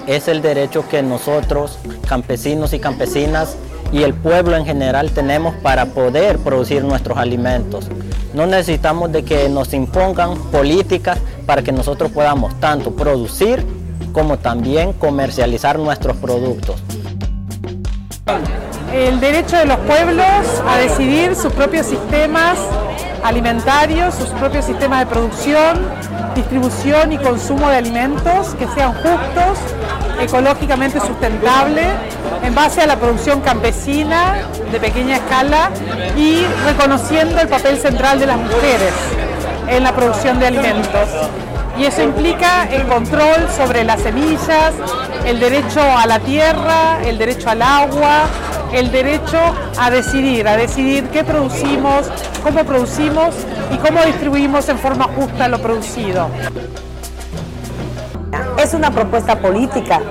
Es 0.05 0.27
el 0.27 0.41
derecho 0.41 0.85
que 0.89 1.01
nosotros, 1.01 1.79
campesinos 2.09 2.73
y 2.73 2.79
campesinas, 2.79 3.55
y 3.91 4.03
el 4.03 4.13
pueblo 4.13 4.55
en 4.55 4.65
general 4.65 5.11
tenemos 5.11 5.55
para 5.55 5.85
poder 5.87 6.37
producir 6.39 6.83
nuestros 6.83 7.17
alimentos. 7.17 7.87
No 8.33 8.45
necesitamos 8.45 9.11
de 9.11 9.23
que 9.23 9.49
nos 9.49 9.73
impongan 9.73 10.37
políticas 10.51 11.19
para 11.45 11.61
que 11.61 11.71
nosotros 11.71 12.11
podamos 12.11 12.59
tanto 12.59 12.95
producir 12.95 13.65
como 14.11 14.37
también 14.37 14.93
comercializar 14.93 15.79
nuestros 15.79 16.17
productos. 16.17 16.81
El 18.93 19.19
derecho 19.19 19.57
de 19.57 19.65
los 19.65 19.77
pueblos 19.79 20.27
a 20.67 20.77
decidir 20.77 21.35
sus 21.35 21.51
propios 21.53 21.85
sistemas 21.85 22.57
alimentarios, 23.23 24.15
sus 24.15 24.29
propios 24.29 24.65
sistemas 24.65 24.99
de 25.01 25.05
producción, 25.07 25.79
distribución 26.35 27.11
y 27.11 27.17
consumo 27.17 27.69
de 27.69 27.77
alimentos 27.77 28.55
que 28.55 28.67
sean 28.67 28.93
justos, 28.93 29.59
ecológicamente 30.19 30.99
sustentables, 30.99 31.87
en 32.43 32.55
base 32.55 32.81
a 32.81 32.87
la 32.87 32.97
producción 32.97 33.41
campesina 33.41 34.47
de 34.71 34.79
pequeña 34.79 35.17
escala 35.17 35.69
y 36.15 36.45
reconociendo 36.65 37.39
el 37.39 37.47
papel 37.47 37.77
central 37.77 38.19
de 38.19 38.27
las 38.27 38.37
mujeres 38.37 38.93
en 39.67 39.83
la 39.83 39.93
producción 39.93 40.39
de 40.39 40.47
alimentos. 40.47 41.09
Y 41.77 41.85
eso 41.85 42.01
implica 42.01 42.67
el 42.71 42.87
control 42.87 43.47
sobre 43.55 43.83
las 43.83 44.01
semillas, 44.01 44.73
el 45.25 45.39
derecho 45.39 45.81
a 45.81 46.07
la 46.07 46.19
tierra, 46.19 46.99
el 47.05 47.17
derecho 47.17 47.49
al 47.49 47.61
agua, 47.61 48.23
el 48.73 48.91
derecho 48.91 49.39
a 49.77 49.89
decidir, 49.91 50.47
a 50.47 50.57
decidir 50.57 51.05
qué 51.09 51.23
producimos, 51.23 52.09
cómo 52.43 52.63
producimos 52.63 53.35
y 53.71 53.77
cómo 53.77 54.03
distribuimos 54.03 54.67
en 54.69 54.79
forma 54.79 55.05
justa 55.05 55.47
lo 55.47 55.59
producido. 55.59 56.29
Es 58.67 58.73
una 58.73 58.91
propuesta 58.91 59.39
política, 59.39 60.01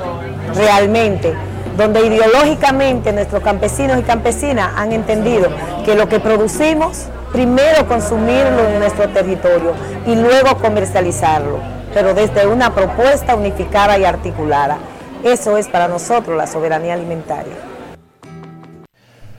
realmente, 0.55 1.35
donde 1.77 2.07
ideológicamente 2.07 3.13
nuestros 3.13 3.43
campesinos 3.43 4.01
y 4.01 4.03
campesinas 4.03 4.73
han 4.77 4.93
entendido 4.93 5.51
que 5.85 5.95
lo 5.95 6.09
que 6.09 6.21
producimos 6.21 7.05
primero 7.33 7.87
consumirlo 7.87 8.67
en 8.67 8.79
nuestro 8.79 9.11
territorio 9.11 9.75
y 10.07 10.15
luego 10.15 10.57
comercializarlo, 10.57 11.61
pero 11.93 12.15
desde 12.15 12.47
una 12.47 12.75
propuesta 12.75 13.37
unificada 13.37 13.99
y 13.99 14.07
articulada. 14.07 14.79
Eso 15.23 15.59
es 15.59 15.69
para 15.69 15.87
nosotros 15.87 16.35
la 16.35 16.47
soberanía 16.47 16.95
alimentaria. 16.95 17.57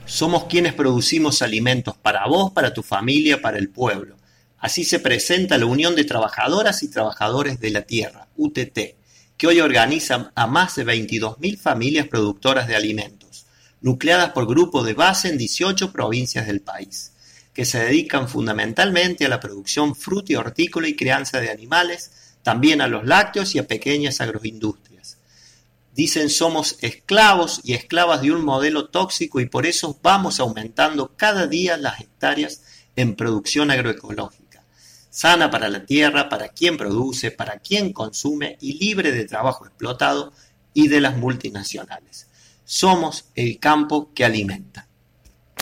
Somos 0.04 0.44
quienes 0.44 0.74
producimos 0.74 1.42
alimentos 1.42 1.96
para 1.96 2.24
vos, 2.28 2.52
para 2.52 2.72
tu 2.72 2.84
familia, 2.84 3.42
para 3.42 3.58
el 3.58 3.68
pueblo. 3.68 4.14
Así 4.60 4.84
se 4.84 5.00
presenta 5.00 5.58
la 5.58 5.66
Unión 5.66 5.96
de 5.96 6.04
Trabajadoras 6.04 6.84
y 6.84 6.88
Trabajadores 6.88 7.58
de 7.58 7.70
la 7.70 7.82
Tierra, 7.82 8.28
UTT, 8.36 8.97
que 9.38 9.46
hoy 9.46 9.60
organiza 9.60 10.30
a 10.34 10.46
más 10.46 10.76
de 10.76 10.84
22.000 10.84 11.56
familias 11.56 12.08
productoras 12.08 12.68
de 12.68 12.76
alimentos, 12.76 13.46
nucleadas 13.80 14.32
por 14.32 14.46
grupos 14.46 14.84
de 14.84 14.92
base 14.92 15.28
en 15.28 15.38
18 15.38 15.90
provincias 15.92 16.46
del 16.46 16.60
país 16.60 17.12
que 17.58 17.64
se 17.64 17.80
dedican 17.80 18.28
fundamentalmente 18.28 19.26
a 19.26 19.28
la 19.28 19.40
producción 19.40 19.96
fruta 19.96 20.32
y 20.32 20.36
hortícola 20.36 20.86
y 20.86 20.94
crianza 20.94 21.40
de 21.40 21.50
animales, 21.50 22.36
también 22.44 22.80
a 22.80 22.86
los 22.86 23.04
lácteos 23.04 23.52
y 23.56 23.58
a 23.58 23.66
pequeñas 23.66 24.20
agroindustrias. 24.20 25.16
Dicen 25.92 26.30
somos 26.30 26.76
esclavos 26.82 27.60
y 27.64 27.72
esclavas 27.72 28.22
de 28.22 28.30
un 28.30 28.44
modelo 28.44 28.90
tóxico 28.90 29.40
y 29.40 29.46
por 29.46 29.66
eso 29.66 29.98
vamos 30.04 30.38
aumentando 30.38 31.16
cada 31.16 31.48
día 31.48 31.76
las 31.76 31.98
hectáreas 31.98 32.62
en 32.94 33.16
producción 33.16 33.72
agroecológica, 33.72 34.37
sana 35.18 35.50
para 35.50 35.68
la 35.68 35.84
tierra, 35.84 36.28
para 36.28 36.50
quien 36.50 36.76
produce, 36.76 37.32
para 37.32 37.58
quien 37.58 37.92
consume 37.92 38.56
y 38.60 38.78
libre 38.78 39.10
de 39.10 39.24
trabajo 39.24 39.66
explotado 39.66 40.32
y 40.72 40.86
de 40.86 41.00
las 41.00 41.16
multinacionales. 41.16 42.28
Somos 42.64 43.24
el 43.34 43.58
campo 43.58 44.12
que 44.14 44.24
alimenta. 44.24 44.87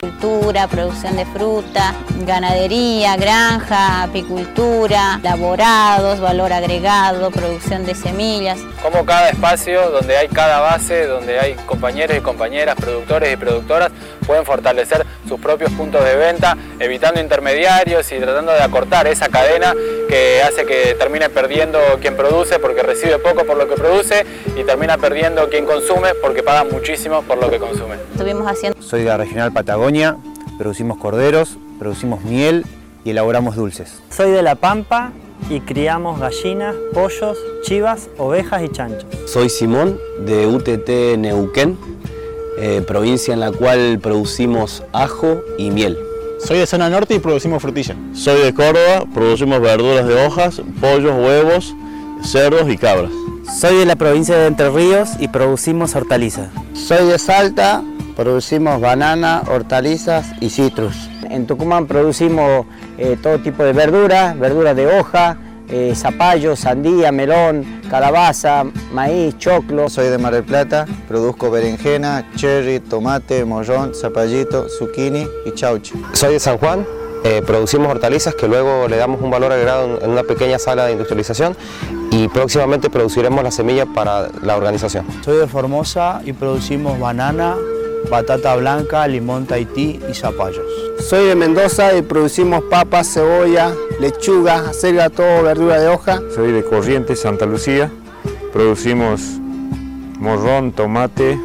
Cultura, 0.01 0.69
producción 0.69 1.17
de 1.17 1.25
fruta, 1.25 1.95
ganadería, 2.27 3.17
granja, 3.17 4.03
apicultura, 4.03 5.19
laborados, 5.23 6.21
valor 6.21 6.53
agregado, 6.53 7.31
producción 7.31 7.87
de 7.87 7.95
semillas. 7.95 8.59
Como 8.83 9.07
cada 9.07 9.31
espacio 9.31 9.91
donde 9.91 10.17
hay 10.17 10.29
cada 10.29 10.61
base, 10.61 11.07
donde 11.07 11.41
hay 11.41 11.55
compañeros 11.67 12.17
y 12.17 12.21
compañeras, 12.21 12.77
productores 12.77 13.33
y 13.33 13.37
productoras, 13.37 13.91
pueden 14.27 14.45
fortalecer 14.45 15.07
sus 15.27 15.41
propios 15.41 15.73
puntos 15.73 16.05
de 16.05 16.15
venta, 16.17 16.57
evitando 16.79 17.21
intermediarios 17.21 18.11
y 18.13 18.19
tratando 18.19 18.53
de 18.53 18.61
acortar 18.61 19.07
esa 19.07 19.29
cadena 19.29 19.75
que 20.09 20.43
hace 20.43 20.67
que 20.67 20.95
termine 20.99 21.29
perdiendo 21.31 21.79
quien 22.01 22.17
produce 22.17 22.59
porque 22.59 22.83
recibe 22.83 23.19
poco 23.19 23.45
por 23.45 23.57
lo 23.57 23.69
que 23.69 23.75
produce 23.75 24.25
y 24.57 24.63
termina 24.65 24.99
perdiendo 24.99 25.49
quien 25.49 25.65
consume 25.65 26.15
porque 26.23 26.43
paga 26.43 26.65
muchísimo 26.65 27.23
por 27.23 27.39
lo 27.39 27.51
que 27.51 27.59
consume. 27.59 27.97
Estuvimos 28.13 28.47
haciendo... 28.47 28.81
Soy 28.81 29.01
de 29.03 29.09
la 29.09 29.17
Regional 29.17 29.53
Patagonia, 29.53 29.86
producimos 30.59 30.99
corderos, 30.99 31.59
producimos 31.79 32.25
miel 32.25 32.67
y 33.05 33.11
elaboramos 33.11 33.55
dulces. 33.55 34.03
Soy 34.11 34.31
de 34.31 34.43
La 34.43 34.57
Pampa 34.57 35.13
y 35.49 35.61
criamos 35.61 36.19
gallinas, 36.19 36.75
pollos, 36.93 37.39
chivas, 37.63 38.09
ovejas 38.19 38.63
y 38.65 38.69
chanchos. 38.69 39.07
Soy 39.27 39.49
Simón 39.49 39.99
de 40.25 40.47
UTT 40.47 41.19
Neuquén 41.19 41.79
eh, 42.59 42.83
provincia 42.87 43.33
en 43.35 43.41
la 43.41 43.53
cual 43.53 44.01
producimos 44.03 44.83
ajo 44.93 45.43
y 45.57 45.71
miel. 45.71 45.99
Soy 46.41 46.59
de 46.59 46.67
zona 46.67 46.89
norte 46.89 47.15
y 47.15 47.19
producimos 47.19 47.63
frutilla. 47.63 47.95
Soy 48.13 48.41
de 48.41 48.55
Córdoba, 48.55 49.05
producimos 49.15 49.61
verduras 49.61 50.07
de 50.09 50.27
hojas, 50.27 50.63
pollos, 50.81 51.15
huevos, 51.15 51.75
cerdos 52.23 52.69
y 52.69 52.77
cabras. 52.77 53.13
Soy 53.61 53.77
de 53.77 53.87
la 53.87 53.95
provincia 53.95 54.37
de 54.37 54.47
Entre 54.47 54.69
Ríos 54.69 55.11
y 55.21 55.29
producimos 55.29 55.95
hortalizas. 55.95 56.49
Soy 56.73 57.07
de 57.07 57.19
Salta, 57.19 57.85
producimos 58.17 58.81
banana, 58.81 59.43
hortalizas 59.47 60.33
y 60.41 60.49
citrus. 60.49 61.09
En 61.31 61.47
Tucumán 61.47 61.87
producimos 61.87 62.67
eh, 62.99 63.17
todo 63.23 63.39
tipo 63.39 63.63
de 63.63 63.73
verduras, 63.73 64.37
verduras 64.39 64.75
de 64.75 64.87
hoja, 64.87 65.37
eh, 65.69 65.93
zapallo, 65.95 66.57
sandía, 66.57 67.13
melón, 67.13 67.83
calabaza, 67.91 68.65
maíz, 68.93 69.37
choclo. 69.37 69.91
Soy 69.91 70.09
de 70.09 70.19
Mar 70.19 70.33
del 70.33 70.45
Plata, 70.45 70.87
produzco 71.07 71.51
berenjena, 71.51 72.25
cherry, 72.37 72.81
tomate, 72.81 73.45
morrón, 73.45 73.95
zapallito, 73.95 74.67
zucchini 74.69 75.27
y 75.45 75.53
chauche. 75.53 75.95
Soy 76.13 76.35
de 76.35 76.41
San 76.41 76.57
Juan, 76.59 76.87
eh, 77.25 77.43
producimos 77.45 77.89
hortalizas 77.89 78.35
que 78.35 78.49
luego 78.49 78.89
le 78.89 78.97
damos 78.97 79.21
un 79.21 79.31
valor 79.31 79.53
agregado 79.53 79.99
en, 79.99 80.05
en 80.05 80.11
una 80.11 80.23
pequeña 80.23 80.59
sala 80.59 80.87
de 80.87 80.93
industrialización 80.93 81.57
y 82.13 82.29
próximamente 82.29 82.89
produciremos 82.89 83.43
las 83.43 83.57
semillas 83.57 83.89
para 83.93 84.29
la 84.43 84.57
organización. 84.57 85.05
Soy 85.25 85.37
de 85.37 85.49
Formosa 85.49 86.23
y 86.25 86.33
producimos 86.33 86.99
banana, 87.01 87.57
batata 88.11 88.57
blanca, 88.57 89.07
limón 89.07 89.47
tahití 89.47 90.01
y 90.09 90.15
zapallos. 90.15 90.65
Soy 91.01 91.27
de 91.27 91.35
Mendoza 91.35 91.97
y 91.97 92.03
producimos 92.03 92.63
papas, 92.65 93.13
cebolla, 93.13 93.73
lechuga, 94.01 94.71
acelga, 94.71 95.11
todo 95.11 95.43
verdura 95.43 95.79
de 95.79 95.89
hoja. 95.89 96.21
Soy 96.35 96.53
de 96.53 96.65
Corrientes, 96.65 97.21
Santa 97.21 97.47
Lucía. 97.47 97.91
Producimos 98.53 99.21
morrón, 100.19 100.73
tomate, 100.73 101.39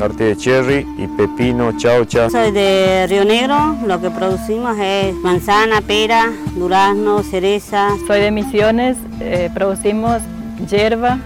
arte 0.00 0.24
de 0.24 0.36
cherry 0.36 0.86
y 0.98 1.06
pepino, 1.08 1.76
chaucha. 1.76 2.30
Soy 2.30 2.50
de 2.52 3.06
Río 3.08 3.24
Negro, 3.24 3.76
lo 3.86 4.00
que 4.00 4.10
producimos 4.10 4.76
es 4.78 5.14
manzana, 5.16 5.80
pera, 5.80 6.30
durazno, 6.56 7.22
cereza. 7.22 7.90
Soy 8.06 8.20
de 8.20 8.30
Misiones, 8.30 8.96
eh, 9.20 9.50
producimos 9.52 10.22
hierba, 10.70 11.18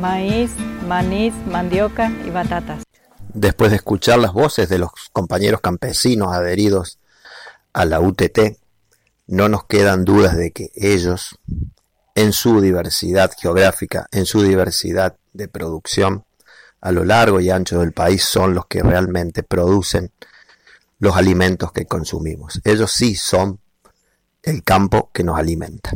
maíz, 0.00 0.52
manís, 0.88 1.34
mandioca 1.50 2.12
y 2.26 2.30
batatas. 2.30 2.82
Después 3.34 3.70
de 3.70 3.76
escuchar 3.76 4.18
las 4.18 4.32
voces 4.32 4.68
de 4.68 4.78
los 4.78 4.90
compañeros 5.12 5.60
campesinos 5.60 6.32
adheridos 6.32 6.98
a 7.72 7.84
la 7.84 8.00
UTT, 8.00 8.58
no 9.28 9.48
nos 9.48 9.64
quedan 9.66 10.04
dudas 10.04 10.36
de 10.36 10.50
que 10.50 10.70
ellos, 10.74 11.38
en 12.14 12.32
su 12.32 12.60
diversidad 12.60 13.30
geográfica, 13.40 14.06
en 14.10 14.26
su 14.26 14.42
diversidad 14.42 15.16
de 15.32 15.46
producción, 15.46 16.24
a 16.80 16.92
lo 16.92 17.04
largo 17.04 17.40
y 17.40 17.50
ancho 17.50 17.80
del 17.80 17.92
país, 17.92 18.24
son 18.24 18.54
los 18.54 18.66
que 18.66 18.82
realmente 18.82 19.42
producen 19.42 20.10
los 20.98 21.16
alimentos 21.16 21.72
que 21.72 21.86
consumimos. 21.86 22.60
Ellos 22.64 22.90
sí 22.90 23.14
son 23.14 23.60
el 24.42 24.64
campo 24.64 25.10
que 25.12 25.22
nos 25.22 25.38
alimenta. 25.38 25.92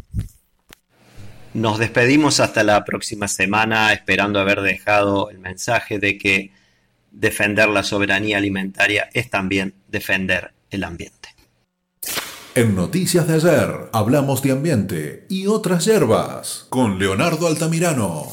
Nos 1.54 1.78
despedimos 1.78 2.40
hasta 2.40 2.62
la 2.62 2.84
próxima 2.84 3.28
semana 3.28 3.92
esperando 3.92 4.38
haber 4.40 4.60
dejado 4.60 5.30
el 5.30 5.38
mensaje 5.38 5.98
de 5.98 6.18
que 6.18 6.52
defender 7.14 7.68
la 7.68 7.82
soberanía 7.82 8.38
alimentaria 8.38 9.08
es 9.14 9.30
también 9.30 9.74
defender 9.88 10.52
el 10.70 10.84
ambiente. 10.84 11.30
En 12.54 12.74
Noticias 12.74 13.26
de 13.26 13.34
ayer 13.34 13.90
hablamos 13.92 14.42
de 14.42 14.52
ambiente 14.52 15.26
y 15.28 15.46
otras 15.46 15.84
hierbas 15.86 16.66
con 16.68 16.98
Leonardo 16.98 17.46
Altamirano. 17.46 18.28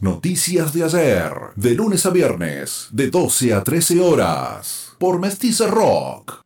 Noticias 0.00 0.72
de 0.72 0.84
ayer, 0.84 1.32
de 1.54 1.74
lunes 1.74 2.04
a 2.06 2.10
viernes, 2.10 2.88
de 2.90 3.10
12 3.10 3.54
a 3.54 3.62
13 3.62 4.00
horas, 4.00 4.92
por 4.98 5.20
Mestiza 5.20 5.68
Rock. 5.68 6.42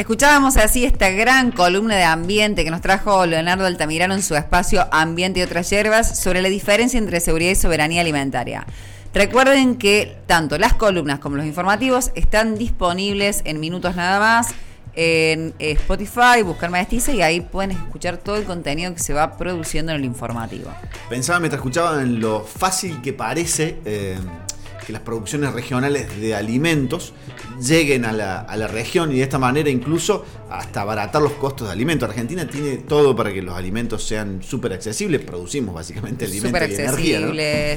Escuchábamos 0.00 0.56
así 0.56 0.86
esta 0.86 1.10
gran 1.10 1.50
columna 1.50 1.94
de 1.94 2.04
ambiente 2.04 2.64
que 2.64 2.70
nos 2.70 2.80
trajo 2.80 3.26
Leonardo 3.26 3.66
Altamirano 3.66 4.14
en 4.14 4.22
su 4.22 4.34
espacio 4.34 4.88
Ambiente 4.92 5.40
y 5.40 5.42
otras 5.42 5.68
hierbas 5.68 6.18
sobre 6.18 6.40
la 6.40 6.48
diferencia 6.48 6.96
entre 6.96 7.20
seguridad 7.20 7.50
y 7.50 7.54
soberanía 7.54 8.00
alimentaria. 8.00 8.64
Recuerden 9.12 9.76
que 9.76 10.16
tanto 10.26 10.56
las 10.56 10.72
columnas 10.72 11.18
como 11.18 11.36
los 11.36 11.44
informativos 11.44 12.12
están 12.14 12.56
disponibles 12.56 13.42
en 13.44 13.60
minutos 13.60 13.94
nada 13.94 14.18
más 14.18 14.54
en 14.94 15.54
Spotify, 15.58 16.40
buscar 16.44 16.70
Mestiza 16.70 17.12
y 17.12 17.20
ahí 17.20 17.42
pueden 17.42 17.72
escuchar 17.72 18.16
todo 18.16 18.36
el 18.36 18.44
contenido 18.44 18.94
que 18.94 19.00
se 19.00 19.12
va 19.12 19.36
produciendo 19.36 19.92
en 19.92 19.98
el 19.98 20.06
informativo. 20.06 20.70
Pensaba 21.10 21.40
mientras 21.40 21.58
escuchaba 21.58 22.00
en 22.00 22.20
lo 22.20 22.40
fácil 22.40 23.02
que 23.02 23.12
parece 23.12 23.76
eh, 23.84 24.18
que 24.90 24.92
las 24.92 25.02
producciones 25.02 25.52
regionales 25.52 26.20
de 26.20 26.34
alimentos 26.34 27.12
lleguen 27.64 28.04
a 28.04 28.12
la, 28.12 28.40
a 28.40 28.56
la 28.56 28.66
región 28.66 29.12
y 29.12 29.16
de 29.16 29.22
esta 29.22 29.38
manera 29.38 29.70
incluso 29.70 30.24
hasta 30.50 30.80
abaratar 30.80 31.22
los 31.22 31.32
costos 31.32 31.68
de 31.68 31.72
alimentos. 31.72 32.08
Argentina 32.08 32.46
tiene 32.48 32.78
todo 32.78 33.14
para 33.14 33.32
que 33.32 33.40
los 33.40 33.54
alimentos 33.54 34.02
sean 34.02 34.42
súper 34.42 34.72
accesibles, 34.72 35.20
producimos 35.20 35.74
básicamente 35.74 36.24
alimentos 36.24 36.60
Súper 36.60 36.70
y 36.70 36.74
energía. 36.74 37.20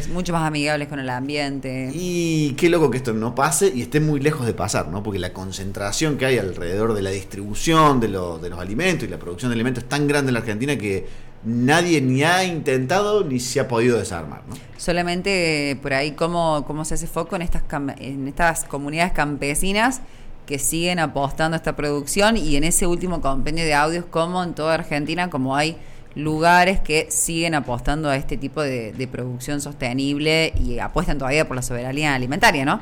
¿no? 0.07 0.14
mucho 0.14 0.34
más 0.34 0.47
amigables 0.47 0.88
con 0.88 0.99
el 0.99 1.09
ambiente. 1.09 1.91
Y 1.93 2.53
qué 2.57 2.70
loco 2.70 2.89
que 2.89 2.97
esto 2.97 3.14
no 3.14 3.36
pase 3.36 3.72
y 3.74 3.82
esté 3.84 3.99
muy 3.99 4.20
lejos 4.20 4.45
de 4.47 4.53
pasar, 4.53 4.88
¿no? 4.88 5.03
Porque 5.03 5.20
la 5.20 5.34
concentración 5.34 6.18
que 6.18 6.26
hay 6.26 6.38
alrededor 6.39 6.93
de 6.95 7.01
la 7.03 7.11
distribución 7.11 7.99
de, 7.99 8.07
lo- 8.07 8.39
de 8.39 8.49
los 8.49 8.59
alimentos 8.59 9.07
y 9.07 9.11
la 9.11 9.18
producción 9.20 9.51
de 9.51 9.53
alimentos 9.55 9.84
es 9.84 9.89
tan 9.89 10.07
grande 10.07 10.30
en 10.30 10.34
la 10.34 10.39
Argentina 10.39 10.76
que 10.78 11.32
nadie 11.45 12.01
ni 12.01 12.23
ha 12.23 12.43
intentado 12.43 13.23
ni 13.23 13.39
se 13.39 13.59
ha 13.59 13.67
podido 13.67 13.97
desarmar, 13.97 14.43
¿no? 14.47 14.55
Solamente 14.77 15.71
eh, 15.71 15.75
por 15.75 15.93
ahí 15.93 16.11
cómo, 16.11 16.85
se 16.85 16.93
hace 16.93 17.07
foco 17.07 17.35
en 17.35 17.41
estas, 17.41 17.63
en 17.99 18.27
estas 18.27 18.65
comunidades 18.65 19.13
campesinas 19.13 20.01
que 20.45 20.59
siguen 20.59 20.99
apostando 20.99 21.55
a 21.55 21.57
esta 21.57 21.75
producción 21.75 22.37
y 22.37 22.55
en 22.55 22.63
ese 22.63 22.85
último 22.85 23.21
compendio 23.21 23.63
de 23.63 23.73
audios 23.73 24.05
como 24.05 24.43
en 24.43 24.53
toda 24.53 24.73
Argentina, 24.73 25.29
como 25.29 25.55
hay 25.55 25.77
lugares 26.15 26.79
que 26.79 27.07
siguen 27.09 27.55
apostando 27.55 28.09
a 28.09 28.15
este 28.15 28.37
tipo 28.37 28.61
de, 28.61 28.91
de 28.93 29.07
producción 29.07 29.61
sostenible 29.61 30.53
y 30.59 30.79
apuestan 30.79 31.17
todavía 31.17 31.47
por 31.47 31.55
la 31.55 31.61
soberanía 31.61 32.13
alimentaria, 32.13 32.65
¿no? 32.65 32.79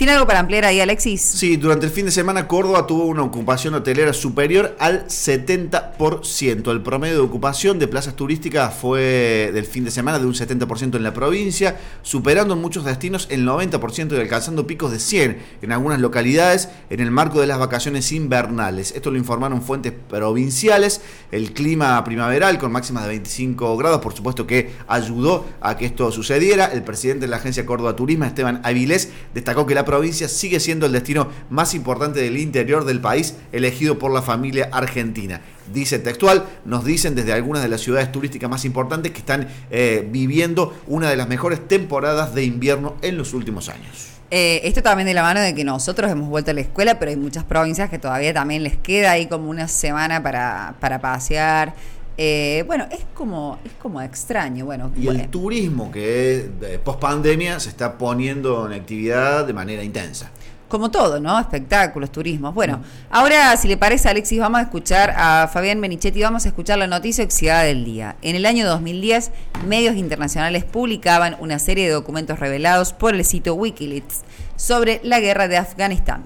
¿Tiene 0.00 0.14
algo 0.14 0.26
para 0.26 0.38
ampliar 0.38 0.64
ahí, 0.64 0.80
Alexis? 0.80 1.20
Sí, 1.20 1.58
durante 1.58 1.84
el 1.84 1.92
fin 1.92 2.06
de 2.06 2.10
semana 2.10 2.48
Córdoba 2.48 2.86
tuvo 2.86 3.04
una 3.04 3.22
ocupación 3.22 3.74
hotelera 3.74 4.14
superior 4.14 4.74
al 4.78 5.06
70%. 5.08 6.70
El 6.70 6.80
promedio 6.80 7.16
de 7.16 7.20
ocupación 7.20 7.78
de 7.78 7.86
plazas 7.86 8.16
turísticas 8.16 8.72
fue 8.72 9.50
del 9.52 9.66
fin 9.66 9.84
de 9.84 9.90
semana 9.90 10.18
de 10.18 10.24
un 10.24 10.32
70% 10.32 10.96
en 10.96 11.02
la 11.02 11.12
provincia, 11.12 11.78
superando 12.00 12.54
en 12.54 12.62
muchos 12.62 12.86
destinos 12.86 13.26
el 13.30 13.46
90% 13.46 14.16
y 14.16 14.20
alcanzando 14.20 14.66
picos 14.66 14.90
de 14.90 15.00
100 15.00 15.38
en 15.60 15.70
algunas 15.70 16.00
localidades 16.00 16.70
en 16.88 17.00
el 17.00 17.10
marco 17.10 17.38
de 17.38 17.46
las 17.46 17.58
vacaciones 17.58 18.10
invernales. 18.10 18.92
Esto 18.92 19.10
lo 19.10 19.18
informaron 19.18 19.60
fuentes 19.60 19.92
provinciales. 20.08 21.02
El 21.30 21.52
clima 21.52 22.02
primaveral 22.04 22.58
con 22.58 22.72
máximas 22.72 23.02
de 23.02 23.10
25 23.10 23.76
grados, 23.76 24.00
por 24.00 24.14
supuesto 24.14 24.46
que 24.46 24.72
ayudó 24.88 25.44
a 25.60 25.76
que 25.76 25.84
esto 25.84 26.10
sucediera. 26.10 26.72
El 26.72 26.84
presidente 26.84 27.26
de 27.26 27.30
la 27.30 27.36
agencia 27.36 27.66
Córdoba 27.66 27.94
Turismo, 27.94 28.24
Esteban 28.24 28.62
Avilés, 28.64 29.10
destacó 29.34 29.66
que 29.66 29.74
la 29.74 29.89
provincia 29.90 30.28
sigue 30.28 30.60
siendo 30.60 30.86
el 30.86 30.92
destino 30.92 31.26
más 31.48 31.74
importante 31.74 32.20
del 32.20 32.36
interior 32.36 32.84
del 32.84 33.00
país 33.00 33.34
elegido 33.50 33.98
por 33.98 34.12
la 34.12 34.22
familia 34.22 34.68
argentina. 34.70 35.40
Dice 35.74 35.98
textual, 35.98 36.44
nos 36.64 36.84
dicen 36.84 37.16
desde 37.16 37.32
algunas 37.32 37.60
de 37.64 37.68
las 37.68 37.80
ciudades 37.80 38.12
turísticas 38.12 38.48
más 38.48 38.64
importantes 38.64 39.10
que 39.10 39.18
están 39.18 39.48
eh, 39.68 40.06
viviendo 40.08 40.80
una 40.86 41.10
de 41.10 41.16
las 41.16 41.28
mejores 41.28 41.66
temporadas 41.66 42.36
de 42.36 42.44
invierno 42.44 42.94
en 43.02 43.18
los 43.18 43.34
últimos 43.34 43.68
años. 43.68 44.10
Eh, 44.30 44.60
esto 44.62 44.80
también 44.80 45.08
de 45.08 45.14
la 45.14 45.24
mano 45.24 45.40
de 45.40 45.56
que 45.56 45.64
nosotros 45.64 46.08
hemos 46.08 46.28
vuelto 46.28 46.52
a 46.52 46.54
la 46.54 46.60
escuela, 46.60 47.00
pero 47.00 47.10
hay 47.10 47.16
muchas 47.16 47.42
provincias 47.42 47.90
que 47.90 47.98
todavía 47.98 48.32
también 48.32 48.62
les 48.62 48.76
queda 48.76 49.10
ahí 49.10 49.26
como 49.26 49.50
una 49.50 49.66
semana 49.66 50.22
para, 50.22 50.76
para 50.78 51.00
pasear. 51.00 51.74
Eh, 52.22 52.64
bueno, 52.66 52.86
es 52.90 53.06
como, 53.14 53.58
es 53.64 53.72
como 53.80 54.02
extraño. 54.02 54.66
Bueno, 54.66 54.92
Y 54.94 55.06
bueno. 55.06 55.20
el 55.20 55.30
turismo 55.30 55.90
que 55.90 56.50
post 56.84 57.00
pandemia 57.00 57.58
se 57.58 57.70
está 57.70 57.96
poniendo 57.96 58.66
en 58.66 58.78
actividad 58.78 59.46
de 59.46 59.54
manera 59.54 59.82
intensa. 59.82 60.30
Como 60.68 60.90
todo, 60.90 61.18
¿no? 61.18 61.40
Espectáculos, 61.40 62.12
turismos. 62.12 62.54
Bueno, 62.54 62.82
ahora, 63.10 63.56
si 63.56 63.68
le 63.68 63.78
parece, 63.78 64.10
Alexis, 64.10 64.38
vamos 64.38 64.58
a 64.60 64.64
escuchar 64.64 65.14
a 65.16 65.48
Fabián 65.50 65.80
Benichetti, 65.80 66.20
vamos 66.20 66.44
a 66.44 66.48
escuchar 66.48 66.76
la 66.78 66.86
noticia 66.86 67.24
oxidada 67.24 67.62
del 67.62 67.86
día. 67.86 68.16
En 68.20 68.36
el 68.36 68.44
año 68.44 68.66
2010, 68.66 69.30
medios 69.66 69.96
internacionales 69.96 70.64
publicaban 70.64 71.38
una 71.40 71.58
serie 71.58 71.86
de 71.86 71.94
documentos 71.94 72.38
revelados 72.38 72.92
por 72.92 73.14
el 73.14 73.24
sitio 73.24 73.54
Wikileaks 73.54 74.20
sobre 74.56 75.00
la 75.04 75.20
guerra 75.20 75.48
de 75.48 75.56
Afganistán. 75.56 76.24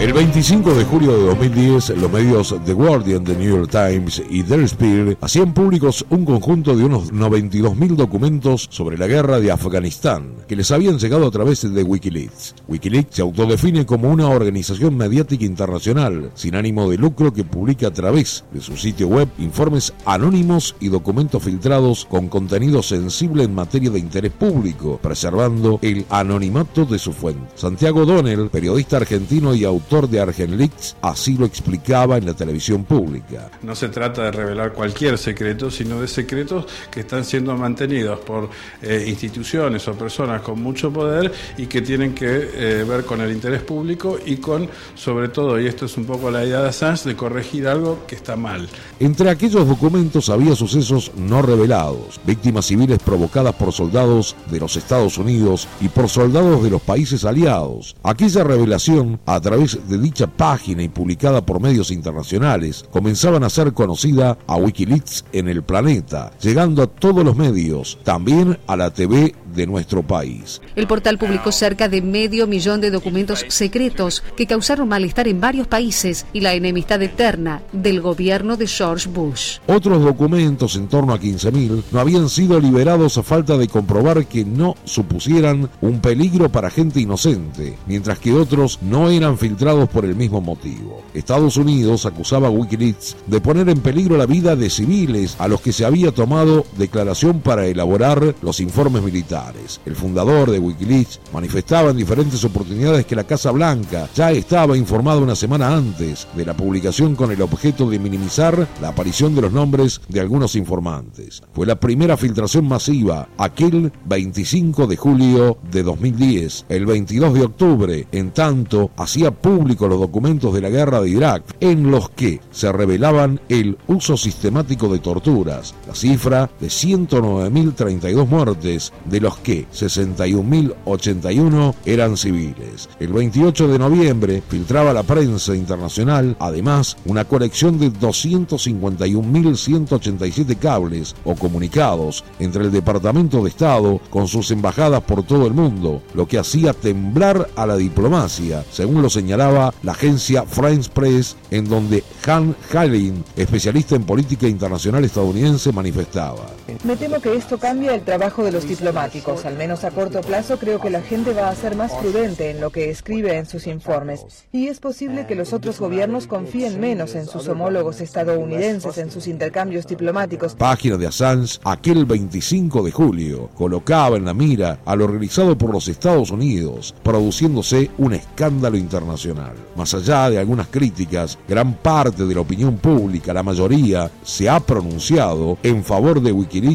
El 0.00 0.14
25 0.14 0.72
de 0.72 0.84
julio 0.86 1.12
de 1.12 1.26
2010, 1.26 1.90
los 1.98 2.10
medios 2.10 2.54
The 2.64 2.72
Guardian, 2.72 3.22
The 3.22 3.36
New 3.36 3.58
York 3.58 3.70
Times 3.70 4.22
y 4.30 4.42
Der 4.42 4.66
Spiegel 4.66 5.18
hacían 5.20 5.52
públicos 5.52 6.06
un 6.08 6.24
conjunto 6.24 6.74
de 6.74 6.86
unos 6.86 7.12
92.000 7.12 7.96
documentos 7.96 8.66
sobre 8.70 8.96
la 8.96 9.06
guerra 9.06 9.40
de 9.40 9.52
Afganistán, 9.52 10.36
que 10.48 10.56
les 10.56 10.70
habían 10.70 10.98
llegado 10.98 11.26
a 11.26 11.30
través 11.30 11.70
de 11.70 11.82
Wikileaks. 11.82 12.54
Wikileaks 12.66 13.16
se 13.16 13.20
autodefine 13.20 13.84
como 13.84 14.10
una 14.10 14.30
organización 14.30 14.96
mediática 14.96 15.44
internacional 15.44 16.30
sin 16.32 16.54
ánimo 16.54 16.88
de 16.88 16.96
lucro 16.96 17.34
que 17.34 17.44
publica 17.44 17.88
a 17.88 17.92
través 17.92 18.44
de 18.54 18.62
su 18.62 18.78
sitio 18.78 19.06
web 19.06 19.28
informes 19.36 19.92
anónimos 20.06 20.76
y 20.80 20.88
documentos 20.88 21.42
filtrados 21.42 22.06
con 22.06 22.28
contenido 22.28 22.82
sensible 22.82 23.44
en 23.44 23.54
materia 23.54 23.90
de 23.90 23.98
interés 23.98 24.32
público, 24.32 24.98
preservando 25.02 25.78
el 25.82 26.06
anonimato 26.08 26.86
de 26.86 26.98
su 26.98 27.12
fuente. 27.12 27.48
Santiago 27.54 28.06
Donnell, 28.06 28.48
periodista 28.48 28.96
argentino 28.96 29.54
y 29.54 29.64
autor 29.64 29.89
de 29.90 30.20
Argenleaks, 30.20 30.96
así 31.02 31.36
lo 31.36 31.46
explicaba 31.46 32.16
en 32.16 32.26
la 32.26 32.34
televisión 32.34 32.84
pública. 32.84 33.50
No 33.62 33.74
se 33.74 33.88
trata 33.88 34.22
de 34.22 34.30
revelar 34.30 34.72
cualquier 34.72 35.18
secreto, 35.18 35.68
sino 35.68 36.00
de 36.00 36.06
secretos 36.06 36.66
que 36.90 37.00
están 37.00 37.24
siendo 37.24 37.56
mantenidos 37.56 38.20
por 38.20 38.48
eh, 38.82 39.04
instituciones 39.08 39.86
o 39.88 39.94
personas 39.94 40.42
con 40.42 40.62
mucho 40.62 40.92
poder 40.92 41.32
y 41.58 41.66
que 41.66 41.82
tienen 41.82 42.14
que 42.14 42.50
eh, 42.54 42.84
ver 42.84 43.04
con 43.04 43.20
el 43.20 43.32
interés 43.32 43.62
público 43.62 44.16
y 44.24 44.36
con, 44.36 44.68
sobre 44.94 45.28
todo, 45.28 45.60
y 45.60 45.66
esto 45.66 45.86
es 45.86 45.96
un 45.96 46.04
poco 46.04 46.30
la 46.30 46.44
idea 46.44 46.60
de 46.62 46.68
Assange, 46.68 47.08
de 47.08 47.16
corregir 47.16 47.66
algo 47.66 48.06
que 48.06 48.14
está 48.14 48.36
mal. 48.36 48.68
Entre 49.00 49.28
aquellos 49.28 49.66
documentos 49.66 50.28
había 50.28 50.54
sucesos 50.54 51.10
no 51.16 51.42
revelados, 51.42 52.20
víctimas 52.24 52.66
civiles 52.66 53.00
provocadas 53.04 53.54
por 53.56 53.72
soldados 53.72 54.36
de 54.50 54.60
los 54.60 54.76
Estados 54.76 55.18
Unidos 55.18 55.66
y 55.80 55.88
por 55.88 56.08
soldados 56.08 56.62
de 56.62 56.70
los 56.70 56.82
países 56.82 57.24
aliados. 57.24 57.96
Aquella 58.04 58.44
revelación, 58.44 59.18
a 59.26 59.40
través 59.40 59.79
de 59.88 59.98
dicha 59.98 60.26
página 60.26 60.82
y 60.82 60.88
publicada 60.88 61.44
por 61.44 61.60
medios 61.60 61.90
internacionales, 61.90 62.84
comenzaban 62.90 63.44
a 63.44 63.50
ser 63.50 63.72
conocida 63.72 64.38
a 64.46 64.56
Wikileaks 64.56 65.24
en 65.32 65.48
el 65.48 65.62
planeta, 65.62 66.32
llegando 66.40 66.82
a 66.82 66.86
todos 66.86 67.24
los 67.24 67.36
medios, 67.36 67.98
también 68.04 68.58
a 68.66 68.76
la 68.76 68.90
TV 68.90 69.34
de 69.54 69.66
nuestro 69.66 70.02
país. 70.02 70.60
El 70.76 70.86
portal 70.86 71.18
publicó 71.18 71.52
cerca 71.52 71.88
de 71.88 72.02
medio 72.02 72.46
millón 72.46 72.80
de 72.80 72.90
documentos 72.90 73.44
secretos 73.48 74.22
que 74.36 74.46
causaron 74.46 74.88
malestar 74.88 75.28
en 75.28 75.40
varios 75.40 75.66
países 75.66 76.26
y 76.32 76.40
la 76.40 76.54
enemistad 76.54 77.02
eterna 77.02 77.62
del 77.72 78.00
gobierno 78.00 78.56
de 78.56 78.66
George 78.66 79.08
Bush. 79.08 79.58
Otros 79.66 80.02
documentos, 80.02 80.76
en 80.76 80.88
torno 80.88 81.12
a 81.12 81.20
15.000, 81.20 81.84
no 81.90 82.00
habían 82.00 82.28
sido 82.28 82.60
liberados 82.60 83.18
a 83.18 83.22
falta 83.22 83.56
de 83.56 83.68
comprobar 83.68 84.26
que 84.26 84.44
no 84.44 84.76
supusieran 84.84 85.68
un 85.80 86.00
peligro 86.00 86.48
para 86.50 86.70
gente 86.70 87.00
inocente, 87.00 87.76
mientras 87.86 88.18
que 88.18 88.32
otros 88.32 88.78
no 88.82 89.10
eran 89.10 89.38
filtrados 89.38 89.69
por 89.70 90.04
el 90.04 90.16
mismo 90.16 90.40
motivo. 90.40 91.02
Estados 91.14 91.56
Unidos 91.56 92.04
acusaba 92.04 92.48
a 92.48 92.50
Wikileaks 92.50 93.16
de 93.26 93.40
poner 93.40 93.68
en 93.68 93.80
peligro 93.80 94.16
la 94.16 94.26
vida 94.26 94.56
de 94.56 94.68
civiles 94.68 95.36
a 95.38 95.46
los 95.46 95.60
que 95.60 95.72
se 95.72 95.84
había 95.84 96.12
tomado 96.12 96.64
declaración 96.76 97.40
para 97.40 97.66
elaborar 97.66 98.34
los 98.42 98.60
informes 98.60 99.02
militares. 99.02 99.80
El 99.86 99.94
fundador 99.94 100.50
de 100.50 100.58
Wikileaks 100.58 101.20
manifestaba 101.32 101.90
en 101.90 101.96
diferentes 101.96 102.42
oportunidades 102.44 103.06
que 103.06 103.16
la 103.16 103.24
Casa 103.24 103.52
Blanca 103.52 104.08
ya 104.14 104.32
estaba 104.32 104.76
informada 104.76 105.20
una 105.20 105.36
semana 105.36 105.74
antes 105.74 106.26
de 106.34 106.44
la 106.44 106.56
publicación 106.56 107.14
con 107.14 107.30
el 107.30 107.42
objeto 107.42 107.88
de 107.88 107.98
minimizar 107.98 108.66
la 108.80 108.88
aparición 108.88 109.34
de 109.34 109.42
los 109.42 109.52
nombres 109.52 110.00
de 110.08 110.20
algunos 110.20 110.56
informantes. 110.56 111.42
Fue 111.52 111.66
la 111.66 111.78
primera 111.78 112.16
filtración 112.16 112.66
masiva 112.66 113.28
aquel 113.38 113.92
25 114.06 114.86
de 114.86 114.96
julio 114.96 115.58
de 115.70 115.82
2010. 115.84 116.66
El 116.68 116.86
22 116.86 117.34
de 117.34 117.42
octubre, 117.42 118.06
en 118.10 118.32
tanto, 118.32 118.90
hacía 118.96 119.30
público 119.30 119.49
los 119.58 120.00
documentos 120.00 120.54
de 120.54 120.60
la 120.60 120.68
guerra 120.68 121.00
de 121.00 121.10
Irak 121.10 121.42
en 121.60 121.90
los 121.90 122.10
que 122.10 122.40
se 122.50 122.70
revelaban 122.72 123.40
el 123.48 123.78
uso 123.88 124.16
sistemático 124.16 124.88
de 124.88 125.00
torturas, 125.00 125.74
la 125.86 125.94
cifra 125.94 126.50
de 126.60 126.66
109.032 126.68 128.26
muertes, 128.26 128.92
de 129.04 129.20
los 129.20 129.36
que 129.38 129.68
61.081 129.70 131.74
eran 131.84 132.16
civiles. 132.16 132.88
El 133.00 133.12
28 133.12 133.66
de 133.68 133.78
noviembre 133.78 134.42
filtraba 134.48 134.92
la 134.92 135.02
prensa 135.02 135.56
internacional, 135.56 136.36
además, 136.38 136.96
una 137.06 137.24
colección 137.24 137.78
de 137.78 137.90
251.187 137.92 140.58
cables 140.58 141.16
o 141.24 141.34
comunicados 141.34 142.22
entre 142.38 142.64
el 142.64 142.72
Departamento 142.72 143.42
de 143.42 143.48
Estado 143.48 143.98
con 144.10 144.28
sus 144.28 144.50
embajadas 144.50 145.00
por 145.02 145.22
todo 145.24 145.46
el 145.46 145.54
mundo, 145.54 146.02
lo 146.14 146.28
que 146.28 146.38
hacía 146.38 146.72
temblar 146.72 147.48
a 147.56 147.66
la 147.66 147.76
diplomacia, 147.76 148.64
según 148.70 149.02
lo 149.02 149.10
la 149.48 149.92
agencia 149.92 150.44
France 150.44 150.90
Press, 150.92 151.36
en 151.50 151.68
donde 151.68 152.04
Han 152.26 152.54
Halin, 152.72 153.24
especialista 153.36 153.96
en 153.96 154.04
política 154.04 154.46
internacional 154.46 155.04
estadounidense, 155.04 155.72
manifestaba. 155.72 156.46
Me 156.82 156.96
temo 156.96 157.20
que 157.20 157.36
esto 157.36 157.58
cambia 157.58 157.94
el 157.94 158.00
trabajo 158.00 158.42
de 158.42 158.52
los 158.52 158.66
diplomáticos. 158.66 159.44
Al 159.44 159.54
menos 159.58 159.84
a 159.84 159.90
corto 159.90 160.22
plazo 160.22 160.58
creo 160.58 160.80
que 160.80 160.88
la 160.88 161.02
gente 161.02 161.34
va 161.34 161.50
a 161.50 161.54
ser 161.54 161.76
más 161.76 161.92
prudente 161.92 162.50
en 162.50 162.58
lo 162.58 162.70
que 162.70 162.88
escribe 162.88 163.36
en 163.36 163.44
sus 163.44 163.66
informes. 163.66 164.46
Y 164.50 164.68
es 164.68 164.80
posible 164.80 165.26
que 165.26 165.34
los 165.34 165.52
otros 165.52 165.78
gobiernos 165.78 166.26
confíen 166.26 166.80
menos 166.80 167.14
en 167.16 167.26
sus 167.26 167.48
homólogos 167.48 168.00
estadounidenses 168.00 168.96
en 168.96 169.10
sus 169.10 169.26
intercambios 169.26 169.86
diplomáticos. 169.86 170.54
Página 170.54 170.96
de 170.96 171.06
Assange, 171.06 171.58
aquel 171.64 172.06
25 172.06 172.82
de 172.82 172.90
julio, 172.92 173.50
colocaba 173.54 174.16
en 174.16 174.24
la 174.24 174.32
mira 174.32 174.78
a 174.86 174.96
lo 174.96 175.06
realizado 175.06 175.58
por 175.58 175.70
los 175.70 175.86
Estados 175.86 176.30
Unidos, 176.30 176.94
produciéndose 177.02 177.90
un 177.98 178.14
escándalo 178.14 178.78
internacional. 178.78 179.52
Más 179.76 179.92
allá 179.92 180.30
de 180.30 180.38
algunas 180.38 180.68
críticas, 180.68 181.38
gran 181.46 181.74
parte 181.74 182.24
de 182.24 182.34
la 182.34 182.40
opinión 182.40 182.78
pública, 182.78 183.34
la 183.34 183.42
mayoría, 183.42 184.10
se 184.22 184.48
ha 184.48 184.60
pronunciado 184.60 185.58
en 185.62 185.84
favor 185.84 186.22
de 186.22 186.32
Wikileaks, 186.32 186.69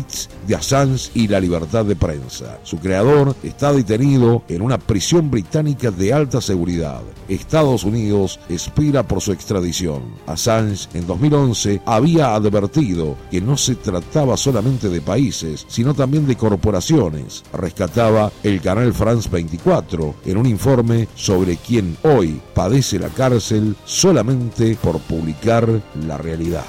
de 0.48 0.56
Assange 0.56 1.10
y 1.14 1.28
la 1.28 1.40
libertad 1.40 1.86
de 1.86 1.96
prensa. 1.96 2.60
Su 2.64 2.78
creador 2.80 3.36
está 3.44 3.72
detenido 3.72 4.44
en 4.50 4.62
una 4.62 4.78
prisión 4.78 5.32
británica 5.32 5.92
de 5.92 6.12
alta 6.12 6.42
seguridad. 6.42 7.02
Estados 7.30 7.84
Unidos 7.84 8.40
espera 8.50 9.04
por 9.04 9.22
su 9.22 9.32
extradición. 9.32 10.04
Assange 10.28 10.90
en 10.94 11.08
2011 11.08 11.82
había 11.86 12.36
advertido 12.36 13.16
que 13.32 13.42
no 13.42 13.56
se 13.58 13.76
trataba 13.76 14.38
solamente 14.38 14.90
de 14.90 15.02
países, 15.02 15.66
sino 15.70 15.94
también 15.94 16.28
de 16.28 16.36
corporaciones. 16.36 17.44
Rescataba 17.54 18.32
el 18.44 18.62
canal 18.62 18.94
France 18.94 19.30
24 19.32 20.16
en 20.26 20.38
un 20.38 20.46
informe 20.46 21.08
sobre 21.16 21.58
quien 21.58 21.98
hoy 22.04 22.42
padece 22.54 23.00
la 23.00 23.10
cárcel 23.10 23.76
solamente 23.86 24.78
por 24.82 25.00
publicar 25.00 25.68
la 26.06 26.18
realidad. 26.18 26.66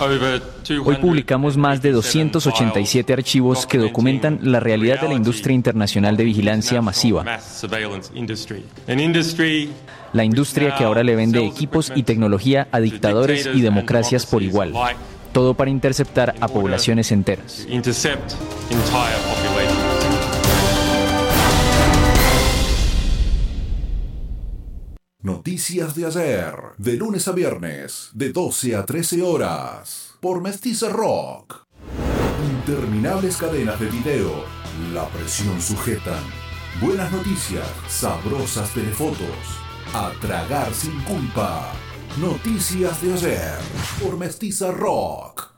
Hoy 0.00 0.96
publicamos 0.96 1.56
más 1.56 1.82
de 1.82 1.92
287 1.92 3.12
archivos 3.12 3.66
que 3.66 3.78
documentan 3.78 4.38
la 4.42 4.60
realidad 4.60 5.00
de 5.00 5.08
la 5.08 5.14
industria 5.14 5.54
internacional 5.54 6.16
de 6.16 6.24
vigilancia 6.24 6.80
masiva. 6.82 7.24
La 10.12 10.24
industria 10.24 10.74
que 10.76 10.84
ahora 10.84 11.02
le 11.02 11.16
vende 11.16 11.44
equipos 11.44 11.92
y 11.94 12.02
tecnología 12.04 12.68
a 12.70 12.80
dictadores 12.80 13.48
y 13.52 13.60
democracias 13.60 14.26
por 14.26 14.42
igual. 14.42 14.72
Todo 15.32 15.54
para 15.54 15.70
interceptar 15.70 16.34
a 16.40 16.48
poblaciones 16.48 17.12
enteras. 17.12 17.66
Noticias 25.28 25.94
de 25.94 26.06
ayer, 26.06 26.54
de 26.78 26.94
lunes 26.94 27.28
a 27.28 27.32
viernes, 27.32 28.08
de 28.14 28.32
12 28.32 28.74
a 28.74 28.86
13 28.86 29.20
horas, 29.22 30.14
por 30.20 30.40
Mestiza 30.40 30.88
Rock. 30.88 31.66
Interminables 32.50 33.36
cadenas 33.36 33.78
de 33.78 33.90
video, 33.90 34.32
la 34.94 35.06
presión 35.10 35.60
sujetan. 35.60 36.24
Buenas 36.80 37.12
noticias, 37.12 37.68
sabrosas 37.88 38.72
telefotos, 38.72 39.36
a 39.92 40.12
tragar 40.18 40.72
sin 40.72 40.98
culpa. 41.02 41.74
Noticias 42.18 43.02
de 43.02 43.12
ayer, 43.12 43.58
por 44.02 44.16
Mestiza 44.16 44.70
Rock. 44.70 45.57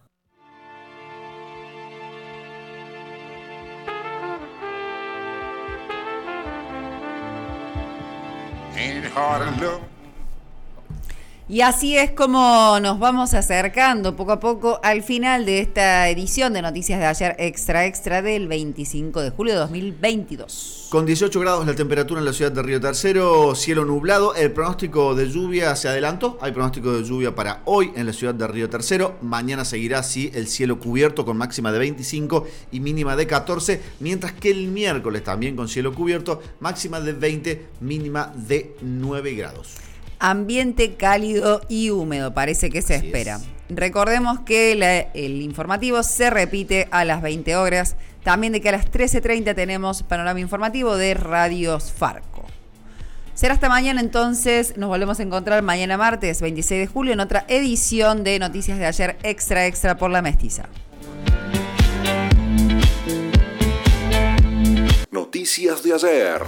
Y 11.49 11.63
así 11.63 11.99
es 11.99 12.13
como 12.13 12.79
nos 12.81 13.01
vamos 13.01 13.35
acercando 13.35 14.15
poco 14.15 14.33
a 14.33 14.41
poco 14.41 14.79
al 14.85 15.03
final 15.03 15.45
de 15.47 15.59
esta 15.59 16.09
edición 16.09 16.53
de 16.53 16.63
Noticias 16.63 17.01
de 17.01 17.07
ayer 17.07 17.37
Extra 17.39 17.87
Extra 17.87 18.23
del 18.23 18.47
25 18.47 19.21
de 19.21 19.31
julio 19.31 19.55
de 19.55 19.59
2022. 19.61 20.80
Con 20.91 21.07
18 21.07 21.39
grados 21.39 21.65
la 21.69 21.75
temperatura 21.77 22.19
en 22.19 22.25
la 22.27 22.33
ciudad 22.33 22.51
de 22.51 22.63
Río 22.65 22.81
Tercero, 22.81 23.55
cielo 23.55 23.85
nublado, 23.85 24.35
el 24.35 24.51
pronóstico 24.51 25.15
de 25.15 25.31
lluvia 25.31 25.77
se 25.77 25.89
adelantó, 25.89 26.37
hay 26.41 26.51
pronóstico 26.51 26.93
de 26.93 27.05
lluvia 27.05 27.33
para 27.33 27.63
hoy 27.65 27.93
en 27.95 28.07
la 28.07 28.13
ciudad 28.13 28.35
de 28.35 28.45
Río 28.49 28.69
Tercero, 28.69 29.15
mañana 29.23 29.65
seguirá 29.65 30.01
así 30.01 30.33
el 30.35 30.49
cielo 30.49 30.81
cubierto 30.81 31.25
con 31.25 31.37
máxima 31.37 31.71
de 31.71 31.79
25 31.79 32.45
y 32.73 32.81
mínima 32.81 33.15
de 33.15 33.29
14, 33.29 33.81
mientras 34.01 34.33
que 34.33 34.51
el 34.51 34.67
miércoles 34.67 35.23
también 35.23 35.55
con 35.55 35.69
cielo 35.69 35.95
cubierto, 35.95 36.43
máxima 36.59 37.01
de 37.01 37.13
20, 37.13 37.67
mínima 37.81 38.33
de 38.35 38.75
9 38.83 39.35
grados. 39.35 39.77
Ambiente 40.19 40.97
cálido 40.97 41.61
y 41.69 41.91
húmedo, 41.91 42.35
parece 42.35 42.69
que 42.69 42.83
se 42.83 42.97
espera. 42.97 43.41
Recordemos 43.69 44.41
que 44.41 44.75
la- 44.75 44.99
el 44.99 45.41
informativo 45.41 46.03
se 46.03 46.31
repite 46.31 46.89
a 46.91 47.05
las 47.05 47.23
20 47.23 47.55
horas. 47.55 47.95
También 48.23 48.53
de 48.53 48.61
que 48.61 48.69
a 48.69 48.73
las 48.73 48.91
13.30 48.91 49.55
tenemos 49.55 50.03
panorama 50.03 50.41
informativo 50.41 50.97
de 50.97 51.15
Radios 51.15 51.93
Farco. 51.93 52.47
Será 53.35 53.55
hasta 53.55 53.71
mañana 53.71 54.01
entonces, 54.01 54.77
nos 54.77 54.91
volvemos 54.91 55.19
a 55.19 55.23
encontrar 55.23 55.63
mañana 55.63 55.97
martes 55.97 56.43
26 56.43 56.81
de 56.81 56.87
julio 56.87 57.15
en 57.15 57.21
otra 57.21 57.47
edición 57.49 58.23
de 58.23 58.39
Noticias 58.39 58.79
de 58.79 58.85
ayer 58.85 59.17
Extra 59.23 59.67
Extra 59.67 59.97
por 59.97 60.11
la 60.11 60.21
Mestiza. 60.21 60.69
Noticias 65.11 65.83
de 65.83 65.95
ayer. 65.95 66.43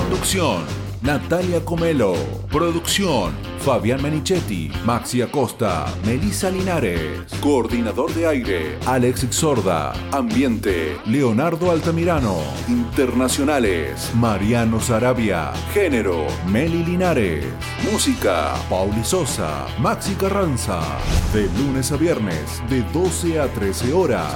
Conducción. 0.00 0.83
Natalia 1.04 1.62
Comelo. 1.62 2.14
Producción. 2.50 3.34
Fabián 3.58 4.00
Menichetti. 4.02 4.72
Maxi 4.86 5.20
Acosta. 5.20 5.84
Melisa 6.06 6.48
Linares. 6.48 7.30
Coordinador 7.42 8.10
de 8.14 8.26
aire. 8.26 8.78
Alex 8.86 9.26
Sorda. 9.28 9.92
Ambiente. 10.12 10.96
Leonardo 11.04 11.70
Altamirano. 11.70 12.38
Internacionales. 12.68 14.12
Mariano 14.14 14.80
Sarabia. 14.80 15.52
Género. 15.74 16.26
Meli 16.46 16.82
Linares. 16.82 17.44
Música. 17.92 18.54
Pauli 18.70 19.04
Sosa. 19.04 19.66
Maxi 19.78 20.14
Carranza. 20.14 20.80
De 21.34 21.50
lunes 21.58 21.92
a 21.92 21.98
viernes. 21.98 22.62
De 22.70 22.80
12 22.80 23.40
a 23.40 23.48
13 23.48 23.92
horas. 23.92 24.32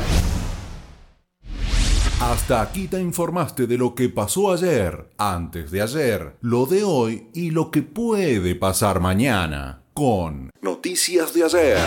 Hasta 2.20 2.62
aquí 2.62 2.88
te 2.88 3.00
informaste 3.00 3.68
de 3.68 3.78
lo 3.78 3.94
que 3.94 4.08
pasó 4.08 4.52
ayer, 4.52 5.08
antes 5.18 5.70
de 5.70 5.82
ayer, 5.82 6.36
lo 6.40 6.66
de 6.66 6.82
hoy 6.82 7.28
y 7.32 7.52
lo 7.52 7.70
que 7.70 7.82
puede 7.82 8.56
pasar 8.56 8.98
mañana 8.98 9.82
con 9.94 10.50
Noticias 10.60 11.32
de 11.32 11.44
ayer. 11.44 11.78